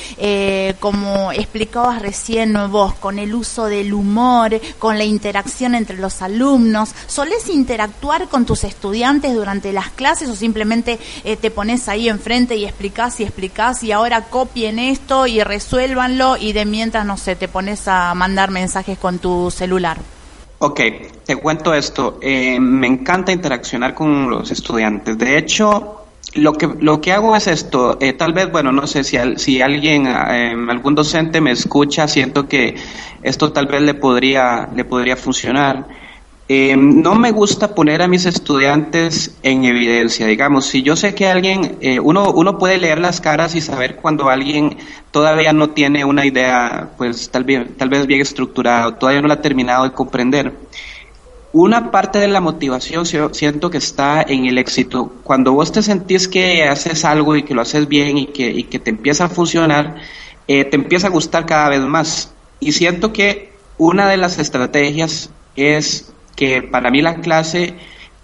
como 0.81 1.33
explicabas 1.33 2.03
recién 2.03 2.55
vos, 2.71 2.84
con 2.93 3.19
el 3.19 3.35
uso 3.35 3.67
del 3.67 3.95
humor, 3.95 4.61
con 4.79 4.99
la 4.99 5.05
interacción 5.05 5.75
entre 5.75 5.97
los 5.97 6.21
alumnos. 6.21 6.95
¿Solés 7.07 7.49
interactuar 7.49 8.29
con 8.29 8.45
tus 8.45 8.65
estudiantes 8.65 9.35
durante 9.35 9.73
las 9.73 9.91
clases 9.91 10.29
o 10.29 10.37
simplemente 10.37 10.99
eh, 11.25 11.37
te 11.37 11.51
pones 11.51 11.89
ahí 11.89 12.09
enfrente 12.09 12.57
y 12.57 12.67
explicás 12.67 13.21
y 13.21 13.25
explicás 13.25 13.83
y 13.83 13.93
ahora 13.93 14.23
copien 14.23 14.79
esto 14.79 15.27
y 15.27 15.43
resuélvanlo 15.43 16.37
y 16.37 16.53
de 16.53 16.67
mientras, 16.67 17.07
no 17.07 17.17
sé, 17.17 17.37
te 17.37 17.49
pones 17.49 17.89
a 17.89 18.15
mandar 18.15 18.51
mensajes 18.51 18.99
con 18.99 19.19
tu 19.19 19.51
celular? 19.51 19.97
Ok, 20.59 20.81
te 21.25 21.37
cuento 21.37 21.75
esto. 21.75 22.19
Eh, 22.23 22.59
me 22.61 22.87
encanta 22.87 23.33
interaccionar 23.33 23.95
con 23.95 24.31
los 24.31 24.51
estudiantes. 24.51 25.19
De 25.19 25.37
hecho, 25.37 26.04
lo 26.35 26.53
que, 26.55 26.69
lo 26.81 27.01
que 27.01 27.13
hago 27.13 27.37
es 27.37 27.47
esto. 27.47 27.99
Eh, 28.01 28.13
tal 28.13 28.33
vez, 28.33 28.51
bueno, 28.51 28.73
no 28.73 28.87
sé 28.87 29.05
si, 29.05 29.17
al- 29.17 29.39
si 29.39 29.61
alguien, 29.63 30.07
eh, 30.07 30.55
algún 30.69 30.95
docente 30.95 31.41
me 31.41 31.53
escucha, 31.53 32.09
siento 32.09 32.49
que 32.49 32.77
esto 33.23 33.53
tal 33.53 33.67
vez 33.67 33.83
le 33.83 33.95
podría, 33.95 34.69
le 34.75 34.85
podría 34.85 35.17
funcionar. 35.17 35.87
Eh, 36.47 36.77
no 36.77 37.15
me 37.15 37.31
gusta 37.31 37.75
poner 37.75 38.03
a 38.03 38.09
mis 38.09 38.27
estudiantes 38.27 39.39
en 39.43 39.65
evidencia, 39.65 40.27
digamos, 40.27 40.67
si 40.67 40.83
yo 40.83 40.95
sé 40.95 41.15
que 41.15 41.27
alguien, 41.27 41.79
eh, 41.81 41.99
uno, 42.01 42.31
uno 42.33 42.59
puede 42.59 42.77
leer 42.77 42.99
las 42.99 43.23
caras 43.23 43.55
y 43.55 43.63
saber 43.63 43.97
cuando 43.97 44.29
alguien 44.29 44.77
todavía 45.11 45.55
no 45.55 45.71
tiene 45.71 46.05
una 46.05 46.27
idea, 46.27 46.91
pues 46.99 47.31
tal 47.31 47.45
vez, 47.45 47.75
tal 47.79 47.89
vez 47.89 48.07
bien 48.07 48.21
estructurada, 48.21 48.99
todavía 48.99 49.23
no 49.23 49.29
la 49.29 49.35
ha 49.35 49.41
terminado 49.41 49.85
de 49.85 49.93
comprender. 49.93 50.53
Una 51.57 51.93
parte 51.93 52.19
de 52.19 52.27
la 52.27 52.41
motivación 52.41 53.07
si- 53.07 53.17
siento 53.31 53.71
que 53.71 53.79
está 53.79 54.23
en 54.23 54.45
el 54.47 54.59
éxito. 54.59 55.13
Cuando 55.23 55.53
vos 55.53 55.71
te 55.71 55.83
sentís 55.83 56.27
que 56.27 56.65
haces 56.65 57.05
algo 57.05 57.37
y 57.37 57.45
que 57.45 57.55
lo 57.55 57.63
haces 57.63 57.87
bien 57.87 58.19
y 58.19 58.27
que, 58.27 58.81
te 58.81 58.91
empieza 58.91 59.27
a 59.27 59.29
funcionar, 59.29 59.95
eh, 60.49 60.65
te 60.65 60.75
empieza 60.75 61.07
a 61.07 61.11
gustar 61.11 61.47
cada 61.47 61.69
vez 61.69 61.81
más. 61.83 62.35
Y 62.59 62.73
siento 62.73 63.13
que 63.13 63.53
una 63.79 64.09
de 64.09 64.17
las 64.17 64.41
estrategias 64.41 65.31
es 65.55 66.13
que 66.35 66.61
para 66.61 66.91
mí 66.91 67.01
la 67.03 67.21
clase 67.21 67.75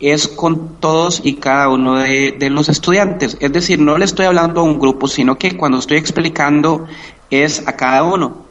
es 0.00 0.26
con 0.26 0.80
todos 0.80 1.20
y 1.22 1.34
cada 1.34 1.68
uno 1.68 1.98
de 1.98 2.50
los 2.50 2.68
estudiantes. 2.68 3.36
Es 3.40 3.52
decir, 3.52 3.78
no 3.78 3.96
le 3.96 4.06
estoy 4.06 4.26
hablando 4.26 4.60
a 4.60 4.64
un 4.64 4.80
grupo, 4.80 5.06
sino 5.06 5.38
que 5.38 5.56
cuando 5.56 5.78
estoy 5.78 5.98
explicando 5.98 6.88
es 7.30 7.64
a 7.68 7.76
cada 7.76 8.02
uno. 8.02 8.44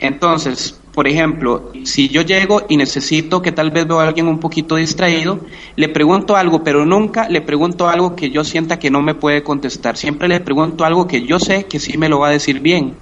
Entonces, 0.00 0.80
por 0.94 1.08
ejemplo, 1.08 1.72
si 1.82 2.08
yo 2.08 2.22
llego 2.22 2.62
y 2.68 2.76
necesito 2.76 3.42
que 3.42 3.50
tal 3.50 3.72
vez 3.72 3.86
veo 3.86 3.98
a 3.98 4.06
alguien 4.06 4.28
un 4.28 4.38
poquito 4.38 4.76
distraído, 4.76 5.40
le 5.74 5.88
pregunto 5.88 6.36
algo, 6.36 6.62
pero 6.62 6.86
nunca 6.86 7.28
le 7.28 7.40
pregunto 7.40 7.88
algo 7.88 8.14
que 8.14 8.30
yo 8.30 8.44
sienta 8.44 8.78
que 8.78 8.90
no 8.90 9.02
me 9.02 9.16
puede 9.16 9.42
contestar. 9.42 9.96
Siempre 9.96 10.28
le 10.28 10.38
pregunto 10.38 10.84
algo 10.84 11.08
que 11.08 11.26
yo 11.26 11.40
sé 11.40 11.64
que 11.64 11.80
sí 11.80 11.98
me 11.98 12.08
lo 12.08 12.20
va 12.20 12.28
a 12.28 12.30
decir 12.30 12.60
bien. 12.60 12.94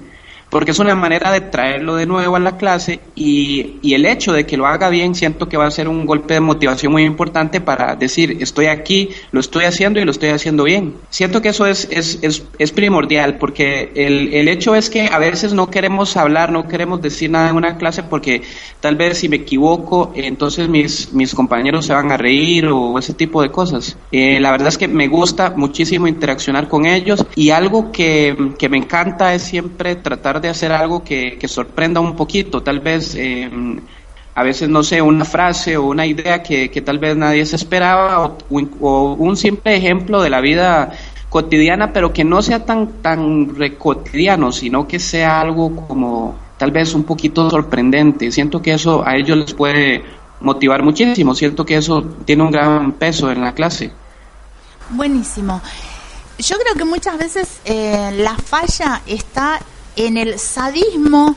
Porque 0.53 0.73
es 0.73 0.79
una 0.79 0.95
manera 0.95 1.33
de 1.33 1.41
traerlo 1.41 1.97
de 1.97 2.05
nuevo 2.05 2.37
a 2.37 2.39
la 2.39 2.59
clase 2.59 3.01
y, 3.15 3.79
y, 3.81 3.95
el 3.95 4.05
hecho 4.05 4.35
de 4.35 4.45
que 4.45 4.59
lo 4.59 4.67
haga 4.67 4.91
bien 4.91 5.15
siento 5.15 5.49
que 5.49 5.57
va 5.57 5.65
a 5.65 5.71
ser 5.71 5.89
un 5.89 6.05
golpe 6.05 6.35
de 6.35 6.41
motivación 6.41 6.93
muy 6.93 7.05
importante 7.05 7.63
para 7.63 7.97
decir 7.97 8.37
estoy 8.39 8.67
aquí, 8.67 9.09
lo 9.31 9.41
estoy 9.41 9.65
haciendo 9.65 9.99
y 9.99 10.05
lo 10.05 10.11
estoy 10.11 10.29
haciendo 10.29 10.65
bien. 10.65 10.97
Siento 11.09 11.41
que 11.41 11.49
eso 11.49 11.65
es, 11.65 11.89
es, 11.91 12.19
es, 12.21 12.45
es 12.59 12.71
primordial 12.71 13.39
porque 13.39 13.93
el, 13.95 14.35
el, 14.35 14.47
hecho 14.49 14.75
es 14.75 14.91
que 14.91 15.07
a 15.07 15.19
veces 15.19 15.55
no 15.55 15.71
queremos 15.71 16.19
hablar, 16.19 16.53
no 16.53 16.69
queremos 16.69 17.01
decir 17.01 17.31
nada 17.31 17.49
en 17.49 17.57
una 17.57 17.79
clase 17.79 18.03
porque 18.03 18.43
tal 18.81 18.97
vez 18.97 19.17
si 19.17 19.31
me 19.31 19.37
equivoco 19.37 20.13
entonces 20.15 20.69
mis, 20.69 21.15
mis 21.15 21.35
compañeros 21.35 21.87
se 21.87 21.95
van 21.95 22.13
a 22.13 22.19
reír 22.19 22.67
o 22.67 22.99
ese 22.99 23.15
tipo 23.15 23.41
de 23.41 23.51
cosas. 23.51 23.97
Eh, 24.11 24.39
la 24.39 24.51
verdad 24.51 24.69
es 24.69 24.77
que 24.77 24.87
me 24.87 25.09
gusta 25.09 25.55
muchísimo 25.57 26.07
interaccionar 26.07 26.69
con 26.69 26.85
ellos 26.85 27.25
y 27.37 27.49
algo 27.49 27.91
que, 27.91 28.53
que 28.59 28.69
me 28.69 28.77
encanta 28.77 29.33
es 29.33 29.45
siempre 29.45 29.97
tratar 29.97 30.42
de 30.43 30.49
hacer 30.49 30.73
algo 30.73 31.03
que, 31.03 31.39
que 31.39 31.49
sorprenda 31.49 32.01
un 32.01 32.17
poquito, 32.17 32.63
tal 32.63 32.81
vez 32.81 33.15
eh, 33.15 33.51
a 34.35 34.43
veces 34.43 34.69
no 34.69 34.83
sé, 34.83 35.03
una 35.03 35.25
frase 35.25 35.77
o 35.77 35.85
una 35.85 36.07
idea 36.07 36.43
que, 36.43 36.71
que 36.71 36.81
tal 36.81 36.99
vez 36.99 37.17
nadie 37.17 37.45
se 37.45 37.57
esperaba 37.57 38.37
o, 38.81 39.17
un 39.19 39.37
simple 39.37 39.77
ejemplo 39.77 40.23
de 40.23 40.31
la 40.31 40.41
vida 40.41 40.93
cotidiana, 41.29 41.93
pero 41.93 42.13
que 42.13 42.25
no 42.25 42.43
sea 42.43 42.65
tan, 42.65 43.03
tan 43.03 43.55
cotidiano, 43.79 44.53
sino 44.53 44.87
que 44.87 44.99
sea 44.99 45.41
algo 45.41 45.87
como 45.87 46.37
tal 46.59 46.71
vez 46.71 46.95
un 46.95 47.05
poquito 47.05 47.49
sorprendente. 47.51 48.31
Siento 48.31 48.61
que 48.63 48.75
eso 48.75 49.07
a 49.07 49.17
ellos 49.17 49.37
les 49.37 49.55
puede 49.55 50.03
motivar 50.41 50.83
muchísimo, 50.83 51.35
siento 51.35 51.65
que 51.65 51.77
eso 51.77 52.03
tiene 52.25 52.43
un 52.43 52.51
gran 52.51 52.93
peso 52.93 53.31
en 53.31 53.41
la 53.41 53.53
clase. 53.53 53.93
Buenísimo. 54.91 55.61
Yo 56.39 56.57
creo 56.59 56.75
que 56.75 56.85
muchas 56.85 57.19
veces 57.19 57.61
eh, 57.65 58.11
la 58.17 58.35
falla 58.37 59.03
está 59.07 59.61
en 59.97 60.17
el 60.17 60.39
sadismo, 60.39 61.37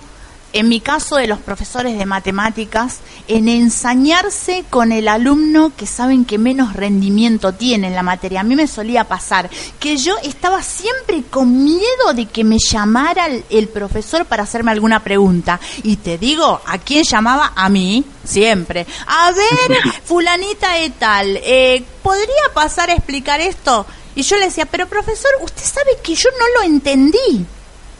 en 0.53 0.69
mi 0.69 0.79
caso 0.79 1.17
de 1.17 1.27
los 1.27 1.39
profesores 1.39 1.97
de 1.97 2.05
matemáticas, 2.05 2.99
en 3.27 3.49
ensañarse 3.49 4.63
con 4.69 4.93
el 4.93 5.09
alumno 5.09 5.73
que 5.75 5.85
saben 5.85 6.23
que 6.23 6.37
menos 6.37 6.73
rendimiento 6.73 7.53
tiene 7.53 7.87
en 7.87 7.95
la 7.95 8.03
materia. 8.03 8.39
A 8.39 8.43
mí 8.43 8.55
me 8.55 8.67
solía 8.67 9.03
pasar 9.03 9.49
que 9.79 9.97
yo 9.97 10.15
estaba 10.23 10.63
siempre 10.63 11.23
con 11.29 11.65
miedo 11.65 12.13
de 12.15 12.27
que 12.27 12.45
me 12.45 12.57
llamara 12.57 13.25
el, 13.25 13.43
el 13.49 13.67
profesor 13.67 14.25
para 14.25 14.43
hacerme 14.43 14.71
alguna 14.71 15.03
pregunta. 15.03 15.59
Y 15.83 15.97
te 15.97 16.17
digo, 16.17 16.61
¿a 16.65 16.77
quién 16.77 17.03
llamaba? 17.03 17.51
A 17.53 17.67
mí, 17.67 18.05
siempre. 18.23 18.87
A 19.07 19.31
ver, 19.31 19.77
fulanita 20.05 20.81
y 20.81 20.89
tal, 20.91 21.37
eh, 21.43 21.83
¿podría 22.01 22.53
pasar 22.53 22.89
a 22.89 22.93
explicar 22.93 23.41
esto? 23.41 23.85
Y 24.15 24.21
yo 24.21 24.37
le 24.37 24.45
decía, 24.45 24.65
pero 24.65 24.87
profesor, 24.87 25.31
usted 25.41 25.63
sabe 25.63 25.97
que 26.01 26.15
yo 26.15 26.29
no 26.39 26.59
lo 26.61 26.73
entendí. 26.73 27.45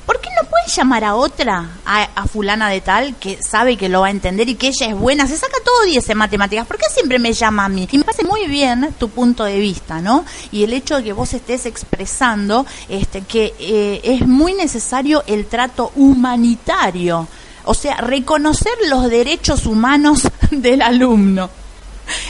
¿Por 0.05 0.21
qué 0.21 0.29
no 0.39 0.47
puede 0.47 0.67
llamar 0.67 1.03
a 1.03 1.15
otra, 1.15 1.69
a, 1.85 2.03
a, 2.03 2.27
fulana 2.27 2.69
de 2.69 2.81
tal, 2.81 3.15
que 3.15 3.39
sabe 3.41 3.75
que 3.75 3.89
lo 3.89 4.01
va 4.01 4.07
a 4.07 4.11
entender 4.11 4.47
y 4.49 4.55
que 4.55 4.67
ella 4.67 4.87
es 4.87 4.95
buena? 4.95 5.27
Se 5.27 5.35
saca 5.37 5.57
todo 5.63 5.85
10 5.85 6.09
en 6.09 6.17
matemáticas. 6.17 6.67
¿Por 6.67 6.77
qué 6.77 6.85
siempre 6.93 7.17
me 7.17 7.33
llama 7.33 7.65
a 7.65 7.69
mí? 7.69 7.87
Y 7.91 7.97
me 7.97 8.03
parece 8.03 8.23
muy 8.23 8.45
bien 8.47 8.93
tu 8.99 9.09
punto 9.09 9.43
de 9.43 9.59
vista, 9.59 10.01
¿no? 10.01 10.25
Y 10.51 10.63
el 10.63 10.73
hecho 10.73 10.97
de 10.97 11.03
que 11.03 11.13
vos 11.13 11.33
estés 11.33 11.65
expresando 11.65 12.65
este, 12.87 13.21
que 13.21 13.53
eh, 13.59 14.01
es 14.03 14.27
muy 14.27 14.53
necesario 14.53 15.23
el 15.27 15.47
trato 15.47 15.91
humanitario. 15.95 17.27
O 17.63 17.73
sea, 17.73 17.97
reconocer 17.97 18.73
los 18.87 19.09
derechos 19.09 19.65
humanos 19.65 20.27
del 20.51 20.81
alumno. 20.81 21.49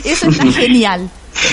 Eso 0.03 0.30
está 0.30 0.45
genial. 0.51 1.09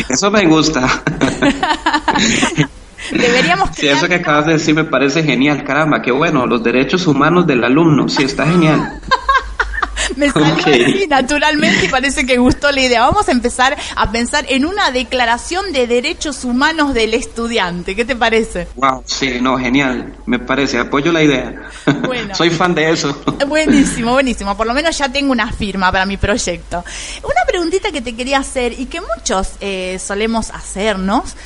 Eso 0.09 0.31
me 0.31 0.47
gusta. 0.47 1.03
Deberíamos 3.13 3.71
Sí, 3.75 3.89
eso 3.89 4.09
que 4.09 4.17
acabas 4.17 4.47
de 4.47 4.53
decir 4.55 4.75
me 4.75 4.85
parece 4.85 5.23
genial, 5.23 5.65
caramba, 5.65 6.03
qué 6.03 6.11
bueno, 6.11 6.47
los 6.47 6.63
derechos 6.63 7.07
humanos 7.07 7.47
del 7.47 7.65
alumno, 7.65 8.09
sí, 8.09 8.25
está 8.25 8.47
genial. 8.47 9.01
me 10.17 10.31
salió 10.31 10.55
okay. 10.55 10.83
así 10.83 11.07
naturalmente 11.07 11.87
y 11.87 11.89
parece 11.89 12.27
que 12.27 12.39
gustó 12.39 12.71
la 12.71 12.81
idea. 12.81 13.03
Vamos 13.03 13.29
a 13.29 13.33
empezar 13.33 13.77
a 13.97 14.11
pensar 14.11 14.45
en 14.49 14.65
una 14.65 14.91
declaración 14.91 15.73
de 15.73 15.87
derechos 15.87 16.45
humanos 16.45 16.95
del 16.95 17.15
estudiante. 17.15 17.95
¿Qué 17.95 18.05
te 18.05 18.17
parece? 18.17 18.69
Wow, 18.77 19.03
sí, 19.07 19.39
no, 19.41 19.59
genial. 19.59 20.15
Me 20.27 20.39
parece, 20.39 20.79
apoyo 20.79 21.13
la 21.13 21.23
idea. 21.23 21.71
Bueno, 22.07 22.35
Soy 22.35 22.51
fan 22.51 22.75
de 22.75 22.91
eso. 22.91 23.23
Buenísimo, 23.47 24.13
buenísimo. 24.13 24.57
Por 24.57 24.67
lo 24.67 24.75
menos 24.75 24.97
ya 24.97 25.09
tengo 25.11 25.33
una 25.33 25.53
firma 25.53 25.91
para 25.93 26.07
mi 26.07 26.17
proyecto. 26.17 26.85
Una 27.23 27.45
preguntita 27.47 27.91
que 27.91 28.01
te 28.01 28.15
quería 28.15 28.39
hacer 28.39 28.79
y 28.79 28.87
que 28.87 29.01
muchos 29.01 29.53
eh, 29.61 29.99
solemos 29.99 30.51
hacernos 30.51 31.37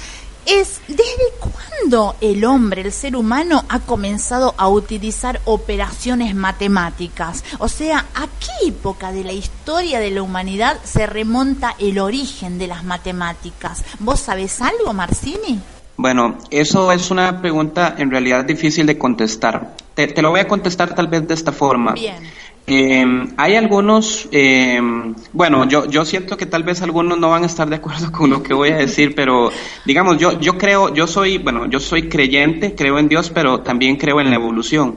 es 0.47 0.81
desde 0.89 1.05
cuándo 1.41 2.17
el 2.21 2.45
hombre, 2.45 2.83
el 2.83 2.93
ser 2.93 3.17
humano, 3.17 3.65
ha 3.69 3.81
comenzado 3.81 4.55
a 4.57 4.69
utilizar 4.69 5.41
operaciones 5.45 6.35
matemáticas. 6.35 7.45
O 7.59 7.69
sea, 7.69 8.07
¿a 8.15 8.27
qué 8.27 8.69
época 8.69 9.13
de 9.13 9.25
la 9.25 9.33
historia 9.33 10.01
de 10.01 10.11
la 10.11 10.23
humanidad 10.23 10.79
se 10.85 11.07
remonta 11.07 11.75
el 11.79 11.99
origen 11.99 12.59
de 12.59 12.69
las 12.69 12.85
matemáticas? 12.85 13.85
¿Vos 13.99 14.21
sabés 14.21 14.61
algo, 14.61 14.93
Marcini? 14.93 15.61
Bueno, 15.97 16.39
eso 16.51 16.93
es 16.93 17.11
una 17.11 17.41
pregunta 17.41 17.95
en 17.99 18.11
realidad 18.11 18.45
difícil 18.45 18.87
de 18.87 18.99
contestar. 18.99 19.75
Te, 19.95 20.07
te 20.09 20.23
lo 20.23 20.31
voy 20.31 20.41
a 20.41 20.49
contestar 20.49 20.95
tal 20.95 21.09
vez 21.09 21.27
de 21.27 21.35
esta 21.35 21.53
forma. 21.53 21.95
Bien. 21.95 22.17
Eh, 22.69 23.05
hay 23.37 23.55
algunos, 23.55 24.29
eh, 24.33 24.81
bueno, 25.33 25.69
yo, 25.69 25.89
yo 25.89 26.05
siento 26.05 26.37
que 26.37 26.47
tal 26.47 26.65
vez 26.65 26.83
algunos 26.83 27.17
no 27.17 27.31
van 27.31 27.45
a 27.45 27.47
estar 27.47 27.69
de 27.69 27.77
acuerdo 27.77 28.11
con 28.13 28.31
lo 28.31 28.43
que 28.43 28.55
voy 28.55 28.71
a 28.71 28.77
decir, 28.77 29.15
pero 29.15 29.51
digamos, 29.85 30.19
yo, 30.19 30.41
yo 30.41 30.59
creo, 30.59 30.93
yo 30.93 31.07
soy, 31.07 31.39
bueno, 31.39 31.67
yo 31.67 31.79
soy 31.79 32.09
creyente, 32.09 32.75
creo 32.75 32.99
en 32.99 33.09
Dios, 33.09 33.31
pero 33.31 33.61
también 33.61 33.97
creo 33.97 34.21
en 34.21 34.31
la 34.31 34.37
evolución. 34.37 34.97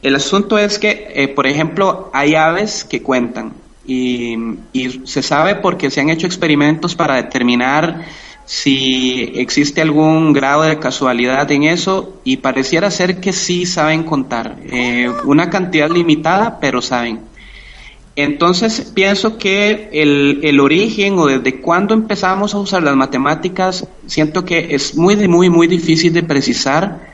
El 0.00 0.14
asunto 0.14 0.58
es 0.58 0.78
que, 0.78 1.08
eh, 1.14 1.28
por 1.28 1.46
ejemplo, 1.46 2.10
hay 2.12 2.34
aves 2.34 2.84
que 2.84 3.02
cuentan 3.02 3.52
y, 3.84 4.36
y 4.72 5.06
se 5.06 5.22
sabe 5.22 5.56
porque 5.56 5.90
se 5.90 6.00
han 6.00 6.10
hecho 6.10 6.26
experimentos 6.26 6.94
para 6.94 7.16
determinar 7.16 8.04
si 8.44 9.32
existe 9.36 9.80
algún 9.80 10.32
grado 10.32 10.62
de 10.62 10.78
casualidad 10.78 11.50
en 11.50 11.64
eso 11.64 12.20
y 12.24 12.38
pareciera 12.38 12.90
ser 12.90 13.20
que 13.20 13.32
sí 13.32 13.66
saben 13.66 14.02
contar, 14.02 14.56
eh, 14.70 15.10
una 15.24 15.48
cantidad 15.48 15.90
limitada, 15.90 16.58
pero 16.60 16.82
saben. 16.82 17.20
Entonces 18.14 18.92
pienso 18.94 19.38
que 19.38 19.88
el, 19.92 20.40
el, 20.42 20.60
origen 20.60 21.18
o 21.18 21.26
desde 21.26 21.62
cuándo 21.62 21.94
empezamos 21.94 22.54
a 22.54 22.58
usar 22.58 22.82
las 22.82 22.94
matemáticas, 22.94 23.86
siento 24.06 24.44
que 24.44 24.74
es 24.74 24.94
muy, 24.96 25.16
muy, 25.28 25.48
muy 25.48 25.66
difícil 25.66 26.12
de 26.12 26.22
precisar, 26.22 27.08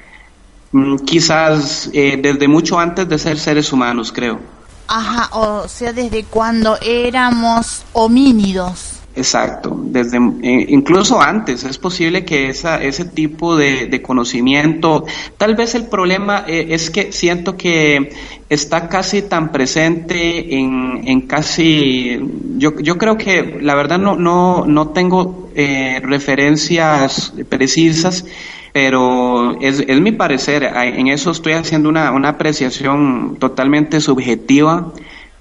mm, 0.72 0.96
quizás 0.96 1.88
eh, 1.92 2.18
desde 2.20 2.48
mucho 2.48 2.80
antes 2.80 3.08
de 3.08 3.16
ser 3.16 3.38
seres 3.38 3.72
humanos, 3.72 4.10
creo. 4.10 4.40
Ajá, 4.88 5.28
o 5.36 5.68
sea, 5.68 5.92
desde 5.92 6.24
cuando 6.24 6.76
éramos 6.80 7.84
homínidos. 7.92 8.97
Exacto, 9.18 9.76
desde 9.76 10.16
eh, 10.16 10.66
incluso 10.68 11.20
antes 11.20 11.64
es 11.64 11.76
posible 11.76 12.24
que 12.24 12.50
esa, 12.50 12.80
ese 12.80 13.04
tipo 13.04 13.56
de, 13.56 14.00
conocimiento, 14.00 15.06
tal 15.36 15.56
vez 15.56 15.74
el 15.74 15.86
problema 15.86 16.44
eh, 16.46 16.68
es 16.70 16.88
que 16.88 17.10
siento 17.10 17.56
que 17.56 18.12
está 18.48 18.88
casi 18.88 19.22
tan 19.22 19.50
presente 19.50 20.54
en, 20.54 21.02
en 21.04 21.22
casi, 21.22 22.20
yo, 22.58 22.78
yo 22.78 22.96
creo 22.96 23.18
que 23.18 23.58
la 23.60 23.74
verdad 23.74 23.98
no, 23.98 24.14
no, 24.14 24.64
no 24.66 24.90
tengo 24.90 25.50
eh, 25.56 26.00
referencias 26.00 27.32
precisas, 27.48 28.24
pero 28.72 29.60
es, 29.60 29.80
es 29.80 30.00
mi 30.00 30.12
parecer, 30.12 30.62
en 30.62 31.08
eso 31.08 31.32
estoy 31.32 31.54
haciendo 31.54 31.88
una, 31.88 32.12
una 32.12 32.28
apreciación 32.28 33.36
totalmente 33.40 34.00
subjetiva 34.00 34.92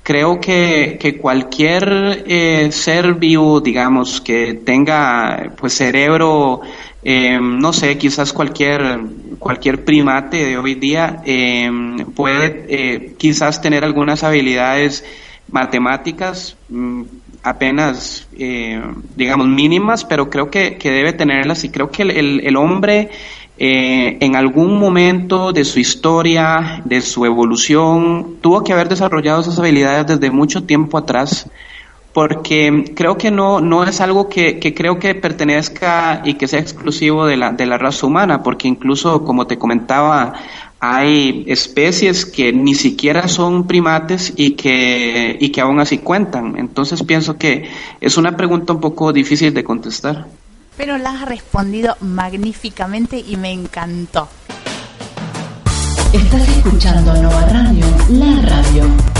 creo 0.08 0.39
que, 0.39 0.97
que 0.97 1.18
cualquier 1.18 2.24
eh, 2.28 2.72
ser 2.72 3.16
vivo, 3.16 3.60
digamos, 3.60 4.22
que 4.22 4.53
tenga 4.53 5.51
pues 5.58 5.74
cerebro, 5.74 6.62
eh, 7.03 7.38
no 7.41 7.74
sé, 7.74 7.97
quizás 7.97 8.32
cualquier 8.32 9.01
cualquier 9.38 9.84
primate 9.84 10.45
de 10.45 10.58
hoy 10.58 10.76
día 10.76 11.22
eh, 11.26 11.70
puede 12.16 13.16
quizás 13.18 13.62
tener 13.62 13.84
algunas 13.84 14.24
habilidades 14.24 15.03
matemáticas 15.51 16.55
mm, 16.70 17.03
apenas, 17.43 18.30
digamos, 19.18 19.47
mínimas, 19.49 20.05
pero 20.05 20.30
creo 20.30 20.49
que, 20.49 20.78
que, 20.78 20.89
debe 20.89 21.12
tenerlas 21.12 21.66
y 21.66 21.70
creo 21.70 21.91
que 21.91 22.03
el 22.03 22.55
hombre 22.55 23.10
eh, 23.60 24.18
en 24.22 24.36
algún 24.36 24.80
momento 24.80 25.51
de 25.51 25.66
su 25.66 25.80
historia, 25.80 26.82
de 26.86 27.01
su 27.01 27.26
evolución, 27.26 28.38
tuvo 28.41 28.64
que 28.64 28.74
haber 28.74 28.88
desarrollado 28.88 29.41
esas 29.41 29.58
habilidades 29.58 30.08
desde 30.08 30.30
mucho 30.30 30.64
tiempo 30.64 30.97
atrás, 30.97 31.49
porque 32.14 32.93
creo 32.95 33.18
que 33.18 33.32
no, 33.32 33.60
no 33.60 33.84
es 33.84 33.99
algo 33.99 34.30
que, 34.30 34.60
que 34.60 34.74
creo 34.74 34.99
que 34.99 35.16
pertenezca 35.16 36.22
y 36.24 36.36
que 36.36 36.47
sea 36.47 36.60
exclusivo 36.60 37.26
de 37.26 37.38
la, 37.38 37.51
de 37.51 37.66
la 37.66 37.78
raza 37.78 38.05
humana, 38.05 38.43
porque 38.43 38.68
incluso, 38.68 39.24
como 39.24 39.47
te 39.47 39.58
comentaba, 39.58 40.34
hay 40.80 41.43
especies 41.47 42.26
que 42.26 42.53
ni 42.53 42.76
siquiera 42.76 43.28
son 43.28 43.66
primates 43.66 44.34
y 44.36 44.51
que, 44.51 45.36
y 45.39 45.49
que 45.49 45.62
aún 45.62 45.80
así 45.80 45.97
cuentan. 45.97 46.55
Entonces 46.58 47.01
pienso 47.03 47.38
que 47.38 47.70
es 48.01 48.18
una 48.18 48.38
pregunta 48.38 48.74
un 48.74 48.82
poco 48.82 49.12
difícil 49.12 49.53
de 49.53 49.64
contestar. 49.64 50.28
Pero 50.78 50.97
la 50.99 51.09
has 51.09 51.28
respondido 51.28 51.97
magníficamente 52.01 53.17
y 53.17 53.36
me 53.36 53.51
encantó. 53.51 54.30
Estás 56.13 56.47
escuchando 56.47 57.13
Nova 57.21 57.41
Radio, 57.47 57.86
la 58.09 58.41
radio. 58.41 59.16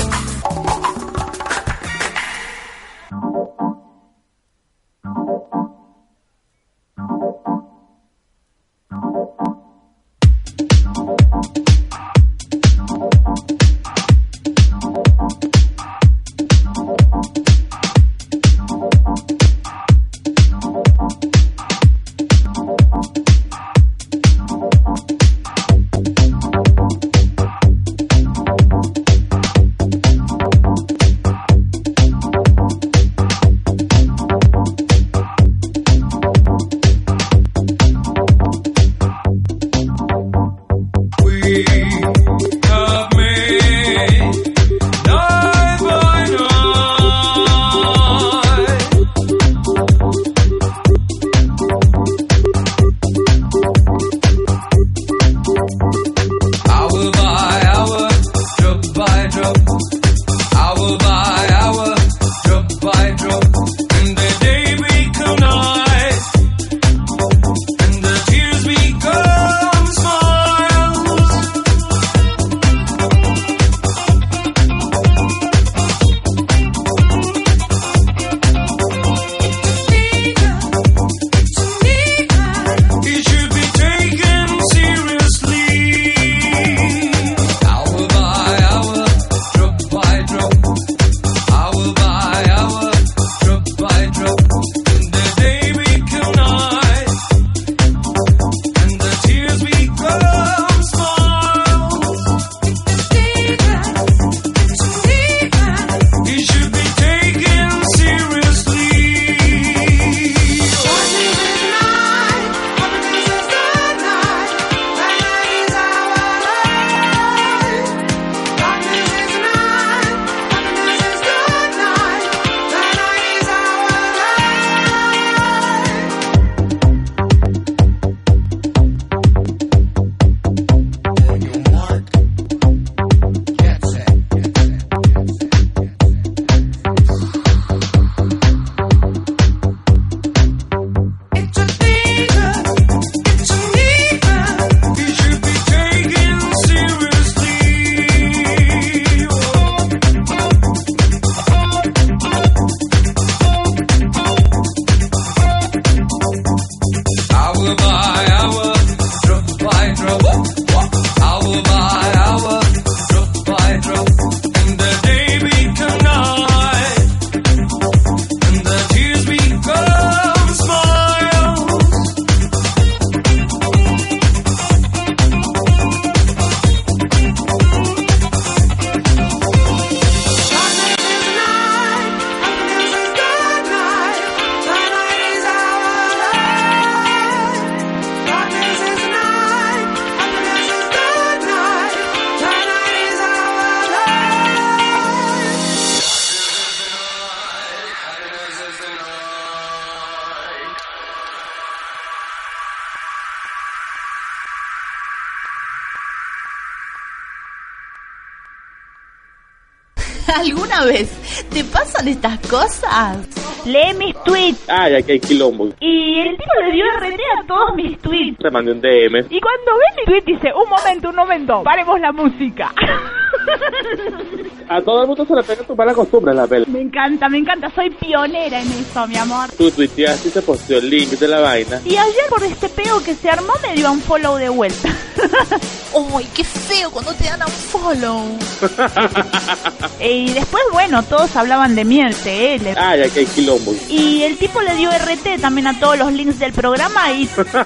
¿Alguna 210.88 211.00
vez 211.00 211.44
te 211.50 211.64
pasan 211.66 212.08
estas 212.08 212.40
cosas? 212.48 213.18
Lee 213.66 213.94
mis 213.98 214.16
tweets. 214.24 214.70
Ay, 214.70 214.96
aquí 214.96 215.12
hay 215.14 215.20
quilombo. 215.20 215.70
Y 215.82 216.20
el 216.20 216.38
tipo 216.38 216.52
le 216.64 216.72
dio 216.72 216.86
RT 216.86 217.20
a 217.44 217.46
todos 217.46 217.76
mis 217.76 218.00
tweets. 218.00 218.38
Te 218.38 218.50
mandé 218.50 218.72
un 218.72 218.80
DM. 218.80 219.26
Y 219.30 219.42
cuando 219.42 219.72
ve 219.76 219.86
mi 219.98 220.06
tweet 220.06 220.24
dice, 220.26 220.54
un 220.54 220.70
momento, 220.70 221.10
un 221.10 221.16
momento, 221.16 221.64
paremos 221.64 222.00
la 222.00 222.14
música. 222.14 222.74
A 224.70 224.82
todo 224.82 225.02
el 225.02 225.08
mundo 225.08 225.26
se 225.26 225.34
le 225.34 225.44
pega 225.44 225.64
tu 225.64 225.76
mala 225.76 225.94
costumbre 225.94 226.34
la 226.34 226.46
pela. 226.46 226.66
me 226.68 226.82
encanta, 226.82 227.30
me 227.30 227.38
encanta, 227.38 227.72
soy 227.74 227.90
pionera 227.90 228.60
en 228.62 228.68
eso, 228.74 229.08
mi 229.08 229.16
amor. 229.16 229.50
Tú 229.58 229.72
tuiteaste 229.72 230.28
y 230.28 230.32
se 230.32 230.42
posteó 230.42 230.80
el 230.80 230.90
link 230.90 231.12
de 231.12 231.28
la 231.28 231.40
vaina. 231.40 231.80
Y 231.86 231.96
ayer 231.96 232.26
por 232.30 232.44
este 232.44 232.68
peo 232.68 233.02
que 233.02 233.16
se 233.16 233.30
armó 233.30 233.54
me 233.62 233.76
dio 233.76 233.90
un 233.92 234.02
follow 234.02 234.36
de 234.36 234.50
vuelta. 234.50 234.90
¡Uy, 235.94 236.26
qué 236.36 236.44
feo 236.44 236.92
cuando 236.92 237.14
te 237.14 237.24
dan 237.24 237.42
un 237.44 237.48
follow! 237.48 238.38
y 240.02 240.34
después, 240.34 240.64
bueno, 240.74 241.02
todos 241.04 241.34
hablaban 241.36 241.74
de 241.76 241.86
mí 241.86 242.02
en 242.02 242.08
el 242.08 242.16
TL. 242.16 242.78
Ay, 242.78 243.04
aquí 243.04 243.20
hay 243.20 243.26
quilombo. 243.26 243.74
Y 243.90 244.24
el 244.24 244.38
tipo 244.38 244.62
le 244.62 244.76
dio 244.76 244.90
RT 244.92 245.40
también 245.42 245.68
a 245.68 245.80
todos 245.80 245.98
los 245.98 246.12
links 246.12 246.40
del 246.40 246.52
programa 246.52 247.12
y 247.14 247.30
La 247.38 247.64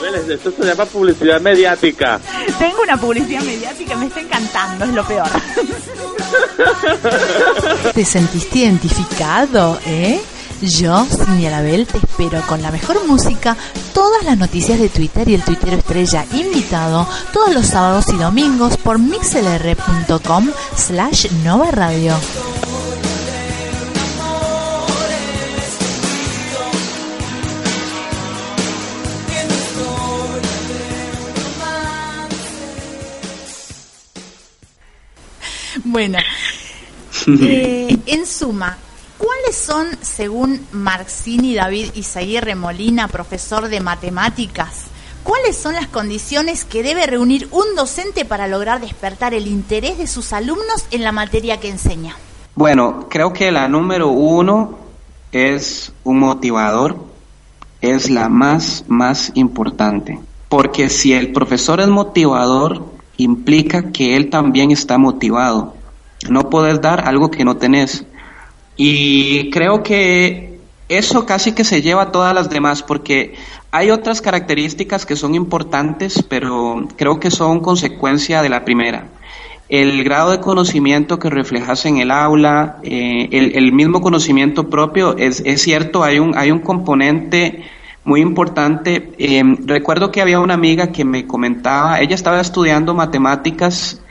vela, 0.00 0.18
esto 0.34 0.50
se 0.52 0.64
llama 0.64 0.84
publicidad 0.86 1.40
mediática. 1.40 2.20
tengo 2.58 2.82
una 2.82 2.96
publicidad 2.96 3.42
mediática, 3.42 3.96
me 3.96 4.06
está 4.06 4.20
encantando, 4.20 4.43
es 4.84 4.90
lo 4.90 5.06
peor. 5.06 5.28
¿Te 7.94 8.04
sentiste 8.04 8.60
identificado, 8.60 9.78
eh? 9.86 10.20
Yo, 10.60 11.04
Cindy 11.04 11.46
Arabel, 11.46 11.86
te 11.86 11.98
espero 11.98 12.40
con 12.46 12.62
la 12.62 12.70
mejor 12.70 13.06
música, 13.06 13.56
todas 13.92 14.24
las 14.24 14.38
noticias 14.38 14.78
de 14.78 14.88
Twitter 14.88 15.28
y 15.28 15.34
el 15.34 15.44
tuitero 15.44 15.76
estrella 15.76 16.24
invitado 16.32 17.06
todos 17.32 17.52
los 17.52 17.66
sábados 17.66 18.08
y 18.08 18.16
domingos 18.16 18.76
por 18.78 18.98
mixlr.com 18.98 20.50
slash 20.76 21.30
Nova 21.44 21.70
Radio. 21.70 22.14
Bueno, 35.94 36.18
eh, 37.40 37.96
en 38.06 38.26
suma, 38.26 38.76
¿cuáles 39.16 39.54
son, 39.54 39.86
según 40.02 40.60
Marxini 40.72 41.54
David 41.54 41.90
Izaguirre 41.94 42.56
Molina, 42.56 43.06
profesor 43.06 43.68
de 43.68 43.78
matemáticas, 43.78 44.86
¿cuáles 45.22 45.56
son 45.56 45.74
las 45.74 45.86
condiciones 45.86 46.64
que 46.64 46.82
debe 46.82 47.06
reunir 47.06 47.46
un 47.52 47.76
docente 47.76 48.24
para 48.24 48.48
lograr 48.48 48.80
despertar 48.80 49.34
el 49.34 49.46
interés 49.46 49.96
de 49.96 50.08
sus 50.08 50.32
alumnos 50.32 50.84
en 50.90 51.04
la 51.04 51.12
materia 51.12 51.60
que 51.60 51.68
enseña? 51.68 52.16
Bueno, 52.56 53.06
creo 53.08 53.32
que 53.32 53.52
la 53.52 53.68
número 53.68 54.08
uno 54.08 54.76
es 55.30 55.92
un 56.02 56.18
motivador, 56.18 56.96
es 57.80 58.10
la 58.10 58.28
más, 58.28 58.84
más 58.88 59.30
importante. 59.36 60.18
Porque 60.48 60.88
si 60.88 61.12
el 61.12 61.30
profesor 61.30 61.78
es 61.78 61.86
motivador, 61.86 62.84
implica 63.16 63.92
que 63.92 64.16
él 64.16 64.28
también 64.28 64.72
está 64.72 64.98
motivado. 64.98 65.83
No 66.28 66.50
puedes 66.50 66.80
dar 66.80 67.06
algo 67.08 67.30
que 67.30 67.44
no 67.44 67.56
tenés. 67.56 68.04
Y 68.76 69.50
creo 69.50 69.82
que 69.82 70.58
eso 70.88 71.24
casi 71.26 71.52
que 71.52 71.64
se 71.64 71.82
lleva 71.82 72.02
a 72.02 72.12
todas 72.12 72.34
las 72.34 72.50
demás, 72.50 72.82
porque 72.82 73.34
hay 73.70 73.90
otras 73.90 74.20
características 74.20 75.06
que 75.06 75.16
son 75.16 75.34
importantes, 75.34 76.22
pero 76.28 76.86
creo 76.96 77.18
que 77.18 77.30
son 77.30 77.60
consecuencia 77.60 78.42
de 78.42 78.48
la 78.48 78.64
primera. 78.64 79.08
El 79.68 80.04
grado 80.04 80.30
de 80.32 80.40
conocimiento 80.40 81.18
que 81.18 81.30
reflejas 81.30 81.86
en 81.86 81.96
el 81.96 82.10
aula, 82.10 82.78
eh, 82.82 83.28
el, 83.32 83.72
mismo 83.72 84.02
conocimiento 84.02 84.68
propio, 84.68 85.16
es, 85.16 85.42
es 85.44 85.62
cierto, 85.62 86.04
hay 86.04 86.18
un, 86.18 86.36
hay 86.36 86.50
un 86.50 86.58
componente 86.58 87.64
muy 88.04 88.20
importante. 88.20 89.12
Eh, 89.18 89.42
recuerdo 89.64 90.12
que 90.12 90.20
había 90.20 90.38
una 90.38 90.54
amiga 90.54 90.92
que 90.92 91.04
me 91.04 91.26
comentaba, 91.26 92.00
ella 92.00 92.14
estaba 92.14 92.40
estudiando 92.40 92.94
matemáticas 92.94 94.03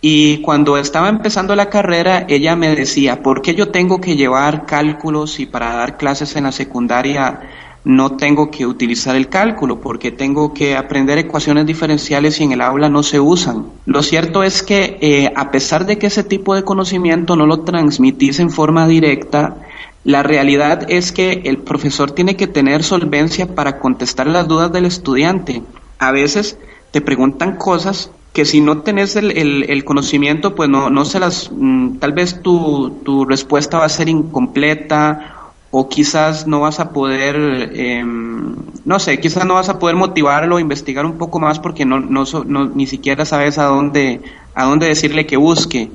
y 0.00 0.40
cuando 0.42 0.78
estaba 0.78 1.08
empezando 1.08 1.56
la 1.56 1.68
carrera, 1.68 2.24
ella 2.28 2.54
me 2.54 2.74
decía, 2.74 3.20
¿por 3.22 3.42
qué 3.42 3.54
yo 3.54 3.70
tengo 3.70 4.00
que 4.00 4.14
llevar 4.14 4.64
cálculos 4.64 5.40
y 5.40 5.46
para 5.46 5.74
dar 5.74 5.96
clases 5.96 6.36
en 6.36 6.44
la 6.44 6.52
secundaria 6.52 7.40
no 7.84 8.12
tengo 8.12 8.50
que 8.50 8.66
utilizar 8.66 9.16
el 9.16 9.28
cálculo? 9.28 9.80
porque 9.80 10.12
tengo 10.12 10.54
que 10.54 10.76
aprender 10.76 11.18
ecuaciones 11.18 11.66
diferenciales 11.66 12.38
y 12.38 12.44
en 12.44 12.52
el 12.52 12.60
aula 12.60 12.88
no 12.88 13.02
se 13.02 13.18
usan? 13.18 13.66
Lo 13.86 14.02
cierto 14.04 14.44
es 14.44 14.62
que 14.62 14.98
eh, 15.00 15.32
a 15.34 15.50
pesar 15.50 15.84
de 15.84 15.98
que 15.98 16.06
ese 16.06 16.22
tipo 16.22 16.54
de 16.54 16.62
conocimiento 16.62 17.34
no 17.34 17.46
lo 17.46 17.60
transmitís 17.60 18.38
en 18.38 18.50
forma 18.50 18.86
directa, 18.86 19.56
la 20.04 20.22
realidad 20.22 20.88
es 20.88 21.10
que 21.10 21.42
el 21.44 21.58
profesor 21.58 22.12
tiene 22.12 22.36
que 22.36 22.46
tener 22.46 22.84
solvencia 22.84 23.52
para 23.52 23.80
contestar 23.80 24.28
las 24.28 24.46
dudas 24.46 24.70
del 24.70 24.84
estudiante. 24.84 25.62
A 25.98 26.12
veces 26.12 26.56
te 26.92 27.00
preguntan 27.00 27.56
cosas 27.56 28.12
que 28.38 28.44
si 28.44 28.60
no 28.60 28.82
tenés 28.82 29.16
el, 29.16 29.32
el, 29.68 29.84
conocimiento, 29.84 30.54
pues 30.54 30.68
no, 30.70 30.90
no 30.90 31.04
se 31.04 31.18
las, 31.18 31.50
mm, 31.50 31.96
tal 31.96 32.12
vez 32.12 32.40
tu, 32.40 32.90
tu, 33.04 33.24
respuesta 33.24 33.78
va 33.78 33.86
a 33.86 33.88
ser 33.88 34.08
incompleta 34.08 35.50
o 35.72 35.88
quizás 35.88 36.46
no 36.46 36.60
vas 36.60 36.78
a 36.78 36.92
poder, 36.92 37.72
em, 37.74 38.54
no 38.84 39.00
sé, 39.00 39.18
quizás 39.18 39.44
no 39.44 39.54
vas 39.54 39.68
a 39.70 39.80
poder 39.80 39.96
motivarlo, 39.96 40.60
investigar 40.60 41.04
un 41.04 41.18
poco 41.18 41.40
más 41.40 41.58
porque 41.58 41.84
no, 41.84 41.98
no, 41.98 42.22
no, 42.46 42.66
ni 42.66 42.86
siquiera 42.86 43.24
sabes 43.24 43.58
a 43.58 43.64
dónde, 43.64 44.20
a 44.54 44.66
dónde 44.66 44.86
decirle 44.86 45.26
que 45.26 45.36
busque. 45.36 45.90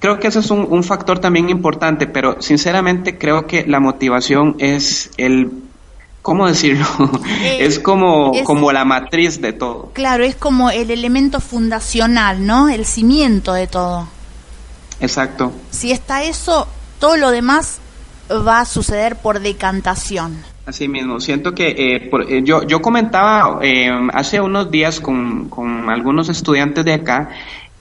Creo 0.00 0.18
que 0.18 0.26
ese 0.26 0.40
es 0.40 0.50
un, 0.50 0.66
un 0.68 0.82
factor 0.82 1.20
también 1.20 1.48
importante, 1.48 2.08
pero 2.08 2.42
sinceramente 2.42 3.18
creo 3.18 3.46
que 3.46 3.64
la 3.68 3.78
motivación 3.78 4.56
es 4.58 5.12
el 5.16 5.63
¿cómo 6.24 6.48
decirlo? 6.48 6.86
Eh, 7.44 7.58
es 7.60 7.78
como, 7.78 8.32
como 8.44 8.72
la 8.72 8.84
matriz 8.84 9.40
de 9.40 9.52
todo. 9.52 9.90
Claro, 9.92 10.24
es 10.24 10.34
como 10.34 10.70
el 10.70 10.90
elemento 10.90 11.40
fundacional, 11.40 12.46
¿no? 12.46 12.68
El 12.68 12.86
cimiento 12.86 13.52
de 13.52 13.66
todo. 13.66 14.08
Exacto. 15.00 15.52
Si 15.70 15.92
está 15.92 16.24
eso, 16.24 16.66
todo 16.98 17.16
lo 17.16 17.30
demás 17.30 17.78
va 18.30 18.60
a 18.60 18.64
suceder 18.64 19.16
por 19.16 19.40
decantación. 19.40 20.42
Así 20.64 20.88
mismo, 20.88 21.20
siento 21.20 21.54
que 21.54 21.68
eh, 21.68 22.10
eh, 22.28 22.40
yo, 22.42 22.62
yo 22.62 22.80
comentaba 22.80 23.60
hace 24.14 24.40
unos 24.40 24.70
días 24.70 25.00
con, 25.00 25.50
con 25.50 25.90
algunos 25.90 26.30
estudiantes 26.30 26.86
de 26.86 26.94
acá 26.94 27.30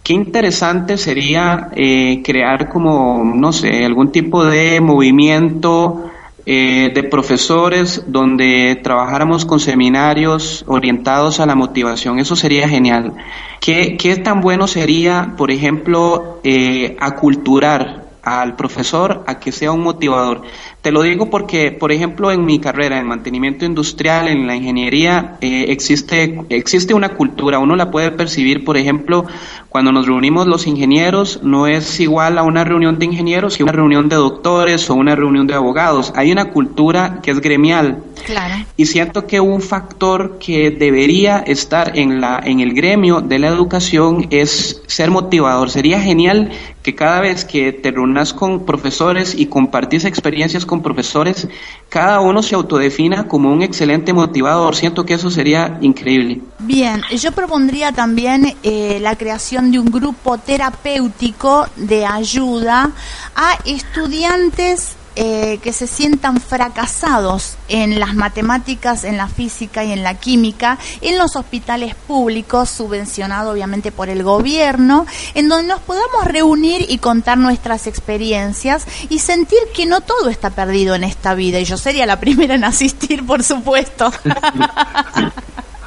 Qué 0.03 0.11
interesante 0.11 0.97
sería 0.97 1.69
eh, 1.77 2.21
crear 2.25 2.67
como, 2.67 3.23
no 3.23 3.53
sé, 3.53 3.85
algún 3.85 4.11
tipo 4.11 4.43
de 4.43 4.81
movimiento 4.81 6.11
eh, 6.45 6.91
de 6.93 7.03
profesores 7.03 8.03
donde 8.07 8.79
trabajáramos 8.83 9.45
con 9.45 9.59
seminarios 9.61 10.65
orientados 10.67 11.39
a 11.39 11.45
la 11.45 11.55
motivación. 11.55 12.19
Eso 12.19 12.35
sería 12.35 12.67
genial. 12.67 13.13
¿Qué, 13.61 13.95
qué 13.97 14.17
tan 14.17 14.41
bueno 14.41 14.67
sería, 14.67 15.35
por 15.37 15.51
ejemplo, 15.51 16.41
eh, 16.43 16.97
aculturar 16.99 18.09
al 18.23 18.55
profesor 18.55 19.23
a 19.25 19.39
que 19.39 19.53
sea 19.53 19.71
un 19.71 19.81
motivador? 19.81 20.41
Te 20.83 20.91
lo 20.91 21.01
digo 21.01 21.29
porque, 21.29 21.71
por 21.71 21.93
ejemplo, 21.93 22.29
en 22.29 22.43
mi 22.43 22.59
carrera 22.59 22.99
en 22.99 23.07
mantenimiento 23.07 23.63
industrial, 23.63 24.27
en 24.27 24.45
la 24.47 24.57
ingeniería, 24.57 25.37
eh, 25.39 25.67
existe, 25.69 26.41
existe 26.49 26.93
una 26.93 27.15
cultura. 27.15 27.57
Uno 27.59 27.77
la 27.77 27.89
puede 27.89 28.11
percibir, 28.11 28.65
por 28.65 28.75
ejemplo, 28.75 29.25
cuando 29.69 29.93
nos 29.93 30.07
reunimos 30.07 30.45
los 30.45 30.67
ingenieros, 30.67 31.39
no 31.41 31.67
es 31.67 32.01
igual 32.01 32.37
a 32.37 32.43
una 32.43 32.65
reunión 32.65 32.99
de 32.99 33.05
ingenieros 33.05 33.55
que 33.55 33.63
una 33.63 33.71
reunión 33.71 34.09
de 34.09 34.17
doctores 34.17 34.89
o 34.89 34.95
una 34.95 35.15
reunión 35.15 35.47
de 35.47 35.53
abogados. 35.53 36.11
Hay 36.17 36.33
una 36.33 36.51
cultura 36.51 37.21
que 37.23 37.31
es 37.31 37.39
gremial. 37.39 38.03
Claro. 38.25 38.65
Y 38.75 38.85
siento 38.85 39.25
que 39.25 39.39
un 39.39 39.61
factor 39.61 40.37
que 40.37 40.69
debería 40.69 41.39
estar 41.39 41.97
en, 41.97 42.19
la, 42.19 42.41
en 42.43 42.59
el 42.59 42.73
gremio 42.73 43.21
de 43.21 43.39
la 43.39 43.47
educación 43.47 44.27
es 44.31 44.83
ser 44.87 45.09
motivador. 45.11 45.69
Sería 45.69 46.01
genial 46.01 46.51
que 46.83 46.93
cada 46.93 47.21
vez 47.21 47.45
que 47.45 47.71
te 47.71 47.91
reúnas 47.91 48.33
con 48.33 48.65
profesores 48.65 49.33
y 49.35 49.45
compartís 49.45 50.03
experiencias 50.03 50.65
con 50.65 50.72
profesores, 50.81 51.47
cada 51.89 52.21
uno 52.21 52.41
se 52.41 52.55
autodefina 52.55 53.27
como 53.27 53.51
un 53.51 53.61
excelente 53.61 54.13
motivador. 54.13 54.75
Siento 54.75 55.05
que 55.05 55.13
eso 55.13 55.29
sería 55.29 55.77
increíble. 55.81 56.41
Bien, 56.59 57.01
yo 57.15 57.31
propondría 57.31 57.91
también 57.91 58.55
eh, 58.63 58.99
la 59.01 59.15
creación 59.15 59.71
de 59.71 59.79
un 59.79 59.91
grupo 59.91 60.37
terapéutico 60.37 61.67
de 61.75 62.05
ayuda 62.05 62.91
a 63.35 63.57
estudiantes 63.65 64.95
eh, 65.15 65.59
que 65.61 65.73
se 65.73 65.87
sientan 65.87 66.41
fracasados 66.41 67.57
en 67.67 67.99
las 67.99 68.15
matemáticas, 68.15 69.03
en 69.03 69.17
la 69.17 69.27
física 69.27 69.83
y 69.83 69.91
en 69.91 70.03
la 70.03 70.15
química, 70.15 70.77
en 71.01 71.17
los 71.17 71.35
hospitales 71.35 71.95
públicos, 71.95 72.69
subvencionados 72.69 73.53
obviamente 73.53 73.91
por 73.91 74.09
el 74.09 74.23
gobierno, 74.23 75.05
en 75.33 75.49
donde 75.49 75.67
nos 75.67 75.81
podamos 75.81 76.25
reunir 76.25 76.85
y 76.89 76.97
contar 76.97 77.37
nuestras 77.37 77.87
experiencias 77.87 78.85
y 79.09 79.19
sentir 79.19 79.59
que 79.73 79.85
no 79.85 80.01
todo 80.01 80.29
está 80.29 80.49
perdido 80.49 80.95
en 80.95 81.03
esta 81.03 81.35
vida. 81.35 81.59
Y 81.59 81.65
yo 81.65 81.77
sería 81.77 82.05
la 82.05 82.19
primera 82.23 82.55
en 82.55 82.63
asistir, 82.63 83.25
por 83.25 83.43
supuesto. 83.43 84.11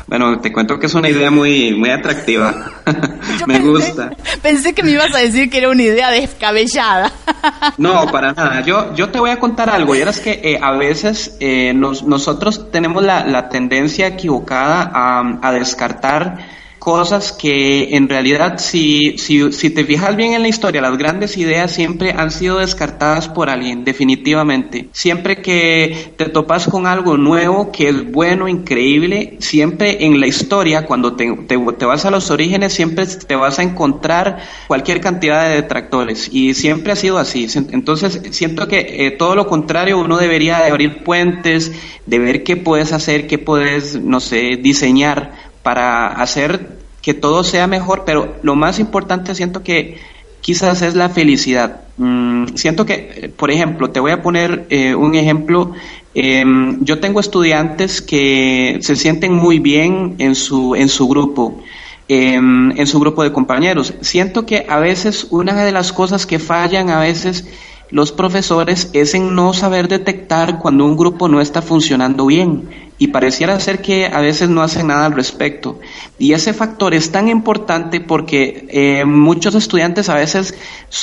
Bueno, 0.08 0.38
te 0.38 0.52
cuento 0.52 0.78
que 0.78 0.86
es 0.86 0.94
una 0.94 1.08
idea 1.08 1.32
muy, 1.32 1.74
muy 1.74 1.90
atractiva. 1.90 2.70
me 3.46 3.58
gusta. 3.60 4.10
Pensé 4.42 4.74
que 4.74 4.82
me 4.82 4.90
ibas 4.92 5.14
a 5.14 5.18
decir 5.18 5.50
que 5.50 5.58
era 5.58 5.68
una 5.68 5.82
idea 5.82 6.10
descabellada. 6.10 7.12
no, 7.78 8.06
para 8.10 8.32
nada. 8.32 8.60
Yo, 8.62 8.94
yo 8.94 9.10
te 9.10 9.18
voy 9.18 9.30
a 9.30 9.38
contar 9.38 9.70
algo. 9.70 9.94
Y 9.94 10.00
es 10.00 10.20
que 10.20 10.40
eh, 10.42 10.58
a 10.60 10.72
veces 10.72 11.36
eh, 11.40 11.72
nos, 11.74 12.02
nosotros 12.02 12.70
tenemos 12.70 13.02
la, 13.02 13.24
la 13.24 13.48
tendencia 13.48 14.06
equivocada 14.06 14.90
a, 14.92 15.38
a 15.42 15.52
descartar 15.52 16.38
cosas 16.86 17.32
que 17.32 17.96
en 17.96 18.08
realidad 18.08 18.58
si, 18.58 19.18
si, 19.18 19.50
si 19.50 19.70
te 19.70 19.84
fijas 19.84 20.14
bien 20.14 20.34
en 20.34 20.42
la 20.42 20.46
historia, 20.46 20.80
las 20.80 20.96
grandes 20.96 21.36
ideas 21.36 21.72
siempre 21.72 22.12
han 22.12 22.30
sido 22.30 22.58
descartadas 22.58 23.28
por 23.28 23.50
alguien, 23.50 23.84
definitivamente. 23.84 24.88
Siempre 24.92 25.42
que 25.42 26.12
te 26.16 26.26
topas 26.26 26.68
con 26.68 26.86
algo 26.86 27.16
nuevo 27.16 27.72
que 27.72 27.88
es 27.88 28.12
bueno, 28.12 28.46
increíble, 28.46 29.36
siempre 29.40 30.04
en 30.04 30.20
la 30.20 30.28
historia, 30.28 30.86
cuando 30.86 31.14
te, 31.14 31.28
te, 31.48 31.56
vas 31.56 32.04
a 32.04 32.12
los 32.12 32.30
orígenes, 32.30 32.72
siempre 32.72 33.04
te 33.04 33.34
vas 33.34 33.58
a 33.58 33.64
encontrar 33.64 34.38
cualquier 34.68 35.00
cantidad 35.00 35.48
de 35.48 35.56
detractores 35.56 36.28
y 36.32 36.54
siempre 36.54 36.92
ha 36.92 36.96
sido 36.96 37.18
así. 37.18 37.48
Entonces 37.72 38.20
siento 38.30 38.68
que 38.68 39.06
eh, 39.06 39.10
todo 39.10 39.34
lo 39.34 39.48
contrario, 39.48 39.98
uno 39.98 40.18
debería 40.18 40.58
de 40.58 40.70
abrir 40.70 41.02
puentes, 41.02 41.72
de 42.06 42.18
ver 42.20 42.44
qué 42.44 42.56
puedes 42.56 42.92
hacer, 42.92 43.26
qué 43.26 43.38
puedes, 43.38 44.00
no 44.00 44.20
sé, 44.20 44.56
diseñar 44.62 45.32
para 45.66 46.06
hacer 46.06 46.75
que 47.06 47.14
todo 47.14 47.44
sea 47.44 47.68
mejor, 47.68 48.02
pero 48.04 48.34
lo 48.42 48.56
más 48.56 48.80
importante 48.80 49.36
siento 49.36 49.62
que 49.62 49.98
quizás 50.40 50.82
es 50.82 50.96
la 50.96 51.08
felicidad. 51.08 51.82
Mm, 51.98 52.56
siento 52.56 52.84
que, 52.84 53.32
por 53.36 53.52
ejemplo, 53.52 53.90
te 53.90 54.00
voy 54.00 54.10
a 54.10 54.24
poner 54.24 54.66
eh, 54.70 54.92
un 54.96 55.14
ejemplo. 55.14 55.70
Em, 56.14 56.84
yo 56.84 56.98
tengo 56.98 57.20
estudiantes 57.20 58.02
que 58.02 58.78
se 58.80 58.96
sienten 58.96 59.32
muy 59.32 59.60
bien 59.60 60.16
en 60.18 60.34
su, 60.34 60.74
en 60.74 60.88
su 60.88 61.06
grupo. 61.06 61.62
Em, 62.08 62.72
en 62.76 62.86
su 62.88 62.98
grupo 62.98 63.22
de 63.22 63.30
compañeros. 63.30 63.94
Siento 64.00 64.44
que 64.44 64.66
a 64.68 64.80
veces 64.80 65.28
una 65.30 65.64
de 65.64 65.70
las 65.70 65.92
cosas 65.92 66.26
que 66.26 66.40
fallan 66.40 66.90
a 66.90 66.98
veces 66.98 67.46
los 67.90 68.10
profesores 68.10 68.90
es 68.94 69.14
en 69.14 69.36
no 69.36 69.52
saber 69.52 69.86
detectar 69.86 70.58
cuando 70.58 70.84
un 70.84 70.96
grupo 70.96 71.28
no 71.28 71.40
está 71.40 71.62
funcionando 71.62 72.26
bien 72.26 72.68
y 72.98 73.08
pareciera 73.08 73.58
ser 73.60 73.82
que 73.82 74.06
a 74.06 74.20
veces 74.20 74.48
no 74.48 74.62
hacen 74.62 74.86
nada 74.86 75.06
al 75.06 75.12
respecto. 75.12 75.78
Y 76.18 76.32
ese 76.32 76.54
factor 76.54 76.94
es 76.94 77.12
tan 77.12 77.28
importante 77.28 78.00
porque 78.00 78.66
eh, 78.70 79.04
muchos 79.04 79.54
estudiantes 79.54 80.08
a 80.08 80.14
veces 80.14 80.54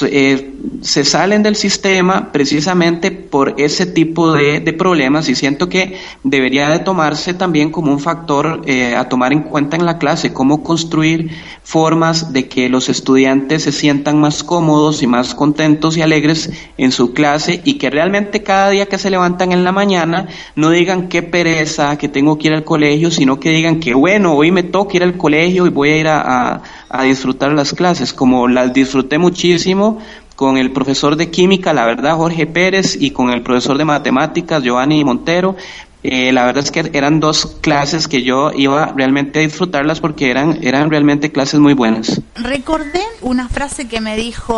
eh, 0.01 0.53
se 0.81 1.03
salen 1.03 1.43
del 1.43 1.55
sistema 1.55 2.31
precisamente 2.31 3.11
por 3.11 3.55
ese 3.57 3.85
tipo 3.85 4.33
de, 4.33 4.61
problemas 4.73 5.29
y 5.29 5.35
siento 5.35 5.69
que 5.69 5.99
debería 6.23 6.67
de 6.69 6.79
tomarse 6.79 7.35
también 7.35 7.69
como 7.69 7.91
un 7.91 7.99
factor 7.99 8.61
eh, 8.65 8.95
a 8.95 9.07
tomar 9.07 9.31
en 9.31 9.43
cuenta 9.43 9.77
en 9.77 9.85
la 9.85 9.99
clase, 9.99 10.33
cómo 10.33 10.63
construir 10.63 11.29
formas 11.63 12.33
de 12.33 12.47
que 12.47 12.69
los 12.69 12.89
estudiantes 12.89 13.63
se 13.63 13.71
sientan 13.71 14.19
más 14.19 14.43
cómodos 14.43 15.03
y 15.03 15.07
más 15.07 15.35
contentos 15.35 15.95
y 15.95 16.01
alegres 16.01 16.51
en 16.77 16.91
su 16.91 17.13
clase 17.13 17.61
y 17.63 17.75
que 17.75 17.91
realmente 17.91 18.41
cada 18.41 18.71
día 18.71 18.87
que 18.87 18.97
se 18.97 19.11
levantan 19.11 19.51
en 19.51 19.63
la 19.63 19.71
mañana 19.71 20.27
no 20.55 20.71
digan 20.71 21.07
qué 21.07 21.21
pereza, 21.21 21.82
que 21.97 22.07
tengo 22.07 22.37
que 22.37 22.47
ir 22.47 22.53
al 22.53 22.63
colegio, 22.63 23.11
sino 23.11 23.39
que 23.39 23.49
digan 23.49 23.79
que 23.79 23.93
bueno, 23.93 24.33
hoy 24.33 24.51
me 24.51 24.63
toca 24.63 24.97
ir 24.97 25.03
al 25.03 25.17
colegio 25.17 25.65
y 25.65 25.69
voy 25.69 25.89
a 25.89 25.97
ir 25.97 26.07
a, 26.07 26.61
disfrutar 27.03 27.51
las 27.51 27.73
clases, 27.73 28.13
como 28.13 28.47
las 28.47 28.73
disfruté 28.73 29.17
muchísimo 29.17 29.99
con 30.35 30.57
el 30.57 30.71
profesor 30.71 31.15
de 31.15 31.29
química, 31.29 31.73
la 31.73 31.85
verdad, 31.85 32.15
Jorge 32.15 32.47
Pérez, 32.47 32.97
y 32.99 33.11
con 33.11 33.29
el 33.29 33.41
profesor 33.41 33.77
de 33.77 33.85
matemáticas, 33.85 34.63
Giovanni 34.63 35.03
Montero, 35.03 35.55
eh, 36.03 36.33
la 36.33 36.45
verdad 36.45 36.63
es 36.63 36.71
que 36.71 36.91
eran 36.93 37.19
dos 37.19 37.57
clases 37.61 38.07
que 38.07 38.23
yo 38.23 38.51
iba 38.51 38.87
realmente 38.95 39.39
a 39.39 39.41
disfrutarlas 39.41 40.01
porque 40.01 40.29
eran, 40.29 40.59
eran 40.61 40.89
realmente 40.89 41.31
clases 41.31 41.59
muy 41.59 41.73
buenas. 41.73 42.21
Recordé 42.35 43.01
una 43.21 43.47
frase 43.47 43.87
que 43.87 44.01
me 44.01 44.17
dijo 44.17 44.53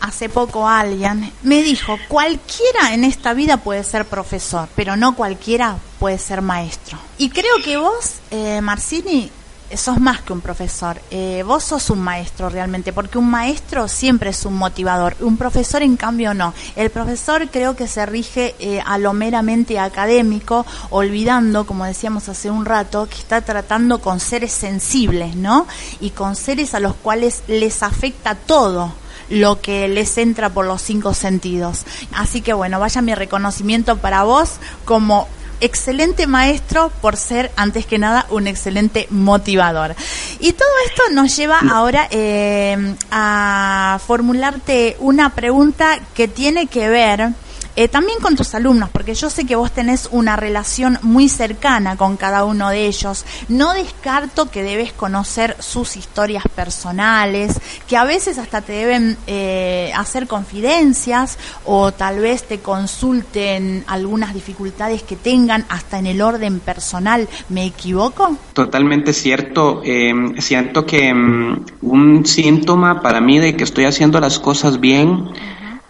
hace 0.00 0.28
poco 0.28 0.66
alguien. 0.66 1.30
Me 1.42 1.62
dijo, 1.62 1.98
cualquiera 2.08 2.94
en 2.94 3.04
esta 3.04 3.34
vida 3.34 3.58
puede 3.58 3.84
ser 3.84 4.06
profesor, 4.06 4.68
pero 4.74 4.96
no 4.96 5.14
cualquiera 5.14 5.76
puede 5.98 6.18
ser 6.18 6.40
maestro. 6.40 6.98
Y 7.18 7.28
creo 7.28 7.56
que 7.62 7.76
vos, 7.76 8.16
eh, 8.30 8.60
Marcini, 8.62 9.30
sos 9.76 10.00
más 10.00 10.22
que 10.22 10.32
un 10.32 10.40
profesor, 10.40 11.00
eh, 11.10 11.42
vos 11.46 11.64
sos 11.64 11.90
un 11.90 12.00
maestro 12.00 12.48
realmente, 12.48 12.92
porque 12.92 13.18
un 13.18 13.30
maestro 13.30 13.88
siempre 13.88 14.30
es 14.30 14.44
un 14.44 14.54
motivador, 14.54 15.16
un 15.20 15.36
profesor 15.36 15.82
en 15.82 15.96
cambio 15.96 16.34
no. 16.34 16.54
El 16.76 16.90
profesor 16.90 17.48
creo 17.50 17.76
que 17.76 17.86
se 17.86 18.06
rige 18.06 18.54
eh, 18.58 18.82
a 18.84 18.98
lo 18.98 19.12
meramente 19.12 19.78
académico, 19.78 20.66
olvidando, 20.90 21.66
como 21.66 21.84
decíamos 21.84 22.28
hace 22.28 22.50
un 22.50 22.64
rato, 22.64 23.06
que 23.08 23.16
está 23.16 23.40
tratando 23.40 24.00
con 24.00 24.20
seres 24.20 24.52
sensibles, 24.52 25.36
¿no? 25.36 25.66
Y 26.00 26.10
con 26.10 26.36
seres 26.36 26.74
a 26.74 26.80
los 26.80 26.94
cuales 26.94 27.42
les 27.48 27.82
afecta 27.82 28.34
todo 28.34 28.92
lo 29.30 29.60
que 29.60 29.88
les 29.88 30.18
entra 30.18 30.50
por 30.50 30.66
los 30.66 30.82
cinco 30.82 31.14
sentidos. 31.14 31.84
Así 32.12 32.40
que 32.40 32.52
bueno, 32.52 32.78
vaya 32.80 33.02
mi 33.02 33.14
reconocimiento 33.14 33.96
para 33.98 34.24
vos 34.24 34.54
como 34.84 35.28
excelente 35.60 36.26
maestro 36.26 36.90
por 37.00 37.16
ser, 37.16 37.50
antes 37.56 37.86
que 37.86 37.98
nada, 37.98 38.26
un 38.30 38.46
excelente 38.46 39.06
motivador. 39.10 39.94
Y 40.40 40.52
todo 40.52 40.68
esto 40.86 41.02
nos 41.12 41.36
lleva 41.36 41.60
ahora 41.70 42.08
eh, 42.10 42.94
a 43.10 43.98
formularte 44.06 44.96
una 45.00 45.34
pregunta 45.34 45.98
que 46.14 46.28
tiene 46.28 46.66
que 46.66 46.88
ver 46.88 47.30
eh, 47.76 47.88
también 47.88 48.18
con 48.20 48.36
tus 48.36 48.54
alumnos, 48.54 48.88
porque 48.90 49.14
yo 49.14 49.28
sé 49.30 49.46
que 49.46 49.56
vos 49.56 49.72
tenés 49.72 50.08
una 50.12 50.36
relación 50.36 50.98
muy 51.02 51.28
cercana 51.28 51.96
con 51.96 52.16
cada 52.16 52.44
uno 52.44 52.70
de 52.70 52.86
ellos. 52.86 53.24
No 53.48 53.72
descarto 53.72 54.50
que 54.50 54.62
debes 54.62 54.92
conocer 54.92 55.56
sus 55.58 55.96
historias 55.96 56.44
personales, 56.54 57.60
que 57.88 57.96
a 57.96 58.04
veces 58.04 58.38
hasta 58.38 58.60
te 58.60 58.74
deben 58.74 59.16
eh, 59.26 59.92
hacer 59.96 60.28
confidencias 60.28 61.36
o 61.64 61.92
tal 61.92 62.20
vez 62.20 62.44
te 62.44 62.60
consulten 62.60 63.84
algunas 63.88 64.34
dificultades 64.34 65.02
que 65.02 65.16
tengan 65.16 65.64
hasta 65.68 65.98
en 65.98 66.06
el 66.06 66.22
orden 66.22 66.60
personal. 66.60 67.28
¿Me 67.48 67.66
equivoco? 67.66 68.36
Totalmente 68.52 69.12
cierto. 69.12 69.82
Em, 69.84 70.40
siento 70.40 70.86
que 70.86 71.08
em, 71.08 71.64
un 71.82 72.24
síntoma 72.24 73.00
para 73.02 73.20
mí 73.20 73.38
de 73.38 73.56
que 73.56 73.64
estoy 73.64 73.84
haciendo 73.86 74.20
las 74.20 74.38
cosas 74.38 74.78
bien 74.78 75.30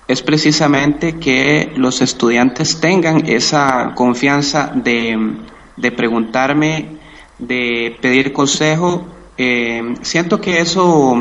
es 0.07 0.23
precisamente 0.23 1.19
que 1.19 1.73
los 1.77 2.03
estudiantes 2.03 2.81
tengan 2.81 3.27
esa 3.27 3.93
confianza 3.95 4.71
de, 4.75 5.91
preguntarme, 5.97 6.99
de 7.39 7.97
pedir 8.01 8.33
consejo. 8.33 9.07
Eh, 9.39 9.95
siento 10.03 10.41
que 10.41 10.61
eso 10.61 11.17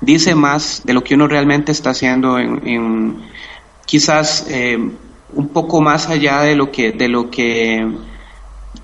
dice 0.00 0.34
más 0.34 0.82
de 0.84 0.92
lo 0.92 1.02
que 1.02 1.14
uno 1.14 1.28
realmente 1.28 1.72
está 1.72 1.90
haciendo 1.90 2.38
en, 2.38 3.22
quizás 3.86 4.46
eh, 4.48 4.78
un 5.32 5.48
poco 5.48 5.80
más 5.80 6.08
allá 6.08 6.42
de 6.42 6.54
lo 6.56 6.70
que 6.70 6.92
de 6.92 7.08
lo 7.08 7.30
que 7.30 7.86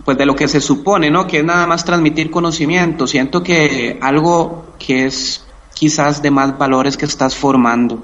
pues 0.05 0.17
de 0.17 0.27
lo 0.27 0.35
que 0.35 0.49
se 0.49 0.61
supone, 0.61 1.11
¿no? 1.11 1.27
Que 1.27 1.39
es 1.39 1.45
nada 1.45 1.67
más 1.67 1.85
transmitir 1.85 2.31
conocimiento. 2.31 3.07
Siento 3.07 3.43
que 3.43 3.99
algo 4.01 4.67
que 4.79 5.07
es 5.07 5.45
quizás 5.75 6.23
de 6.23 6.31
más 6.31 6.57
valores 6.57 6.97
que 6.97 7.05
estás 7.05 7.37
formando. 7.37 8.03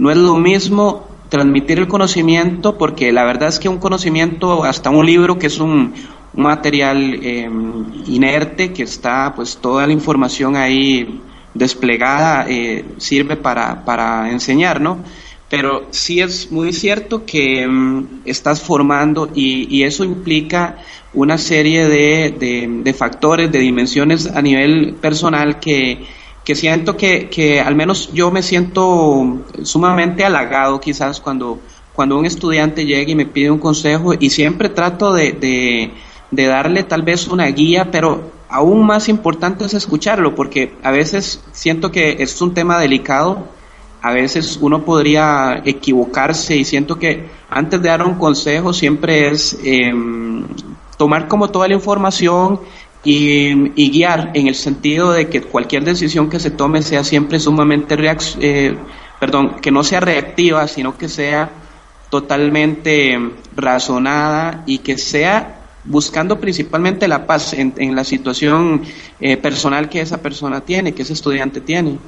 No 0.00 0.10
es 0.10 0.16
lo 0.16 0.36
mismo 0.36 1.06
transmitir 1.28 1.78
el 1.78 1.86
conocimiento, 1.86 2.78
porque 2.78 3.12
la 3.12 3.22
verdad 3.22 3.50
es 3.50 3.58
que 3.58 3.68
un 3.68 3.76
conocimiento, 3.76 4.64
hasta 4.64 4.88
un 4.88 5.04
libro 5.04 5.38
que 5.38 5.48
es 5.48 5.60
un, 5.60 5.92
material 6.32 7.18
em, 7.22 7.84
inerte, 8.06 8.72
que 8.72 8.84
está 8.84 9.34
pues 9.36 9.58
toda 9.58 9.86
la 9.86 9.92
información 9.92 10.56
ahí 10.56 11.20
desplegada, 11.52 12.46
eh, 12.48 12.82
sirve 12.96 13.36
para, 13.36 13.84
para 13.84 14.30
enseñar, 14.30 14.80
¿no? 14.80 15.00
Pero 15.50 15.88
sí 15.90 16.20
es 16.20 16.50
muy 16.50 16.72
cierto 16.72 17.26
que 17.26 17.60
em, 17.64 18.06
estás 18.24 18.62
formando 18.62 19.28
y, 19.34 19.66
y, 19.68 19.82
eso 19.82 20.02
implica 20.04 20.78
una 21.12 21.36
serie 21.36 21.86
de, 21.86 22.80
de 22.82 22.94
factores, 22.94 23.52
de 23.52 23.58
dimensiones 23.58 24.28
a 24.28 24.40
nivel 24.40 24.94
personal 24.94 25.60
que, 25.60 26.06
que 26.44 26.54
siento 26.54 26.96
que, 26.96 27.28
que 27.28 27.60
al 27.60 27.74
menos 27.74 28.12
yo 28.12 28.30
me 28.30 28.42
siento 28.42 29.44
sumamente 29.62 30.24
halagado 30.24 30.80
quizás 30.80 31.20
cuando, 31.20 31.58
cuando 31.92 32.18
un 32.18 32.26
estudiante 32.26 32.86
llega 32.86 33.10
y 33.10 33.14
me 33.14 33.26
pide 33.26 33.50
un 33.50 33.58
consejo 33.58 34.14
y 34.18 34.30
siempre 34.30 34.68
trato 34.68 35.12
de, 35.12 35.32
de, 36.30 36.46
darle 36.46 36.82
tal 36.84 37.02
vez 37.02 37.28
una 37.28 37.46
guía, 37.46 37.90
pero 37.90 38.30
aún 38.48 38.86
más 38.86 39.08
importante 39.08 39.64
es 39.64 39.74
escucharlo, 39.74 40.34
porque 40.34 40.74
a 40.82 40.90
veces 40.90 41.42
siento 41.52 41.90
que 41.90 42.16
es 42.20 42.40
un 42.40 42.54
tema 42.54 42.78
delicado, 42.78 43.46
a 44.02 44.12
veces 44.12 44.58
uno 44.62 44.82
podría 44.82 45.60
equivocarse 45.64 46.56
y 46.56 46.64
siento 46.64 46.98
que 46.98 47.28
antes 47.50 47.82
de 47.82 47.88
dar 47.88 48.02
un 48.02 48.14
consejo 48.14 48.72
siempre 48.72 49.28
es 49.28 49.58
em, 49.62 50.46
tomar 50.96 51.28
como 51.28 51.50
toda 51.50 51.68
la 51.68 51.74
información 51.74 52.60
y, 53.02 53.90
guiar 53.90 54.30
en 54.34 54.46
el 54.46 54.54
sentido 54.54 55.12
de 55.12 55.28
que 55.28 55.42
cualquier 55.42 55.84
decisión 55.84 56.28
que 56.28 56.38
se 56.38 56.50
tome 56.50 56.82
sea 56.82 57.02
siempre 57.04 57.40
sumamente 57.40 57.96
eh, 58.40 58.76
perdón, 59.18 59.56
que 59.60 59.70
no 59.70 59.82
sea 59.82 60.00
reactiva, 60.00 60.68
sino 60.68 60.96
que 60.96 61.08
sea 61.08 61.50
totalmente 62.10 63.18
razonada 63.54 64.64
y 64.66 64.78
que 64.78 64.98
sea 64.98 65.56
buscando 65.84 66.38
principalmente 66.38 67.08
la 67.08 67.26
paz 67.26 67.54
en, 67.54 67.96
la 67.96 68.04
situación 68.04 68.82
eh, 69.20 69.36
personal 69.36 69.88
que 69.88 70.00
esa 70.00 70.18
persona 70.20 70.60
tiene, 70.60 70.92
que 70.92 71.02
ese 71.02 71.14
estudiante 71.14 71.60
tiene. 71.60 71.98